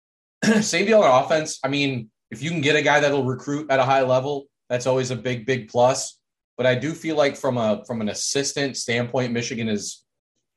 Same 0.62 0.86
deal 0.86 1.02
on 1.02 1.24
offense. 1.24 1.60
I 1.64 1.68
mean, 1.68 2.10
if 2.32 2.42
you 2.42 2.50
can 2.50 2.62
get 2.62 2.76
a 2.76 2.82
guy 2.82 3.00
that'll 3.00 3.24
recruit 3.24 3.70
at 3.70 3.80
a 3.80 3.84
high 3.84 4.02
level, 4.02 4.46
that's 4.70 4.88
always 4.88 5.12
a 5.12 5.16
big 5.16 5.46
big 5.46 5.70
plus. 5.70 6.20
But 6.58 6.66
I 6.66 6.76
do 6.76 6.94
feel 6.94 7.16
like 7.16 7.36
from 7.36 7.58
a 7.58 7.84
from 7.86 8.02
an 8.02 8.10
assistant 8.10 8.78
standpoint, 8.78 9.34
Michigan 9.34 9.70
is 9.70 10.04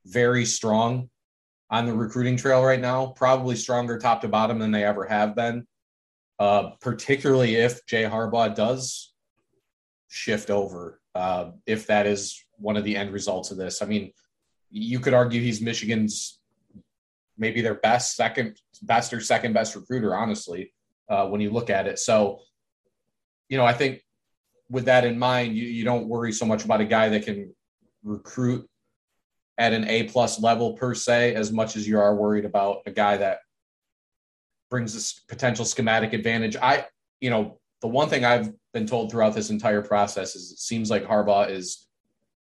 very 0.07 0.45
strong 0.45 1.11
on 1.71 1.87
the 1.87 1.93
recruiting 1.93 2.37
trail 2.37 2.65
right 2.65 2.81
now. 2.81 3.09
Probably 3.09 3.57
stronger 3.57 3.99
top 3.99 4.23
to 4.23 4.29
bottom 4.29 4.59
than 4.59 4.71
they 4.71 4.85
ever 4.85 5.05
have 5.05 5.35
been 5.37 5.67
uh, 6.39 6.71
particularly 6.81 7.57
if 7.57 7.85
Jay 7.87 8.05
Harbaugh 8.05 8.55
does 8.55 9.13
shift 10.09 10.51
over, 10.51 11.01
uh, 11.15 11.51
if 11.67 11.89
that 11.89 12.07
is 12.07 12.45
one 12.59 12.77
of 12.77 12.85
the 12.85 12.97
end 12.97 13.13
results 13.13 13.51
of 13.51 13.57
this. 13.57 13.83
I 13.83 13.87
mean, 13.87 14.13
you 14.71 15.01
could 15.01 15.15
argue 15.15 15.41
he's 15.41 15.61
Michigan's 15.61 16.39
maybe 17.37 17.61
their 17.61 17.75
best 17.75 18.17
second, 18.17 18.59
best 18.83 19.13
or 19.13 19.21
second 19.21 19.53
best 19.53 19.75
recruiter, 19.75 20.15
honestly, 20.15 20.73
uh, 21.09 21.27
when 21.29 21.41
you 21.41 21.51
look 21.51 21.71
at 21.71 21.87
it. 21.87 21.99
So, 21.99 22.41
you 23.49 23.57
know, 23.57 23.65
I 23.65 23.73
think 23.73 24.03
with 24.69 24.87
that 24.87 25.05
in 25.05 25.19
mind, 25.19 25.57
you, 25.57 25.65
you 25.65 25.85
don't 25.85 26.09
worry 26.09 26.33
so 26.33 26.45
much 26.45 26.65
about 26.65 26.81
a 26.81 26.85
guy 26.85 27.09
that 27.09 27.25
can 27.25 27.55
recruit 28.03 28.69
at 29.57 29.73
an 29.73 29.89
A 29.89 30.05
plus 30.05 30.41
level 30.41 30.75
per 30.75 30.95
se, 30.95 31.35
as 31.35 31.51
much 31.53 31.77
as 31.77 31.87
you 31.89 31.99
are 31.99 32.15
worried 32.15 32.45
about 32.45 32.83
a 32.87 32.91
guy 32.91 33.17
that 33.17 33.39
brings 34.71 34.95
this 34.95 35.21
potential 35.29 35.65
schematic 35.65 36.13
advantage. 36.13 36.57
I, 36.57 36.87
you 37.21 37.31
know, 37.31 37.59
the 37.81 37.89
one 37.89 38.09
thing 38.09 38.25
I've 38.25 38.53
been 38.73 38.87
told 38.87 39.11
throughout 39.11 39.35
this 39.35 39.51
entire 39.51 39.83
process 39.83 40.37
is 40.37 40.53
it 40.53 40.59
seems 40.59 40.91
like 40.91 41.05
Harbaugh 41.05 41.51
is 41.51 41.88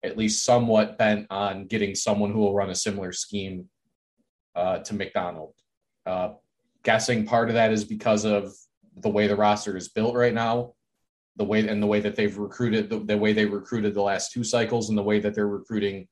at 0.03 0.17
least 0.17 0.43
somewhat 0.43 0.97
bent 0.97 1.27
on 1.29 1.65
getting 1.65 1.95
someone 1.95 2.31
who 2.31 2.39
will 2.39 2.53
run 2.53 2.69
a 2.69 2.75
similar 2.75 3.11
scheme 3.11 3.69
uh, 4.55 4.79
to 4.79 4.93
Macdonald. 4.93 5.53
Uh, 6.05 6.33
guessing 6.83 7.25
part 7.25 7.49
of 7.49 7.55
that 7.55 7.71
is 7.71 7.85
because 7.85 8.25
of 8.25 8.53
the 8.97 9.09
way 9.09 9.27
the 9.27 9.35
roster 9.35 9.77
is 9.77 9.89
built 9.89 10.15
right 10.15 10.33
now, 10.33 10.73
the 11.37 11.43
way 11.43 11.67
and 11.67 11.81
the 11.81 11.87
way 11.87 11.99
that 11.99 12.15
they've 12.15 12.37
recruited, 12.37 12.89
the, 12.89 12.99
the 12.99 13.17
way 13.17 13.33
they 13.33 13.45
recruited 13.45 13.93
the 13.93 14.01
last 14.01 14.31
two 14.31 14.43
cycles, 14.43 14.89
and 14.89 14.97
the 14.97 15.03
way 15.03 15.19
that 15.19 15.33
they're 15.33 15.47
recruiting 15.47 16.07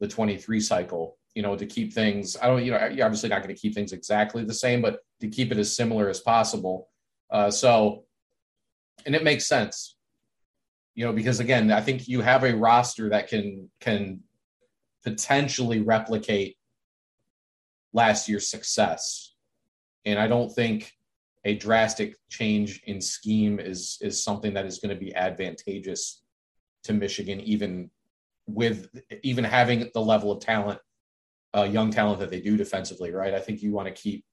the 0.00 0.08
23 0.08 0.60
cycle 0.60 1.18
you 1.34 1.42
know, 1.42 1.56
to 1.56 1.66
keep 1.66 1.92
things, 1.92 2.36
I 2.40 2.46
don't, 2.46 2.64
you 2.64 2.72
know, 2.72 2.86
you're 2.86 3.06
obviously 3.06 3.28
not 3.28 3.42
going 3.42 3.54
to 3.54 3.60
keep 3.60 3.74
things 3.74 3.92
exactly 3.92 4.44
the 4.44 4.54
same, 4.54 4.82
but 4.82 5.00
to 5.20 5.28
keep 5.28 5.50
it 5.50 5.58
as 5.58 5.74
similar 5.74 6.08
as 6.08 6.20
possible. 6.20 6.88
Uh, 7.30 7.50
so, 7.50 8.04
and 9.06 9.14
it 9.14 9.24
makes 9.24 9.46
sense, 9.46 9.96
you 10.94 11.04
know, 11.04 11.12
because 11.12 11.40
again, 11.40 11.70
I 11.70 11.80
think 11.80 12.08
you 12.08 12.20
have 12.20 12.44
a 12.44 12.54
roster 12.54 13.08
that 13.10 13.28
can, 13.28 13.70
can 13.80 14.20
potentially 15.04 15.80
replicate 15.80 16.56
last 17.92 18.28
year's 18.28 18.48
success. 18.48 19.34
And 20.04 20.18
I 20.18 20.26
don't 20.26 20.50
think 20.50 20.92
a 21.44 21.56
drastic 21.56 22.16
change 22.30 22.82
in 22.84 23.00
scheme 23.00 23.58
is, 23.58 23.98
is 24.00 24.22
something 24.22 24.54
that 24.54 24.66
is 24.66 24.78
going 24.78 24.94
to 24.94 25.00
be 25.00 25.14
advantageous 25.14 26.22
to 26.84 26.92
Michigan, 26.92 27.40
even 27.40 27.90
with 28.46 28.88
even 29.22 29.44
having 29.44 29.88
the 29.94 30.00
level 30.00 30.32
of 30.32 30.40
talent 30.40 30.80
uh, 31.54 31.62
young 31.64 31.90
talent 31.90 32.20
that 32.20 32.30
they 32.30 32.40
do 32.40 32.56
defensively, 32.56 33.12
right? 33.12 33.34
I 33.34 33.40
think 33.40 33.62
you 33.62 33.72
want 33.72 33.88
to 33.88 33.94
keep 33.94 34.24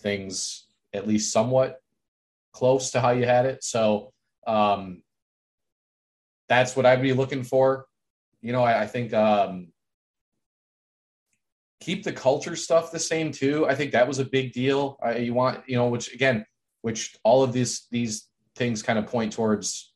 things 0.00 0.66
at 0.92 1.06
least 1.06 1.32
somewhat 1.32 1.80
close 2.52 2.90
to 2.90 3.00
how 3.00 3.10
you 3.10 3.24
had 3.24 3.46
it. 3.46 3.64
So 3.64 4.12
um, 4.46 5.02
that's 6.50 6.74
what 6.74 6.84
I'd 6.84 7.00
be 7.00 7.14
looking 7.14 7.44
for. 7.44 7.86
You 8.42 8.52
know, 8.52 8.64
I, 8.64 8.82
I 8.82 8.86
think 8.86 9.14
um, 9.14 9.68
keep 11.80 12.02
the 12.02 12.12
culture 12.12 12.56
stuff 12.56 12.90
the 12.90 12.98
same 12.98 13.30
too. 13.30 13.66
I 13.66 13.74
think 13.76 13.92
that 13.92 14.08
was 14.08 14.18
a 14.18 14.24
big 14.24 14.52
deal. 14.52 14.98
I, 15.00 15.18
you 15.18 15.32
want, 15.32 15.62
you 15.66 15.76
know, 15.76 15.88
which 15.88 16.12
again, 16.12 16.44
which 16.82 17.16
all 17.22 17.44
of 17.44 17.52
these 17.52 17.86
these 17.90 18.28
things 18.56 18.82
kind 18.82 18.98
of 18.98 19.06
point 19.06 19.32
towards 19.32 19.94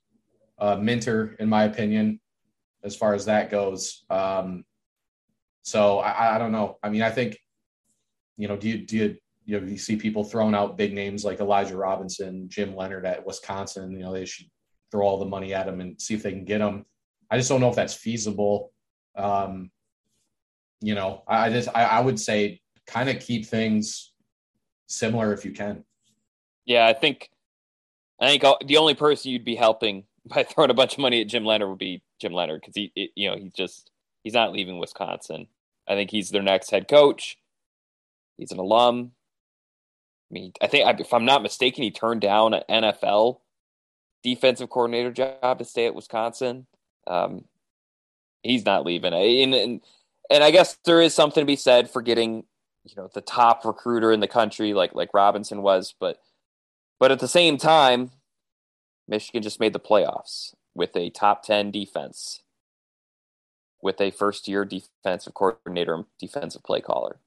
uh, 0.58 0.76
Minter, 0.76 1.36
in 1.40 1.48
my 1.48 1.64
opinion, 1.64 2.20
as 2.84 2.94
far 2.94 3.14
as 3.14 3.24
that 3.24 3.50
goes. 3.50 4.04
Um, 4.08 4.64
so 5.62 5.98
I, 5.98 6.36
I 6.36 6.38
don't 6.38 6.52
know. 6.52 6.78
I 6.82 6.88
mean, 6.88 7.02
I 7.02 7.10
think, 7.10 7.36
you 8.36 8.46
know, 8.46 8.56
do 8.56 8.68
you, 8.68 8.78
do 8.86 8.96
you, 8.96 9.16
you 9.44 9.60
know, 9.60 9.66
you 9.66 9.76
see 9.76 9.96
people 9.96 10.22
throwing 10.22 10.54
out 10.54 10.78
big 10.78 10.92
names 10.94 11.24
like 11.24 11.40
Elijah 11.40 11.76
Robinson, 11.76 12.48
Jim 12.48 12.76
Leonhard 12.76 13.06
at 13.06 13.26
Wisconsin, 13.26 13.90
you 13.90 14.04
know, 14.04 14.12
they 14.12 14.24
should 14.24 14.46
throw 14.94 15.08
all 15.08 15.18
the 15.18 15.24
money 15.24 15.52
at 15.52 15.66
him 15.66 15.80
and 15.80 16.00
see 16.00 16.14
if 16.14 16.22
they 16.22 16.30
can 16.30 16.44
get 16.44 16.60
him. 16.60 16.86
I 17.28 17.36
just 17.36 17.48
don't 17.48 17.60
know 17.60 17.68
if 17.68 17.74
that's 17.74 17.94
feasible. 17.94 18.70
Um, 19.16 19.72
you 20.80 20.94
know, 20.94 21.24
I, 21.26 21.46
I 21.46 21.50
just 21.50 21.68
I, 21.74 21.82
I 21.82 22.00
would 22.00 22.20
say 22.20 22.60
kind 22.86 23.08
of 23.08 23.18
keep 23.18 23.44
things 23.44 24.12
similar 24.86 25.32
if 25.32 25.44
you 25.44 25.50
can. 25.50 25.84
Yeah, 26.64 26.86
I 26.86 26.92
think 26.92 27.28
I 28.20 28.28
think 28.28 28.44
the 28.66 28.76
only 28.76 28.94
person 28.94 29.32
you'd 29.32 29.44
be 29.44 29.56
helping 29.56 30.04
by 30.26 30.44
throwing 30.44 30.70
a 30.70 30.74
bunch 30.74 30.92
of 30.92 31.00
money 31.00 31.20
at 31.20 31.26
Jim 31.26 31.44
Leonhard 31.44 31.70
would 31.70 31.78
be 31.78 32.00
Jim 32.20 32.32
Leonhard 32.32 32.60
because 32.60 32.76
he, 32.76 32.92
it, 32.94 33.10
you 33.16 33.28
know, 33.28 33.36
he's 33.36 33.52
just 33.52 33.90
he's 34.22 34.34
not 34.34 34.52
leaving 34.52 34.78
Wisconsin. 34.78 35.48
I 35.88 35.96
think 35.96 36.12
he's 36.12 36.30
their 36.30 36.42
next 36.42 36.70
head 36.70 36.86
coach. 36.86 37.36
He's 38.38 38.52
an 38.52 38.60
alum. 38.60 39.10
I 40.30 40.34
mean, 40.34 40.52
I 40.62 40.68
think 40.68 41.00
if 41.00 41.12
I'm 41.12 41.24
not 41.24 41.42
mistaken, 41.42 41.82
he 41.82 41.90
turned 41.90 42.20
down 42.20 42.54
an 42.54 42.62
NFL 42.70 43.40
defensive 44.24 44.70
coordinator 44.70 45.12
job 45.12 45.58
to 45.58 45.64
stay 45.64 45.86
at 45.86 45.94
Wisconsin. 45.94 46.66
Um, 47.06 47.44
he's 48.42 48.64
not 48.64 48.84
leaving. 48.84 49.12
And, 49.12 49.54
and 49.54 49.80
and 50.30 50.42
I 50.42 50.50
guess 50.50 50.78
there 50.84 51.00
is 51.00 51.14
something 51.14 51.42
to 51.42 51.46
be 51.46 51.56
said 51.56 51.90
for 51.90 52.00
getting, 52.00 52.44
you 52.84 52.94
know, 52.96 53.10
the 53.12 53.20
top 53.20 53.64
recruiter 53.64 54.10
in 54.10 54.20
the 54.20 54.26
country 54.26 54.72
like 54.72 54.94
like 54.94 55.12
Robinson 55.14 55.62
was, 55.62 55.94
but 56.00 56.18
but 56.98 57.12
at 57.12 57.20
the 57.20 57.28
same 57.28 57.58
time, 57.58 58.10
Michigan 59.06 59.42
just 59.42 59.60
made 59.60 59.74
the 59.74 59.80
playoffs 59.80 60.54
with 60.74 60.96
a 60.96 61.10
top 61.10 61.42
10 61.42 61.70
defense 61.70 62.42
with 63.82 64.00
a 64.00 64.10
first 64.10 64.48
year 64.48 64.64
defensive 64.64 65.34
coordinator 65.34 65.94
and 65.94 66.06
defensive 66.18 66.64
play 66.64 66.80
caller. 66.80 67.18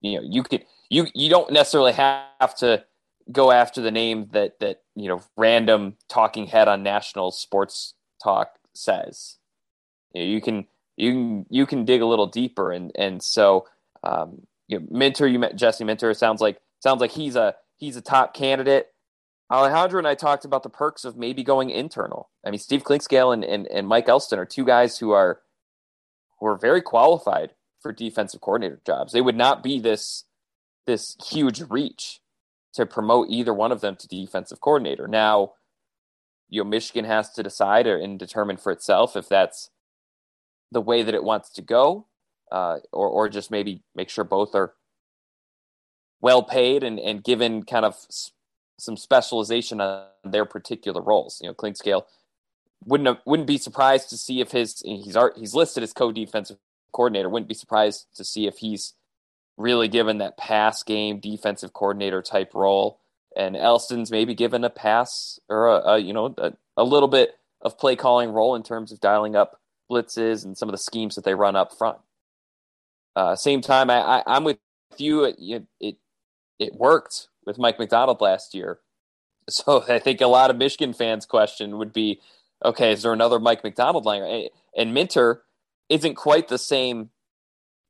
You 0.00 0.16
know, 0.16 0.26
you 0.28 0.42
could 0.42 0.64
you 0.88 1.06
you 1.14 1.28
don't 1.28 1.52
necessarily 1.52 1.92
have 1.92 2.54
to 2.58 2.84
go 3.30 3.50
after 3.50 3.80
the 3.80 3.90
name 3.90 4.28
that 4.32 4.58
that 4.60 4.82
you 4.94 5.08
know 5.08 5.22
random 5.36 5.96
talking 6.08 6.46
head 6.46 6.68
on 6.68 6.82
national 6.82 7.30
sports 7.30 7.94
talk 8.22 8.52
says. 8.74 9.36
You, 10.14 10.22
know, 10.22 10.30
you 10.30 10.40
can 10.40 10.66
you 10.96 11.12
can 11.12 11.46
you 11.50 11.66
can 11.66 11.84
dig 11.84 12.02
a 12.02 12.06
little 12.06 12.26
deeper 12.26 12.72
and 12.72 12.92
and 12.94 13.22
so 13.22 13.66
um, 14.02 14.46
you 14.68 14.78
know, 14.78 14.86
Minter 14.90 15.26
you 15.26 15.38
met 15.38 15.56
Jesse 15.56 15.84
Minter 15.84 16.14
sounds 16.14 16.40
like 16.40 16.60
sounds 16.80 17.00
like 17.00 17.12
he's 17.12 17.36
a 17.36 17.54
he's 17.76 17.96
a 17.96 18.02
top 18.02 18.34
candidate. 18.34 18.88
Alejandro 19.50 19.98
and 19.98 20.06
I 20.06 20.14
talked 20.14 20.44
about 20.44 20.62
the 20.62 20.68
perks 20.68 21.06
of 21.06 21.16
maybe 21.16 21.42
going 21.42 21.70
internal. 21.70 22.28
I 22.44 22.50
mean, 22.50 22.58
Steve 22.58 22.84
Clinkscale 22.84 23.32
and, 23.32 23.42
and, 23.42 23.66
and 23.68 23.88
Mike 23.88 24.06
Elston 24.06 24.38
are 24.38 24.44
two 24.44 24.64
guys 24.64 24.98
who 24.98 25.12
are 25.12 25.40
who 26.38 26.46
are 26.46 26.56
very 26.56 26.82
qualified 26.82 27.52
for 27.80 27.92
defensive 27.92 28.40
coordinator 28.40 28.80
jobs. 28.84 29.12
They 29.12 29.22
would 29.22 29.36
not 29.36 29.62
be 29.62 29.80
this 29.80 30.24
this 30.86 31.16
huge 31.26 31.62
reach 31.62 32.20
to 32.78 32.86
promote 32.86 33.28
either 33.28 33.52
one 33.52 33.72
of 33.72 33.80
them 33.80 33.96
to 33.96 34.06
defensive 34.06 34.60
coordinator. 34.60 35.08
Now, 35.08 35.54
you 36.48 36.62
know, 36.62 36.70
Michigan 36.70 37.04
has 37.04 37.32
to 37.32 37.42
decide 37.42 37.88
and 37.88 38.18
determine 38.18 38.56
for 38.56 38.70
itself 38.70 39.16
if 39.16 39.28
that's 39.28 39.70
the 40.70 40.80
way 40.80 41.02
that 41.02 41.14
it 41.14 41.24
wants 41.24 41.50
to 41.50 41.62
go, 41.62 42.06
uh, 42.52 42.78
or 42.92 43.08
or 43.08 43.28
just 43.28 43.50
maybe 43.50 43.82
make 43.96 44.08
sure 44.08 44.22
both 44.22 44.54
are 44.54 44.74
well 46.20 46.42
paid 46.44 46.84
and, 46.84 47.00
and 47.00 47.24
given 47.24 47.64
kind 47.64 47.84
of 47.84 47.96
some 48.78 48.96
specialization 48.96 49.80
on 49.80 50.06
their 50.24 50.44
particular 50.44 51.02
roles. 51.02 51.40
You 51.42 51.48
know, 51.48 51.54
Clinkscale 51.54 52.04
wouldn't 52.84 53.08
have, 53.08 53.18
wouldn't 53.26 53.48
be 53.48 53.58
surprised 53.58 54.08
to 54.10 54.16
see 54.16 54.40
if 54.40 54.52
his 54.52 54.80
he's 54.84 55.16
he's 55.36 55.54
listed 55.54 55.82
as 55.82 55.92
co-defensive 55.92 56.58
coordinator. 56.92 57.28
Wouldn't 57.28 57.48
be 57.48 57.54
surprised 57.54 58.06
to 58.14 58.24
see 58.24 58.46
if 58.46 58.58
he's 58.58 58.94
really 59.58 59.88
given 59.88 60.18
that 60.18 60.38
pass 60.38 60.82
game 60.82 61.18
defensive 61.18 61.72
coordinator 61.74 62.22
type 62.22 62.54
role. 62.54 63.00
And 63.36 63.56
Elston's 63.56 64.10
maybe 64.10 64.34
given 64.34 64.64
a 64.64 64.70
pass 64.70 65.38
or 65.48 65.66
a, 65.66 65.94
a 65.94 65.98
you 65.98 66.14
know 66.14 66.34
a, 66.38 66.52
a, 66.76 66.84
little 66.84 67.08
bit 67.08 67.34
of 67.60 67.78
play 67.78 67.94
calling 67.94 68.30
role 68.30 68.54
in 68.54 68.62
terms 68.62 68.90
of 68.90 69.00
dialing 69.00 69.36
up 69.36 69.60
blitzes 69.90 70.44
and 70.44 70.56
some 70.56 70.68
of 70.68 70.72
the 70.72 70.78
schemes 70.78 71.16
that 71.16 71.24
they 71.24 71.34
run 71.34 71.56
up 71.56 71.76
front. 71.76 71.98
Uh, 73.14 73.36
same 73.36 73.60
time, 73.60 73.90
I, 73.90 74.22
I, 74.26 74.36
am 74.36 74.44
with 74.44 74.58
you. 74.96 75.24
It, 75.24 75.66
it 75.80 75.96
it 76.58 76.74
worked 76.74 77.28
with 77.44 77.58
Mike 77.58 77.78
Macdonald 77.78 78.20
last 78.20 78.54
year. 78.54 78.78
So 79.50 79.82
I 79.88 79.98
think 79.98 80.20
a 80.20 80.26
lot 80.26 80.50
of 80.50 80.58
Michigan 80.58 80.92
fans' 80.92 81.24
question 81.24 81.78
would 81.78 81.90
be, 81.90 82.20
okay, 82.62 82.92
is 82.92 83.02
there 83.02 83.14
another 83.14 83.40
Mike 83.40 83.64
Macdonald 83.64 84.04
line? 84.04 84.50
And 84.76 84.92
Minter 84.92 85.40
isn't 85.88 86.16
quite 86.16 86.48
the 86.48 86.58
same 86.58 87.08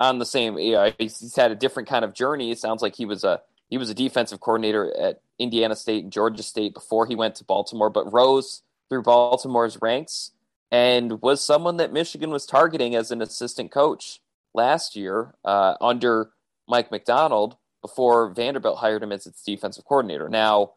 on 0.01 0.19
the 0.19 0.27
same. 0.27 0.59
You 0.59 0.73
know, 0.73 0.93
he's 0.99 1.35
had 1.35 1.51
a 1.51 1.57
different 1.57 1.89
kind 1.89 2.05
of 2.05 2.15
journey. 2.15 2.51
It 2.51 2.59
sounds 2.59 2.83
like 2.83 2.97
he 2.97 3.05
was 3.05 3.25
a 3.25 3.41
he 3.69 3.79
was 3.79 3.91
a 3.91 3.95
defensive 3.95 4.41
coordinator 4.41 4.95
at 4.99 5.21
Indiana 5.39 5.77
State 5.77 6.05
and 6.05 6.13
Georgia 6.13 6.43
State 6.43 6.75
before 6.75 7.07
he 7.07 7.15
went 7.15 7.35
to 7.37 7.45
Baltimore, 7.45 7.91
but 7.91 8.13
rose 8.13 8.63
through 8.89 9.03
Baltimore's 9.03 9.81
ranks 9.83 10.33
and 10.71 11.21
was 11.23 11.45
someone 11.45 11.77
that 11.77 11.93
Michigan 11.93 12.31
was 12.31 12.47
targeting 12.47 12.95
as 12.95 13.11
an 13.11 13.23
assistant 13.23 13.71
coach 13.71 14.21
last 14.55 14.97
year 14.97 15.35
uh, 15.45 15.75
under 15.81 16.31
Mike 16.67 16.91
Macdonald 16.91 17.57
before 17.83 18.31
Vanderbilt 18.31 18.79
hired 18.79 19.03
him 19.03 19.13
as 19.13 19.27
its 19.27 19.43
defensive 19.43 19.85
coordinator. 19.85 20.29
Now, 20.29 20.73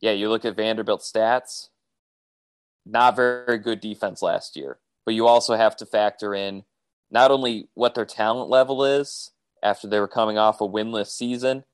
yeah, 0.00 0.12
you 0.12 0.28
look 0.28 0.44
at 0.44 0.56
Vanderbilt's 0.56 1.10
stats, 1.10 1.68
not 2.86 3.16
very 3.16 3.58
good 3.58 3.80
defense 3.80 4.22
last 4.22 4.56
year, 4.56 4.78
but 5.04 5.14
you 5.14 5.26
also 5.26 5.54
have 5.54 5.76
to 5.76 5.86
factor 5.86 6.34
in 6.34 6.64
not 7.10 7.30
only 7.30 7.68
what 7.74 7.94
their 7.94 8.04
talent 8.04 8.50
level 8.50 8.84
is 8.84 9.30
after 9.62 9.88
they 9.88 10.00
were 10.00 10.08
coming 10.08 10.38
off 10.38 10.60
a 10.60 10.68
winless 10.68 11.08
season, 11.08 11.64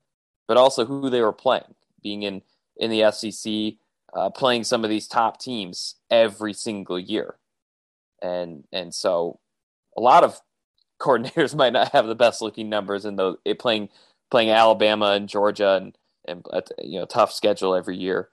but 0.47 0.57
also 0.57 0.85
who 0.85 1.09
they 1.09 1.21
were 1.21 1.33
playing, 1.33 1.75
being 2.01 2.23
in, 2.23 2.41
in 2.77 2.89
the 2.89 3.11
SEC, 3.11 3.79
uh, 4.13 4.29
playing 4.29 4.63
some 4.63 4.83
of 4.83 4.89
these 4.89 5.07
top 5.07 5.39
teams 5.39 5.95
every 6.09 6.53
single 6.53 6.99
year. 6.99 7.35
And, 8.21 8.65
and 8.71 8.93
so 8.93 9.39
a 9.97 10.01
lot 10.01 10.23
of 10.23 10.39
coordinators 11.01 11.55
might 11.55 11.73
not 11.73 11.91
have 11.93 12.07
the 12.07 12.15
best 12.15 12.41
looking 12.41 12.69
numbers 12.69 13.05
in 13.05 13.15
the 13.15 13.35
playing 13.57 13.89
playing 14.29 14.49
Alabama 14.49 15.11
and 15.11 15.27
Georgia 15.27 15.75
and 15.75 15.97
and 16.27 16.45
you 16.81 16.99
know 16.99 17.05
tough 17.05 17.31
schedule 17.33 17.75
every 17.75 17.97
year. 17.97 18.29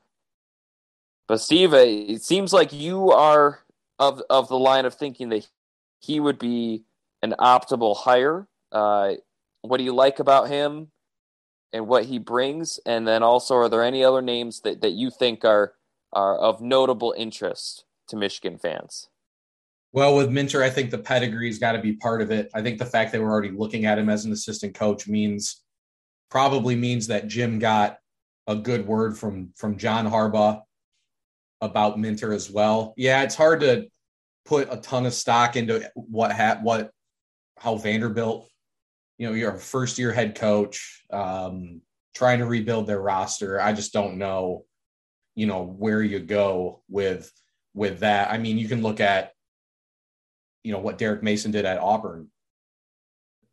But 1.27 1.41
Steve, 1.41 1.75
it 1.75 2.23
seems 2.23 2.53
like 2.53 2.73
you 2.73 3.11
are 3.11 3.61
of 3.99 4.23
of 4.31 4.49
the 4.49 4.59
line 4.59 4.87
of 4.87 4.95
thinking 4.95 5.29
that 5.31 5.49
he 6.01 6.21
would 6.21 6.39
be 6.39 6.85
an 7.23 7.35
optimal 7.39 7.97
hire. 7.97 8.47
Uh, 8.71 9.15
what 9.63 9.79
do 9.79 9.85
you 9.85 9.95
like 9.95 10.19
about 10.19 10.49
him 10.49 10.89
and 11.73 11.87
what 11.87 12.05
he 12.05 12.19
brings? 12.19 12.79
And 12.87 13.07
then 13.07 13.23
also, 13.23 13.57
are 13.57 13.69
there 13.69 13.83
any 13.83 14.05
other 14.05 14.23
names 14.23 14.61
that, 14.61 14.81
that 14.81 14.93
you 14.93 15.11
think 15.11 15.45
are 15.45 15.75
are 16.13 16.39
of 16.39 16.63
notable 16.63 17.15
interest 17.19 17.85
to 18.09 18.17
Michigan 18.17 18.59
fans? 18.59 19.09
Well, 19.93 20.17
with 20.17 20.31
Minter, 20.31 20.63
I 20.63 20.71
think 20.71 20.91
the 20.91 20.99
pedigree's 20.99 21.59
got 21.59 21.73
to 21.73 21.81
be 21.81 21.95
part 21.95 22.21
of 22.21 22.31
it. 22.31 22.51
I 22.55 22.63
think 22.63 22.79
the 22.79 22.87
fact 22.87 23.13
that 23.13 23.21
we're 23.21 23.31
already 23.31 23.51
looking 23.51 23.87
at 23.87 23.99
him 23.99 24.09
as 24.09 24.25
an 24.25 24.33
assistant 24.33 24.75
coach 24.75 25.09
means 25.09 25.63
probably 26.31 26.77
means 26.77 27.07
that 27.07 27.29
Jim 27.29 27.59
got 27.59 27.99
a 28.47 28.57
good 28.57 28.87
word 28.87 29.17
from 29.19 29.53
from 29.57 29.77
John 29.77 30.07
Harbaugh 30.07 30.63
about 31.61 31.99
Minter 31.99 32.33
as 32.33 32.51
well. 32.51 32.95
Yeah, 32.97 33.23
it's 33.23 33.35
hard 33.35 33.61
to 33.61 33.89
put 34.45 34.69
a 34.71 34.77
ton 34.79 35.07
of 35.07 35.15
stock 35.15 35.57
into 35.57 35.91
what 35.95 36.33
ha- 36.33 36.61
what 36.63 36.91
how 37.61 37.77
Vanderbilt, 37.77 38.49
you 39.19 39.27
know, 39.27 39.35
you're 39.35 39.55
a 39.55 39.59
first 39.59 39.99
year 39.99 40.13
head 40.13 40.35
coach, 40.35 41.05
um, 41.13 41.81
trying 42.15 42.39
to 42.39 42.47
rebuild 42.47 42.87
their 42.87 43.01
roster. 43.01 43.61
I 43.61 43.73
just 43.73 43.93
don't 43.93 44.19
know, 44.19 44.65
you 45.35 45.47
know, 45.47 45.65
where 45.65 46.03
you 46.03 46.21
go 46.21 46.83
with 46.89 47.33
with 47.75 48.01
that. 48.01 48.31
I 48.31 48.39
mean, 48.39 48.59
you 48.59 48.69
can 48.69 48.83
look 48.83 49.01
at 49.01 49.33
you 50.65 50.73
know 50.73 50.79
what 50.81 50.99
Derek 50.99 51.23
Mason 51.23 51.51
did 51.51 51.65
at 51.65 51.79
Auburn 51.79 52.29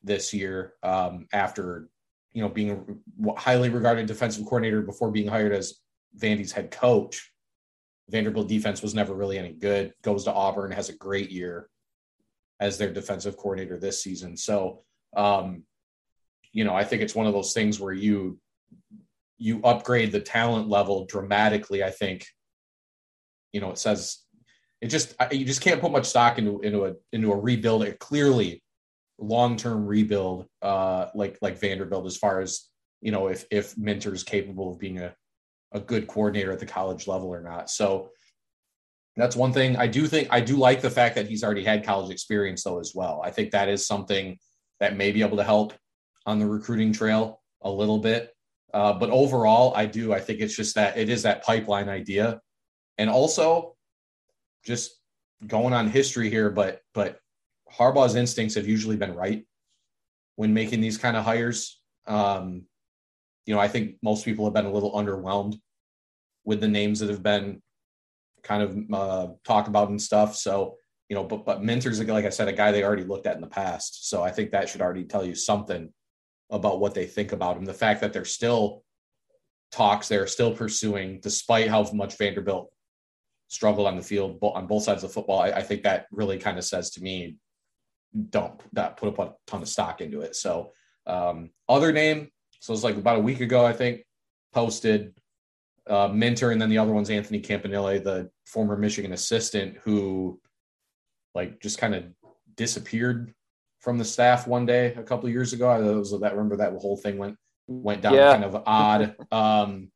this 0.04 0.34
year 0.34 0.74
um, 0.84 1.28
after 1.34 1.90
you 2.34 2.42
know 2.42 2.50
being 2.50 3.02
a 3.28 3.40
highly 3.40 3.70
regarded 3.70 4.06
defensive 4.06 4.46
coordinator 4.46 4.82
before 4.82 5.12
being 5.12 5.28
hired 5.28 5.54
as 5.54 5.76
Vandy's 6.18 6.52
head 6.52 6.72
coach. 6.72 7.32
Vanderbilt 8.10 8.48
defense 8.48 8.84
was 8.84 8.94
never 8.94 9.16
really 9.16 9.40
any 9.40 9.52
good. 9.52 9.94
Goes 10.04 10.26
to 10.26 10.34
Auburn, 10.34 10.72
has 10.72 10.90
a 10.90 10.96
great 10.96 11.32
year 11.32 11.70
as 12.60 12.78
their 12.78 12.92
defensive 12.92 13.38
coordinator 13.38 13.78
this 13.78 14.02
season. 14.02 14.38
So, 14.38 14.84
um, 15.16 15.64
you 16.52 16.64
know, 16.64 16.74
I 16.74 16.84
think 16.84 17.02
it's 17.02 17.16
one 17.16 17.28
of 17.28 17.34
those 17.34 17.54
things 17.54 17.80
where 17.80 17.94
you 17.94 18.40
you 19.38 19.62
upgrade 19.64 20.12
the 20.12 20.22
talent 20.22 20.70
level 20.70 21.06
dramatically. 21.06 21.84
I 21.84 21.92
think, 21.92 22.26
you 23.52 23.60
know, 23.60 23.72
it 23.72 23.78
says 23.78 24.20
it 24.82 24.88
just 24.88 25.16
you 25.32 25.46
just 25.46 25.62
can't 25.62 25.82
put 25.82 25.92
much 25.92 26.06
stock 26.06 26.38
into 26.38 26.62
into 26.62 26.86
a 26.86 26.94
into 27.12 27.32
a 27.32 27.38
rebuild. 27.38 27.84
It 27.84 28.00
clearly 28.00 28.64
long 29.18 29.58
term 29.58 29.86
rebuild 29.86 30.48
uh, 30.62 31.08
like 31.16 31.38
like 31.42 31.60
Vanderbilt 31.60 32.06
as 32.06 32.18
far 32.18 32.40
as 32.40 32.70
you 33.02 33.12
know 33.12 33.28
if 33.28 33.46
if 33.52 33.78
Minter 33.78 34.14
is 34.14 34.24
capable 34.24 34.72
of 34.72 34.80
being 34.80 35.00
a 35.00 35.16
a 35.72 35.80
good 35.80 36.08
coordinator 36.08 36.52
at 36.52 36.60
the 36.60 36.66
college 36.66 37.08
level 37.08 37.28
or 37.28 37.42
not. 37.42 37.70
So 37.70 38.12
that's 39.18 39.36
one 39.36 39.54
thing. 39.54 39.78
I 39.78 39.88
do 39.88 40.08
think 40.08 40.28
I 40.32 40.42
do 40.42 40.58
like 40.58 40.82
the 40.82 40.90
fact 40.90 41.16
that 41.16 41.28
he's 41.28 41.44
already 41.44 41.64
had 41.64 41.86
college 41.86 42.12
experience 42.12 42.64
though 42.64 42.80
as 42.80 42.94
well. 42.94 43.22
I 43.24 43.32
think 43.32 43.52
that 43.52 43.70
is 43.70 43.88
something 43.88 44.38
that 44.80 44.98
may 44.98 45.12
be 45.12 45.22
able 45.22 45.38
to 45.38 45.44
help 45.44 45.74
on 46.26 46.40
the 46.40 46.46
recruiting 46.46 46.92
trail 46.92 47.42
a 47.62 47.70
little 47.70 48.00
bit. 48.00 48.34
Uh, 48.74 48.94
but 48.94 49.10
overall, 49.10 49.74
I 49.76 49.86
do. 49.86 50.14
I 50.14 50.20
think 50.20 50.42
it's 50.42 50.56
just 50.56 50.76
that 50.76 50.98
it 50.98 51.10
is 51.10 51.24
that 51.24 51.44
pipeline 51.44 51.88
idea, 51.88 52.42
and 52.98 53.10
also 53.10 53.78
just 54.66 55.00
going 55.48 55.74
on 55.74 55.88
history 55.88 56.30
here. 56.30 56.50
But 56.50 56.82
but 56.94 57.20
Harbaugh's 57.72 58.16
instincts 58.16 58.56
have 58.56 58.68
usually 58.68 58.98
been 58.98 59.16
right 59.16 59.46
when 60.36 60.54
making 60.54 60.82
these 60.82 60.98
kind 60.98 61.16
of 61.16 61.24
hires. 61.24 61.80
Um, 62.06 62.64
you 63.46 63.56
know, 63.56 63.62
I 63.62 63.70
think 63.70 63.96
most 64.02 64.26
people 64.26 64.44
have 64.46 64.54
been 64.54 64.66
a 64.66 64.72
little 64.72 64.92
underwhelmed 64.92 65.58
with 66.44 66.60
the 66.60 66.68
names 66.68 67.00
that 67.00 67.10
have 67.10 67.24
been 67.24 67.62
kind 68.46 68.64
of 68.64 68.94
uh, 68.94 69.34
talked 69.44 69.68
about 69.68 69.90
and 69.90 70.02
stuff. 70.02 70.36
So, 70.36 70.78
you 71.10 71.16
know, 71.16 71.24
but 71.24 71.46
but 71.46 71.64
Minter's 71.64 72.00
like 72.02 72.26
I 72.26 72.30
said, 72.30 72.48
a 72.48 72.54
guy 72.54 72.72
they 72.72 72.84
already 72.84 73.04
looked 73.04 73.28
at 73.28 73.36
in 73.36 73.42
the 73.42 73.48
past. 73.48 74.10
So 74.10 74.24
I 74.24 74.32
think 74.32 74.52
that 74.52 74.70
should 74.70 74.82
already 74.82 75.04
tell 75.04 75.26
you 75.26 75.36
something 75.36 75.92
about 76.50 76.80
what 76.80 76.94
they 76.94 77.06
think 77.06 77.32
about 77.32 77.58
him. 77.58 77.66
The 77.66 77.74
fact 77.74 78.02
that 78.02 78.14
they're 78.14 78.26
still 78.26 78.84
talks, 79.72 80.08
they're 80.08 80.28
still 80.28 80.54
pursuing, 80.54 81.20
despite 81.22 81.68
how 81.68 81.90
much 81.92 82.18
Vanderbilt 82.18 82.72
struggled 83.48 83.88
on 83.88 83.96
the 83.96 84.02
field 84.02 84.40
on 84.42 84.68
both 84.68 84.84
sides 84.84 85.04
of 85.04 85.10
the 85.10 85.14
football. 85.14 85.42
I, 85.42 85.50
I 85.52 85.62
think 85.62 85.84
that 85.84 86.06
really 86.12 86.38
kind 86.38 86.58
of 86.58 86.64
says 86.64 86.92
to 86.92 87.02
me, 87.02 87.36
don't 88.30 88.60
that 88.74 88.98
put 88.98 89.10
up 89.10 89.20
a 89.20 89.34
ton 89.48 89.62
of 89.62 89.68
stock 89.68 90.02
into 90.02 90.22
it. 90.22 90.36
So 90.36 90.72
um, 91.06 91.50
other 91.68 91.92
name, 91.92 92.30
so 92.60 92.74
it's 92.74 92.84
like 92.84 92.96
about 92.96 93.18
a 93.18 93.22
week 93.22 93.42
ago, 93.42 93.66
I 93.66 93.74
think, 93.74 94.06
posted 94.54 95.14
uh, 95.88 96.08
Minter, 96.08 96.52
and 96.52 96.62
then 96.62 96.70
the 96.70 96.78
other 96.78 96.94
one's 96.94 97.10
Anthony 97.10 97.40
Campanile, 97.40 98.00
the 98.00 98.30
former 98.46 98.78
Michigan 98.78 99.14
assistant, 99.14 99.78
who 99.84 100.40
like 101.34 101.62
just 101.62 101.78
kind 101.78 101.96
of 101.96 102.06
disappeared 102.56 103.34
from 103.80 103.98
the 103.98 104.06
staff 104.06 104.48
one 104.48 104.66
day 104.66 104.94
a 104.96 105.04
couple 105.04 105.30
years 105.30 105.54
ago. 105.54 105.70
I 105.70 105.80
was 105.80 106.12
that 106.20 106.32
remember 106.36 106.58
that 106.58 106.74
whole 106.74 106.98
thing 106.98 107.18
went 107.18 107.38
went 107.68 108.02
down 108.02 108.14
yeah. 108.14 108.32
kind 108.32 108.44
of 108.44 108.64
odd. 108.66 109.16
Um, 109.32 109.92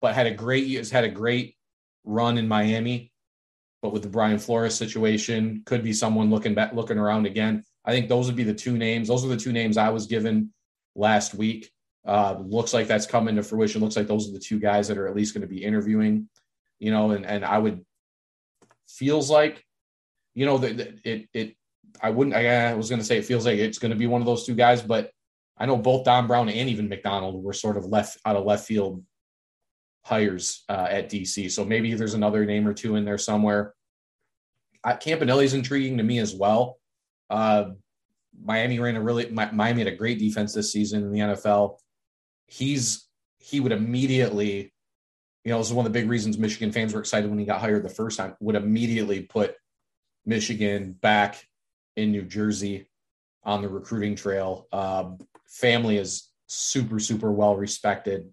but 0.00 0.14
had 0.14 0.26
a 0.26 0.32
great 0.32 0.68
has 0.76 0.90
had 0.90 1.04
a 1.04 1.08
great 1.08 1.56
run 2.04 2.38
in 2.38 2.48
Miami. 2.48 3.10
But 3.80 3.92
with 3.92 4.02
the 4.02 4.08
Brian 4.08 4.38
Flores 4.38 4.76
situation, 4.76 5.62
could 5.66 5.82
be 5.82 5.92
someone 5.92 6.30
looking 6.30 6.54
back 6.54 6.72
looking 6.72 6.98
around 6.98 7.26
again. 7.26 7.64
I 7.84 7.90
think 7.90 8.08
those 8.08 8.26
would 8.26 8.36
be 8.36 8.44
the 8.44 8.54
two 8.54 8.78
names. 8.78 9.08
Those 9.08 9.24
are 9.24 9.28
the 9.28 9.36
two 9.36 9.52
names 9.52 9.76
I 9.76 9.88
was 9.88 10.06
given 10.06 10.52
last 10.94 11.34
week. 11.34 11.72
Uh, 12.04 12.36
looks 12.44 12.72
like 12.72 12.86
that's 12.86 13.06
coming 13.06 13.34
to 13.36 13.42
fruition. 13.42 13.80
Looks 13.80 13.96
like 13.96 14.06
those 14.06 14.28
are 14.28 14.32
the 14.32 14.38
two 14.38 14.60
guys 14.60 14.86
that 14.88 14.98
are 14.98 15.08
at 15.08 15.16
least 15.16 15.34
going 15.34 15.42
to 15.42 15.48
be 15.48 15.64
interviewing. 15.64 16.28
You 16.82 16.90
know, 16.90 17.12
and 17.12 17.24
and 17.24 17.44
I 17.44 17.58
would 17.58 17.84
feels 18.88 19.30
like, 19.30 19.64
you 20.34 20.46
know, 20.46 20.58
that 20.58 20.98
it 21.04 21.28
it 21.32 21.56
I 22.02 22.10
wouldn't. 22.10 22.34
I 22.34 22.74
was 22.74 22.88
going 22.88 22.98
to 22.98 23.04
say 23.04 23.18
it 23.18 23.24
feels 23.24 23.46
like 23.46 23.58
it's 23.58 23.78
going 23.78 23.92
to 23.92 23.96
be 23.96 24.08
one 24.08 24.20
of 24.20 24.26
those 24.26 24.44
two 24.44 24.56
guys, 24.56 24.82
but 24.82 25.12
I 25.56 25.66
know 25.66 25.76
both 25.76 26.04
Don 26.04 26.26
Brown 26.26 26.48
and 26.48 26.68
even 26.68 26.88
Macdonald 26.88 27.44
were 27.44 27.52
sort 27.52 27.76
of 27.76 27.84
left 27.84 28.18
out 28.26 28.34
of 28.34 28.44
left 28.44 28.66
field 28.66 29.04
hires 30.04 30.64
uh, 30.68 30.88
at 30.90 31.08
DC. 31.08 31.52
So 31.52 31.64
maybe 31.64 31.94
there's 31.94 32.14
another 32.14 32.44
name 32.44 32.66
or 32.66 32.74
two 32.74 32.96
in 32.96 33.04
there 33.04 33.18
somewhere. 33.18 33.74
Campanile's 34.98 35.54
intriguing 35.54 35.98
to 35.98 36.02
me 36.02 36.18
as 36.18 36.34
well. 36.34 36.78
Uh, 37.30 37.66
Miami 38.44 38.80
ran 38.80 38.96
a 38.96 39.00
really 39.00 39.30
Miami 39.30 39.84
had 39.84 39.92
a 39.92 39.96
great 39.96 40.18
defense 40.18 40.52
this 40.52 40.72
season 40.72 41.04
in 41.04 41.12
the 41.12 41.20
NFL. 41.20 41.78
He's 42.48 43.06
he 43.38 43.60
would 43.60 43.72
immediately, 43.72 44.71
you 45.44 45.50
know, 45.50 45.58
this 45.58 45.68
is 45.68 45.72
one 45.72 45.86
of 45.86 45.92
the 45.92 45.98
big 45.98 46.08
reasons 46.08 46.38
Michigan 46.38 46.72
fans 46.72 46.94
were 46.94 47.00
excited 47.00 47.28
when 47.28 47.38
he 47.38 47.44
got 47.44 47.60
hired 47.60 47.82
the 47.82 47.88
first 47.88 48.16
time. 48.16 48.36
Would 48.40 48.54
immediately 48.54 49.22
put 49.22 49.56
Michigan 50.24 50.92
back 50.92 51.46
in 51.96 52.12
New 52.12 52.22
Jersey 52.22 52.88
on 53.44 53.62
the 53.62 53.68
recruiting 53.68 54.14
trail. 54.14 54.68
Uh, 54.72 55.12
family 55.48 55.96
is 55.96 56.28
super 56.46 57.00
super 57.00 57.32
well 57.32 57.56
respected, 57.56 58.30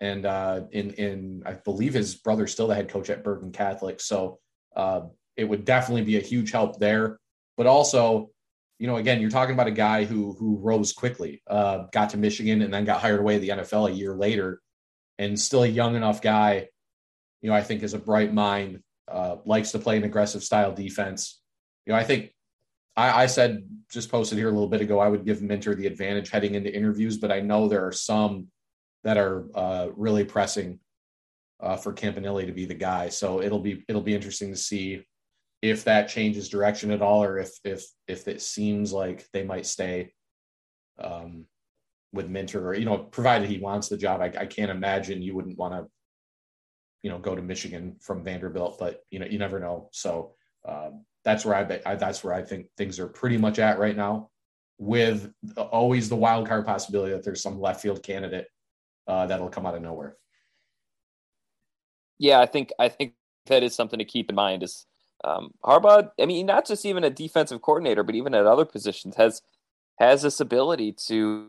and 0.00 0.24
uh, 0.24 0.62
in 0.70 0.90
in 0.92 1.42
I 1.44 1.54
believe 1.54 1.94
his 1.94 2.14
brother's 2.14 2.52
still 2.52 2.68
the 2.68 2.74
head 2.74 2.88
coach 2.88 3.10
at 3.10 3.24
Bergen 3.24 3.52
Catholic, 3.52 4.00
so 4.00 4.38
uh, 4.76 5.02
it 5.36 5.44
would 5.44 5.64
definitely 5.64 6.04
be 6.04 6.16
a 6.16 6.22
huge 6.22 6.52
help 6.52 6.78
there. 6.78 7.18
But 7.56 7.66
also, 7.66 8.30
you 8.78 8.86
know, 8.86 8.96
again, 8.96 9.20
you're 9.20 9.30
talking 9.30 9.54
about 9.54 9.66
a 9.66 9.72
guy 9.72 10.04
who 10.04 10.32
who 10.34 10.58
rose 10.58 10.92
quickly, 10.92 11.42
uh, 11.48 11.86
got 11.92 12.10
to 12.10 12.18
Michigan, 12.18 12.62
and 12.62 12.72
then 12.72 12.84
got 12.84 13.00
hired 13.00 13.18
away 13.18 13.36
at 13.36 13.40
the 13.40 13.48
NFL 13.48 13.90
a 13.90 13.92
year 13.92 14.14
later, 14.14 14.60
and 15.18 15.38
still 15.38 15.62
a 15.62 15.68
young 15.68 15.96
enough 15.96 16.20
guy. 16.20 16.68
You 17.42 17.50
know, 17.50 17.56
I 17.56 17.62
think 17.62 17.82
is 17.82 17.94
a 17.94 17.98
bright 17.98 18.32
mind, 18.32 18.82
uh, 19.08 19.36
likes 19.44 19.72
to 19.72 19.78
play 19.78 19.96
an 19.96 20.04
aggressive 20.04 20.42
style 20.42 20.72
defense. 20.72 21.40
You 21.84 21.92
know, 21.92 21.98
I 21.98 22.04
think 22.04 22.32
I, 22.96 23.24
I 23.24 23.26
said 23.26 23.64
just 23.90 24.10
posted 24.10 24.38
here 24.38 24.48
a 24.48 24.52
little 24.52 24.68
bit 24.68 24.80
ago, 24.80 24.98
I 24.98 25.08
would 25.08 25.24
give 25.24 25.42
Minter 25.42 25.74
the 25.74 25.86
advantage 25.86 26.30
heading 26.30 26.54
into 26.54 26.74
interviews, 26.74 27.18
but 27.18 27.30
I 27.30 27.40
know 27.40 27.68
there 27.68 27.86
are 27.86 27.92
some 27.92 28.48
that 29.04 29.16
are 29.16 29.46
uh, 29.54 29.88
really 29.94 30.24
pressing 30.24 30.80
uh, 31.60 31.76
for 31.76 31.92
Campanile 31.92 32.46
to 32.46 32.52
be 32.52 32.66
the 32.66 32.74
guy. 32.74 33.08
So 33.08 33.40
it'll 33.40 33.60
be 33.60 33.84
it'll 33.88 34.02
be 34.02 34.14
interesting 34.14 34.50
to 34.50 34.56
see 34.56 35.02
if 35.62 35.84
that 35.84 36.08
changes 36.08 36.48
direction 36.48 36.90
at 36.90 37.02
all, 37.02 37.22
or 37.22 37.38
if 37.38 37.50
if 37.64 37.84
if 38.08 38.28
it 38.28 38.42
seems 38.42 38.92
like 38.92 39.26
they 39.32 39.44
might 39.44 39.66
stay 39.66 40.12
um, 40.98 41.46
with 42.16 42.28
Minter, 42.28 42.68
or 42.68 42.74
you 42.74 42.84
know, 42.84 42.98
provided 42.98 43.48
he 43.48 43.58
wants 43.58 43.88
the 43.88 43.96
job. 43.96 44.20
I, 44.20 44.32
I 44.38 44.46
can't 44.46 44.70
imagine 44.70 45.22
you 45.22 45.34
wouldn't 45.34 45.58
want 45.58 45.74
to, 45.74 45.86
you 47.02 47.10
know, 47.10 47.18
go 47.18 47.36
to 47.36 47.42
Michigan 47.42 47.96
from 48.00 48.24
Vanderbilt, 48.24 48.78
but 48.78 49.04
you 49.10 49.18
know, 49.18 49.26
you 49.26 49.38
never 49.38 49.60
know. 49.60 49.88
So 49.92 50.34
um, 50.66 51.04
that's 51.24 51.44
where 51.44 51.54
I, 51.54 51.80
I 51.90 51.94
that's 51.96 52.24
where 52.24 52.34
I 52.34 52.42
think 52.42 52.66
things 52.76 52.98
are 52.98 53.06
pretty 53.06 53.36
much 53.36 53.58
at 53.58 53.78
right 53.78 53.96
now, 53.96 54.30
with 54.78 55.32
always 55.56 56.08
the 56.08 56.16
wild 56.16 56.48
card 56.48 56.66
possibility 56.66 57.12
that 57.12 57.24
there's 57.24 57.42
some 57.42 57.60
left 57.60 57.80
field 57.80 58.02
candidate 58.02 58.48
uh, 59.06 59.26
that'll 59.26 59.48
come 59.48 59.66
out 59.66 59.74
of 59.74 59.82
nowhere. 59.82 60.16
Yeah, 62.18 62.40
I 62.40 62.46
think 62.46 62.72
I 62.78 62.88
think 62.88 63.14
that 63.46 63.62
is 63.62 63.74
something 63.74 63.98
to 63.98 64.04
keep 64.04 64.30
in 64.30 64.36
mind. 64.36 64.62
Is 64.62 64.86
um, 65.24 65.52
Harbaugh? 65.64 66.10
I 66.20 66.26
mean, 66.26 66.46
not 66.46 66.66
just 66.66 66.84
even 66.84 67.04
a 67.04 67.10
defensive 67.10 67.62
coordinator, 67.62 68.02
but 68.02 68.14
even 68.14 68.34
at 68.34 68.46
other 68.46 68.64
positions 68.64 69.16
has 69.16 69.42
has 69.98 70.22
this 70.22 70.40
ability 70.40 70.92
to. 71.08 71.48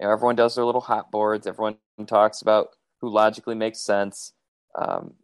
You 0.00 0.06
know, 0.06 0.12
everyone 0.12 0.36
does 0.36 0.54
their 0.54 0.64
little 0.64 0.80
hot 0.80 1.10
boards. 1.10 1.46
Everyone 1.46 1.76
talks 2.06 2.42
about 2.42 2.68
who 3.00 3.10
logically 3.10 3.54
makes 3.54 3.80
sense, 3.80 4.32
um, 4.74 5.14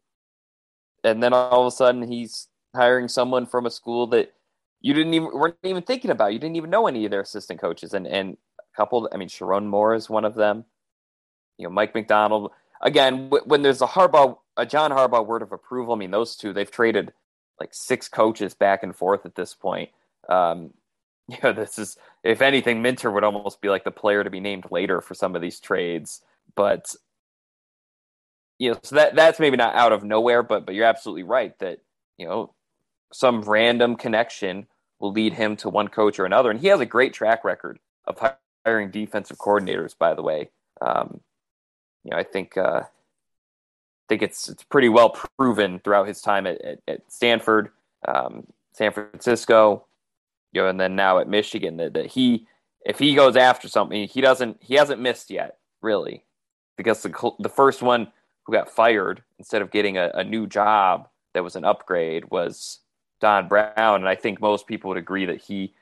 and 1.04 1.22
then 1.22 1.32
all 1.32 1.66
of 1.66 1.72
a 1.72 1.76
sudden 1.76 2.02
he's 2.02 2.48
hiring 2.74 3.08
someone 3.08 3.46
from 3.46 3.66
a 3.66 3.70
school 3.70 4.06
that 4.08 4.32
you 4.80 4.94
didn't 4.94 5.14
even 5.14 5.30
weren't 5.32 5.56
even 5.62 5.82
thinking 5.82 6.10
about. 6.10 6.32
You 6.32 6.38
didn't 6.38 6.56
even 6.56 6.70
know 6.70 6.86
any 6.86 7.04
of 7.04 7.10
their 7.10 7.20
assistant 7.20 7.60
coaches, 7.60 7.94
and 7.94 8.06
and 8.06 8.36
a 8.58 8.76
couple. 8.76 9.08
I 9.12 9.16
mean, 9.16 9.28
Sherrone 9.28 9.66
Moore 9.66 9.94
is 9.94 10.10
one 10.10 10.24
of 10.24 10.34
them. 10.34 10.64
You 11.58 11.64
know, 11.64 11.70
Mike 11.70 11.94
Macdonald. 11.94 12.52
Again, 12.80 13.30
when 13.46 13.62
there's 13.62 13.82
a 13.82 13.86
Harbaugh, 13.86 14.38
a 14.56 14.66
John 14.66 14.90
Harbaugh 14.90 15.24
word 15.24 15.42
of 15.42 15.52
approval. 15.52 15.94
I 15.94 15.98
mean, 15.98 16.10
those 16.10 16.34
two 16.36 16.52
they've 16.52 16.70
traded 16.70 17.12
like 17.60 17.72
six 17.72 18.08
coaches 18.08 18.54
back 18.54 18.82
and 18.82 18.94
forth 18.94 19.24
at 19.24 19.36
this 19.36 19.54
point. 19.54 19.90
Um, 20.28 20.72
you 21.28 21.38
know, 21.42 21.52
this 21.52 21.78
is 21.78 21.96
if 22.22 22.42
anything, 22.42 22.82
Minter 22.82 23.10
would 23.10 23.24
almost 23.24 23.60
be 23.60 23.68
like 23.68 23.84
the 23.84 23.90
player 23.90 24.22
to 24.24 24.30
be 24.30 24.40
named 24.40 24.66
later 24.70 25.00
for 25.00 25.14
some 25.14 25.34
of 25.34 25.42
these 25.42 25.60
trades. 25.60 26.22
But 26.54 26.94
you 28.58 28.72
know, 28.72 28.78
so 28.82 28.96
that 28.96 29.14
that's 29.14 29.40
maybe 29.40 29.56
not 29.56 29.74
out 29.74 29.92
of 29.92 30.04
nowhere, 30.04 30.42
but 30.42 30.66
but 30.66 30.74
you're 30.74 30.86
absolutely 30.86 31.24
right 31.24 31.58
that 31.58 31.78
you 32.18 32.26
know 32.26 32.54
some 33.12 33.42
random 33.42 33.96
connection 33.96 34.66
will 34.98 35.12
lead 35.12 35.34
him 35.34 35.56
to 35.56 35.68
one 35.68 35.88
coach 35.88 36.18
or 36.18 36.24
another. 36.24 36.50
And 36.50 36.60
he 36.60 36.68
has 36.68 36.80
a 36.80 36.86
great 36.86 37.12
track 37.12 37.44
record 37.44 37.78
of 38.06 38.18
hiring 38.64 38.90
defensive 38.90 39.36
coordinators, 39.36 39.96
by 39.98 40.14
the 40.14 40.22
way. 40.22 40.50
Um, 40.80 41.20
you 42.04 42.10
know, 42.10 42.16
I 42.16 42.22
think 42.22 42.56
uh, 42.56 42.82
I 42.84 44.06
think 44.08 44.22
it's 44.22 44.48
it's 44.48 44.64
pretty 44.64 44.88
well 44.88 45.10
proven 45.38 45.80
throughout 45.80 46.08
his 46.08 46.20
time 46.20 46.46
at, 46.46 46.60
at, 46.62 46.78
at 46.86 47.12
Stanford, 47.12 47.70
um, 48.06 48.46
San 48.72 48.92
Francisco, 48.92 49.84
you 50.52 50.62
know, 50.62 50.68
and 50.68 50.78
then 50.78 50.94
now 50.96 51.18
at 51.18 51.28
Michigan 51.28 51.76
that, 51.78 51.94
that 51.94 52.06
he 52.06 52.46
if 52.84 52.98
he 52.98 53.14
goes 53.14 53.36
after 53.36 53.68
something, 53.68 54.08
he 54.08 54.20
doesn't 54.20 54.58
he 54.60 54.74
hasn't 54.74 55.00
missed 55.00 55.30
yet, 55.30 55.58
really, 55.80 56.24
because 56.76 57.02
the 57.02 57.32
the 57.38 57.48
first 57.48 57.82
one 57.82 58.12
who 58.44 58.52
got 58.52 58.70
fired 58.70 59.22
instead 59.38 59.62
of 59.62 59.70
getting 59.70 59.96
a, 59.98 60.10
a 60.14 60.24
new 60.24 60.46
job 60.46 61.08
that 61.34 61.44
was 61.44 61.56
an 61.56 61.64
upgrade 61.64 62.30
was 62.30 62.80
Don 63.20 63.48
Brown, 63.48 63.72
and 63.76 64.08
I 64.08 64.16
think 64.16 64.40
most 64.40 64.66
people 64.66 64.88
would 64.88 64.98
agree 64.98 65.26
that 65.26 65.40
he 65.40 65.74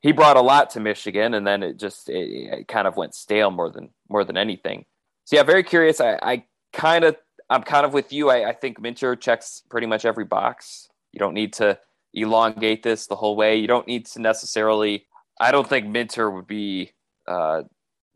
he 0.00 0.12
brought 0.12 0.36
a 0.36 0.42
lot 0.42 0.70
to 0.70 0.80
Michigan, 0.80 1.34
and 1.34 1.46
then 1.46 1.62
it 1.62 1.78
just 1.78 2.08
it, 2.08 2.28
it 2.30 2.68
kind 2.68 2.86
of 2.86 2.96
went 2.96 3.14
stale 3.14 3.50
more 3.50 3.70
than 3.70 3.90
more 4.08 4.24
than 4.24 4.36
anything. 4.36 4.84
So 5.24 5.36
yeah, 5.36 5.44
very 5.44 5.62
curious. 5.62 6.00
I, 6.00 6.18
I 6.22 6.44
kind 6.72 7.04
of 7.04 7.16
I'm 7.48 7.62
kind 7.62 7.86
of 7.86 7.94
with 7.94 8.12
you. 8.12 8.30
I, 8.30 8.50
I 8.50 8.52
think 8.52 8.80
Minter 8.80 9.16
checks 9.16 9.62
pretty 9.70 9.86
much 9.86 10.04
every 10.04 10.24
box. 10.24 10.88
You 11.12 11.18
don't 11.18 11.34
need 11.34 11.52
to 11.54 11.78
elongate 12.14 12.82
this 12.82 13.06
the 13.06 13.16
whole 13.16 13.36
way. 13.36 13.56
You 13.56 13.66
don't 13.66 13.86
need 13.86 14.06
to 14.06 14.20
necessarily. 14.20 15.06
I 15.40 15.50
don't 15.50 15.68
think 15.68 15.86
Minter 15.86 16.30
would 16.30 16.46
be 16.46 16.92
uh, 17.26 17.62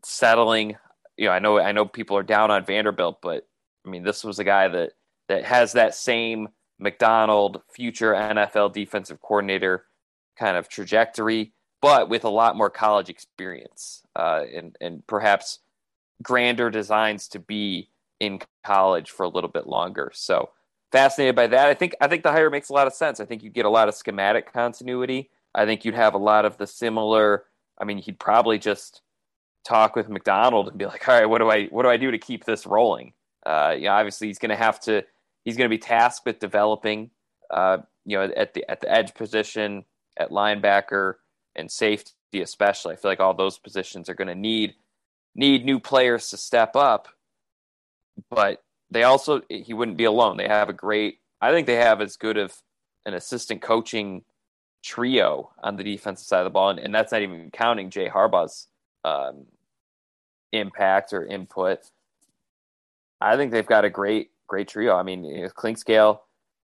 settling. 0.03 0.77
You 1.17 1.25
know, 1.25 1.31
I 1.31 1.39
know 1.39 1.59
I 1.59 1.71
know 1.71 1.85
people 1.85 2.17
are 2.17 2.23
down 2.23 2.51
on 2.51 2.65
Vanderbilt, 2.65 3.19
but 3.21 3.47
I 3.85 3.89
mean, 3.89 4.03
this 4.03 4.23
was 4.23 4.39
a 4.39 4.43
guy 4.43 4.67
that 4.67 4.91
that 5.27 5.43
has 5.45 5.73
that 5.73 5.95
same 5.95 6.49
Macdonald 6.79 7.61
future 7.73 8.13
NFL 8.13 8.73
defensive 8.73 9.21
coordinator 9.21 9.85
kind 10.37 10.57
of 10.57 10.69
trajectory, 10.69 11.53
but 11.81 12.09
with 12.09 12.23
a 12.23 12.29
lot 12.29 12.55
more 12.55 12.69
college 12.69 13.09
experience 13.09 14.03
uh, 14.15 14.43
and, 14.53 14.75
and 14.79 15.05
perhaps 15.07 15.59
grander 16.21 16.69
designs 16.69 17.27
to 17.29 17.39
be 17.39 17.89
in 18.19 18.39
college 18.63 19.11
for 19.11 19.23
a 19.23 19.29
little 19.29 19.49
bit 19.49 19.67
longer. 19.67 20.11
So 20.13 20.49
fascinated 20.91 21.35
by 21.35 21.47
that. 21.47 21.67
I 21.67 21.73
think 21.73 21.95
I 22.01 22.07
think 22.07 22.23
the 22.23 22.31
hire 22.31 22.49
makes 22.49 22.69
a 22.69 22.73
lot 22.73 22.87
of 22.87 22.93
sense. 22.93 23.19
I 23.19 23.25
think 23.25 23.43
you'd 23.43 23.53
get 23.53 23.65
a 23.65 23.69
lot 23.69 23.87
of 23.87 23.95
schematic 23.95 24.51
continuity. 24.51 25.29
I 25.53 25.65
think 25.65 25.85
you'd 25.85 25.95
have 25.95 26.13
a 26.13 26.19
lot 26.19 26.45
of 26.45 26.57
the 26.57 26.67
similar. 26.67 27.45
I 27.79 27.85
mean, 27.85 27.97
he'd 27.99 28.19
probably 28.19 28.59
just 28.59 29.01
talk 29.65 29.95
with 29.95 30.09
Macdonald 30.09 30.69
and 30.69 30.77
be 30.77 30.85
like, 30.85 31.07
"All 31.07 31.15
right, 31.15 31.25
what 31.25 31.39
do 31.39 31.49
I 31.49 31.65
what 31.67 31.83
do 31.83 31.89
I 31.89 31.97
do 31.97 32.11
to 32.11 32.17
keep 32.17 32.45
this 32.45 32.65
rolling?" 32.65 33.13
Uh, 33.45 33.75
you 33.77 33.85
know, 33.85 33.91
obviously 33.91 34.27
he's 34.27 34.39
going 34.39 34.49
to 34.49 34.55
have 34.55 34.79
to. 34.81 35.03
He's 35.43 35.57
going 35.57 35.69
to 35.69 35.73
be 35.73 35.79
tasked 35.79 36.25
with 36.25 36.39
developing, 36.39 37.11
uh, 37.49 37.77
you 38.05 38.17
know, 38.17 38.31
at 38.35 38.53
the 38.53 38.69
at 38.69 38.81
the 38.81 38.91
edge 38.91 39.13
position, 39.13 39.85
at 40.17 40.31
linebacker 40.31 41.15
and 41.55 41.71
safety, 41.71 42.41
especially. 42.41 42.93
I 42.93 42.97
feel 42.97 43.11
like 43.11 43.19
all 43.19 43.33
those 43.33 43.57
positions 43.57 44.09
are 44.09 44.13
going 44.13 44.27
to 44.27 44.35
need 44.35 44.75
need 45.35 45.65
new 45.65 45.79
players 45.79 46.29
to 46.29 46.37
step 46.37 46.75
up. 46.75 47.07
But 48.29 48.63
they 48.91 49.03
also 49.03 49.41
he 49.49 49.73
wouldn't 49.73 49.97
be 49.97 50.05
alone. 50.05 50.37
They 50.37 50.47
have 50.47 50.69
a 50.69 50.73
great. 50.73 51.19
I 51.41 51.51
think 51.51 51.67
they 51.67 51.75
have 51.75 52.01
as 52.01 52.17
good 52.17 52.37
of 52.37 52.55
an 53.05 53.13
assistant 53.13 53.61
coaching 53.61 54.23
trio 54.83 55.51
on 55.61 55.75
the 55.75 55.83
defensive 55.83 56.25
side 56.25 56.39
of 56.39 56.45
the 56.45 56.49
ball, 56.49 56.69
and, 56.69 56.79
and 56.79 56.93
that's 56.93 57.11
not 57.11 57.21
even 57.21 57.51
counting 57.51 57.89
Jay 57.89 58.09
Harbaugh's 58.09 58.67
um, 59.03 59.45
impact 60.51 61.13
or 61.13 61.25
input. 61.25 61.79
I 63.19 63.35
think 63.35 63.51
they've 63.51 63.65
got 63.65 63.85
a 63.85 63.89
great, 63.89 64.31
great 64.47 64.67
trio. 64.67 64.95
I 64.95 65.03
mean, 65.03 65.23
Clinkscale, 65.55 66.19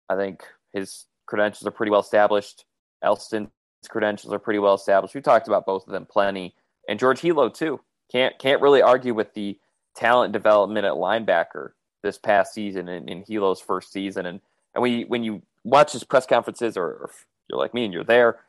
I 0.09 0.16
think 0.16 0.45
his 0.73 1.07
credentials 1.27 1.66
are 1.66 1.73
pretty 1.73 1.91
well 1.91 2.01
established. 2.01 2.64
Elston's 3.03 3.49
credentials 3.89 4.33
are 4.33 4.39
pretty 4.39 4.59
well 4.59 4.75
established. 4.75 5.14
We 5.14 5.23
talked 5.23 5.49
about 5.49 5.66
both 5.66 5.87
of 5.87 5.93
them 5.93 6.07
plenty, 6.07 6.55
and 6.89 6.99
George 6.99 7.20
Helow 7.20 7.53
too. 7.53 7.81
Can't 8.11 8.39
can't 8.39 8.61
really 8.61 8.83
argue 8.83 9.14
with 9.14 9.35
the 9.35 9.59
talent 9.97 10.33
development 10.33 10.87
at 10.87 10.93
linebacker 10.93 11.70
this 12.03 12.19
past 12.19 12.53
season 12.53 12.89
in, 12.89 13.09
in 13.09 13.23
Helow's 13.23 13.61
first 13.61 13.93
season. 13.93 14.27
And 14.27 14.41
and 14.75 14.83
when 14.83 14.93
you, 14.93 15.07
when 15.07 15.23
you 15.23 15.43
watch 15.65 15.93
his 15.93 16.05
press 16.05 16.27
conferences, 16.27 16.77
or, 16.77 16.85
or 16.85 17.11
you're 17.49 17.59
like 17.59 17.75
me 17.75 17.85
and 17.85 17.93
you're 17.93 18.05
there, 18.05 18.41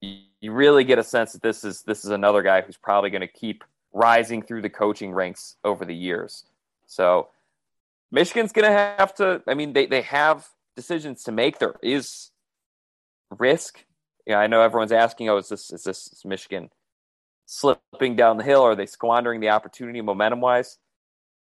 you, 0.00 0.18
you 0.40 0.52
really 0.52 0.84
get 0.84 0.98
a 0.98 1.04
sense 1.04 1.32
that 1.32 1.42
this 1.42 1.64
is 1.64 1.82
this 1.82 2.04
is 2.04 2.10
another 2.10 2.42
guy 2.42 2.60
who's 2.60 2.76
probably 2.76 3.10
going 3.10 3.20
to 3.20 3.26
keep 3.26 3.64
rising 3.92 4.42
through 4.42 4.62
the 4.62 4.70
coaching 4.70 5.12
ranks 5.12 5.56
over 5.64 5.84
the 5.84 5.94
years. 5.94 6.44
So 6.86 7.28
Michigan's 8.10 8.52
going 8.52 8.66
to 8.66 8.72
have 8.72 9.14
to. 9.16 9.42
I 9.46 9.54
mean, 9.54 9.72
they 9.72 9.86
they 9.86 10.02
have 10.02 10.48
decisions 10.76 11.24
to 11.24 11.32
make. 11.32 11.58
There 11.58 11.74
is 11.82 12.30
risk. 13.38 13.84
Yeah, 14.26 14.38
I 14.38 14.46
know 14.46 14.62
everyone's 14.62 14.92
asking, 14.92 15.28
"Oh, 15.28 15.36
is 15.38 15.48
this 15.48 15.70
is 15.70 15.84
this 15.84 16.08
is 16.12 16.24
Michigan 16.24 16.70
slipping 17.46 18.16
down 18.16 18.38
the 18.38 18.44
hill? 18.44 18.62
Are 18.62 18.74
they 18.74 18.86
squandering 18.86 19.40
the 19.40 19.50
opportunity 19.50 20.00
momentum 20.00 20.40
wise?" 20.40 20.78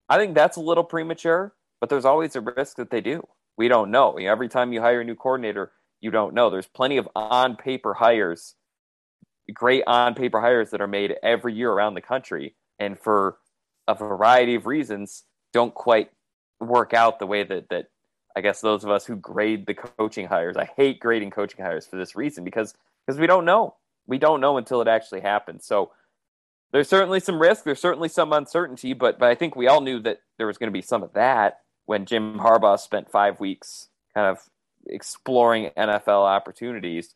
I 0.09 0.19
think 0.19 0.35
that's 0.35 0.57
a 0.57 0.61
little 0.61 0.85
premature, 0.85 1.55
but 1.81 1.89
there's 1.89 2.05
always 2.05 2.37
a 2.37 2.41
risk 2.41 2.77
that 2.77 2.91
they 2.91 3.01
do. 3.01 3.27
We 3.57 3.69
don't 3.69 3.91
know. 3.91 4.17
Every 4.19 4.49
time 4.49 4.73
you 4.73 4.81
hire 4.81 5.01
a 5.01 5.05
new 5.05 5.15
coordinator, 5.15 5.73
you 6.01 6.11
don't 6.11 6.35
know. 6.35 6.51
There's 6.51 6.67
plenty 6.67 6.99
of 6.99 7.09
on 7.17 7.57
paper 7.57 7.95
hires, 7.95 8.55
great 9.53 9.83
on 9.87 10.15
paper 10.15 10.41
hires 10.41 10.71
that 10.71 10.81
are 10.81 10.87
made 10.87 11.15
every 11.23 11.55
year 11.55 11.73
around 11.73 11.95
the 11.95 12.01
country, 12.01 12.55
and 12.79 12.99
for 12.99 13.39
a 13.89 13.95
variety 13.95 14.55
of 14.55 14.67
reasons, 14.67 15.25
don't 15.53 15.75
quite 15.75 16.11
work 16.61 16.93
out 16.95 17.19
the 17.19 17.27
way 17.27 17.45
that 17.45 17.69
that 17.71 17.87
I 18.37 18.43
guess 18.43 18.61
those 18.61 18.85
of 18.85 18.91
us 18.91 19.07
who 19.07 19.17
grade 19.17 19.67
the 19.67 19.75
coaching 19.75 20.27
hires. 20.27 20.57
I 20.57 20.69
hate 20.77 21.01
grading 21.01 21.31
coaching 21.31 21.65
hires 21.65 21.87
for 21.87 21.97
this 21.97 22.15
reason 22.15 22.45
because 22.45 22.75
because 23.07 23.19
we 23.19 23.27
don't 23.27 23.47
know. 23.47 23.77
We 24.07 24.19
don't 24.19 24.41
know 24.41 24.59
until 24.59 24.83
it 24.83 24.89
actually 24.89 25.23
happens. 25.23 25.67
So 25.67 25.93
there's 26.73 26.89
certainly 26.89 27.21
some 27.21 27.41
risk. 27.41 27.65
There's 27.65 27.81
certainly 27.81 28.09
some 28.09 28.33
uncertainty, 28.33 28.93
but 28.93 29.19
but 29.19 29.29
I 29.29 29.35
think 29.35 29.57
we 29.57 29.69
all 29.69 29.81
knew 29.81 30.01
that 30.01 30.19
there 30.39 30.47
was 30.47 30.59
going 30.59 30.69
to 30.69 30.77
be 30.77 30.83
some 30.83 31.03
of 31.03 31.13
that 31.15 31.61
when 31.87 32.05
Jim 32.05 32.39
Harbaugh 32.39 32.79
spent 32.79 33.11
five 33.11 33.41
weeks 33.41 33.89
kind 34.15 34.27
of 34.27 34.39
exploring 34.87 35.71
NFL 35.77 36.25
opportunities. 36.25 37.15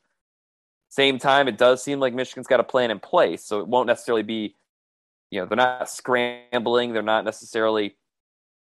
Same 0.88 1.18
time, 1.18 1.46
it 1.46 1.58
does 1.58 1.82
seem 1.82 2.00
like 2.00 2.14
Michigan's 2.14 2.46
got 2.46 2.60
a 2.60 2.64
plan 2.64 2.90
in 2.90 2.98
place, 2.98 3.44
so 3.44 3.60
it 3.60 3.68
won't 3.68 3.86
necessarily 3.86 4.24
be, 4.24 4.56
you 5.30 5.40
know, 5.40 5.46
they're 5.46 5.56
not 5.56 5.88
scrambling, 5.88 6.92
they're 6.92 7.02
not 7.02 7.24
necessarily 7.24 7.96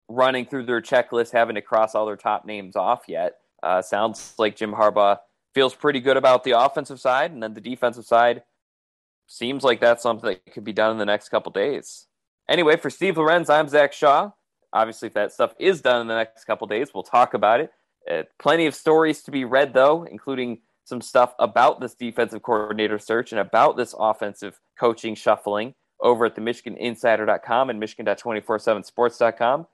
running 0.07 0.45
through 0.45 0.65
their 0.65 0.81
checklist, 0.81 1.31
having 1.31 1.55
to 1.55 1.61
cross 1.61 1.95
all 1.95 2.05
their 2.05 2.15
top 2.15 2.45
names 2.45 2.75
off 2.75 3.03
yet. 3.07 3.39
Uh, 3.61 3.81
sounds 3.81 4.33
like 4.37 4.55
Jim 4.55 4.73
Harbaugh 4.73 5.17
feels 5.53 5.75
pretty 5.75 5.99
good 5.99 6.17
about 6.17 6.43
the 6.43 6.51
offensive 6.51 6.99
side, 6.99 7.31
and 7.31 7.43
then 7.43 7.53
the 7.53 7.61
defensive 7.61 8.05
side 8.05 8.43
seems 9.33 9.63
like 9.63 9.79
that's 9.79 10.03
something 10.03 10.29
that 10.29 10.53
could 10.53 10.63
be 10.63 10.73
done 10.73 10.91
in 10.91 10.97
the 10.97 11.05
next 11.05 11.29
couple 11.29 11.51
days. 11.51 12.07
Anyway, 12.47 12.77
for 12.77 12.89
Steve 12.89 13.17
Lorenz, 13.17 13.49
I'm 13.49 13.67
Zach 13.67 13.91
Shaw. 13.91 14.31
Obviously, 14.71 15.07
if 15.07 15.13
that 15.15 15.31
stuff 15.31 15.53
is 15.59 15.81
done 15.81 16.01
in 16.01 16.07
the 16.07 16.15
next 16.15 16.45
couple 16.45 16.67
days, 16.67 16.89
we'll 16.93 17.03
talk 17.03 17.33
about 17.33 17.59
it. 17.59 17.71
Uh, 18.09 18.23
plenty 18.37 18.67
of 18.67 18.75
stories 18.75 19.23
to 19.23 19.31
be 19.31 19.45
read, 19.45 19.73
though, 19.73 20.03
including 20.03 20.59
some 20.83 21.01
stuff 21.01 21.33
about 21.39 21.79
this 21.79 21.95
defensive 21.95 22.43
coordinator 22.43 22.99
search 22.99 23.31
and 23.31 23.39
about 23.39 23.77
this 23.77 23.95
offensive 23.97 24.59
coaching 24.79 25.15
shuffling 25.15 25.73
over 26.01 26.25
at 26.25 26.35
the 26.35 26.41
MichiganInsider.com 26.41 27.69
and 27.69 27.79
Michigan.247sports.com. 27.79 29.67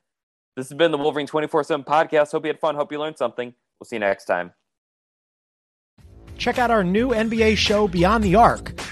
This 0.55 0.69
has 0.69 0.77
been 0.77 0.91
the 0.91 0.97
Wolverine 0.97 1.27
24 1.27 1.63
7 1.63 1.83
podcast. 1.83 2.31
Hope 2.31 2.45
you 2.45 2.49
had 2.49 2.59
fun. 2.59 2.75
Hope 2.75 2.91
you 2.91 2.99
learned 2.99 3.17
something. 3.17 3.53
We'll 3.79 3.85
see 3.85 3.95
you 3.95 4.01
next 4.01 4.25
time. 4.25 4.53
Check 6.37 6.57
out 6.57 6.71
our 6.71 6.83
new 6.83 7.09
NBA 7.09 7.57
show, 7.57 7.87
Beyond 7.87 8.23
the 8.23 8.35
Arc, 8.35 8.79